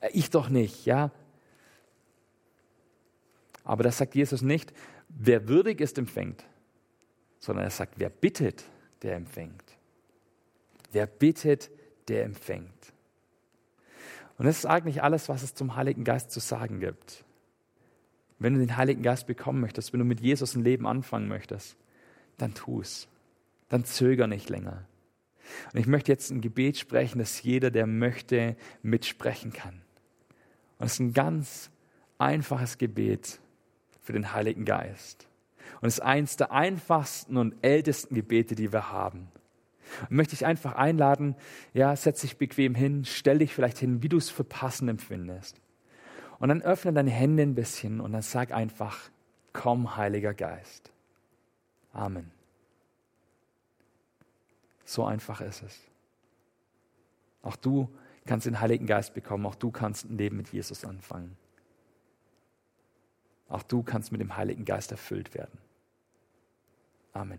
Äh, 0.00 0.10
ich 0.12 0.30
doch 0.30 0.48
nicht, 0.48 0.86
ja. 0.86 1.10
Aber 3.64 3.82
das 3.82 3.98
sagt 3.98 4.14
Jesus 4.14 4.42
nicht, 4.42 4.72
wer 5.08 5.48
würdig 5.48 5.80
ist, 5.80 5.98
empfängt, 5.98 6.44
sondern 7.38 7.64
er 7.64 7.70
sagt, 7.70 7.94
wer 7.98 8.08
bittet, 8.10 8.64
der 9.04 9.14
empfängt. 9.16 9.62
Wer 10.90 11.06
bittet, 11.06 11.70
der 12.08 12.24
empfängt. 12.24 12.92
Und 14.36 14.46
das 14.46 14.58
ist 14.58 14.66
eigentlich 14.66 15.02
alles, 15.02 15.28
was 15.28 15.42
es 15.42 15.54
zum 15.54 15.76
Heiligen 15.76 16.02
Geist 16.02 16.30
zu 16.30 16.40
sagen 16.40 16.80
gibt. 16.80 17.24
Wenn 18.38 18.54
du 18.54 18.60
den 18.60 18.76
Heiligen 18.76 19.02
Geist 19.02 19.26
bekommen 19.26 19.60
möchtest, 19.60 19.92
wenn 19.92 20.00
du 20.00 20.04
mit 20.04 20.20
Jesus 20.20 20.56
ein 20.56 20.64
Leben 20.64 20.86
anfangen 20.86 21.28
möchtest, 21.28 21.76
dann 22.36 22.54
tu 22.54 22.80
es. 22.80 23.06
Dann 23.68 23.84
zöger 23.84 24.26
nicht 24.26 24.50
länger. 24.50 24.84
Und 25.72 25.78
ich 25.78 25.86
möchte 25.86 26.10
jetzt 26.10 26.30
ein 26.30 26.40
Gebet 26.40 26.78
sprechen, 26.78 27.18
dass 27.18 27.42
jeder, 27.42 27.70
der 27.70 27.86
möchte, 27.86 28.56
mitsprechen 28.82 29.52
kann. 29.52 29.82
Und 30.78 30.86
es 30.86 30.94
ist 30.94 31.00
ein 31.00 31.12
ganz 31.12 31.70
einfaches 32.18 32.78
Gebet 32.78 33.40
für 34.00 34.12
den 34.12 34.32
Heiligen 34.32 34.64
Geist. 34.64 35.28
Und 35.80 35.88
es 35.88 35.94
ist 35.94 36.00
eines 36.00 36.36
der 36.36 36.52
einfachsten 36.52 37.36
und 37.36 37.54
ältesten 37.62 38.14
Gebete, 38.14 38.54
die 38.54 38.72
wir 38.72 38.90
haben. 38.90 39.28
Und 40.02 40.12
möchte 40.12 40.34
ich 40.34 40.46
einfach 40.46 40.74
einladen, 40.74 41.36
ja, 41.72 41.94
setz 41.94 42.22
dich 42.22 42.38
bequem 42.38 42.74
hin, 42.74 43.04
stell 43.04 43.38
dich 43.38 43.54
vielleicht 43.54 43.78
hin, 43.78 44.02
wie 44.02 44.08
du 44.08 44.16
es 44.16 44.30
für 44.30 44.44
passend 44.44 44.90
empfindest. 44.90 45.60
Und 46.38 46.48
dann 46.48 46.62
öffne 46.62 46.92
deine 46.92 47.10
Hände 47.10 47.42
ein 47.42 47.54
bisschen 47.54 48.00
und 48.00 48.12
dann 48.12 48.22
sag 48.22 48.52
einfach, 48.52 49.10
komm, 49.52 49.96
Heiliger 49.96 50.34
Geist. 50.34 50.90
Amen. 51.92 52.30
So 54.84 55.04
einfach 55.04 55.40
ist 55.40 55.62
es. 55.62 55.80
Auch 57.42 57.56
du 57.56 57.88
kannst 58.26 58.46
den 58.46 58.60
Heiligen 58.60 58.86
Geist 58.86 59.14
bekommen, 59.14 59.46
auch 59.46 59.54
du 59.54 59.70
kannst 59.70 60.10
ein 60.10 60.18
Leben 60.18 60.36
mit 60.36 60.48
Jesus 60.48 60.84
anfangen. 60.84 61.36
Auch 63.54 63.62
du 63.62 63.84
kannst 63.84 64.10
mit 64.10 64.20
dem 64.20 64.36
Heiligen 64.36 64.64
Geist 64.64 64.90
erfüllt 64.90 65.32
werden. 65.32 65.56
Amen. 67.12 67.38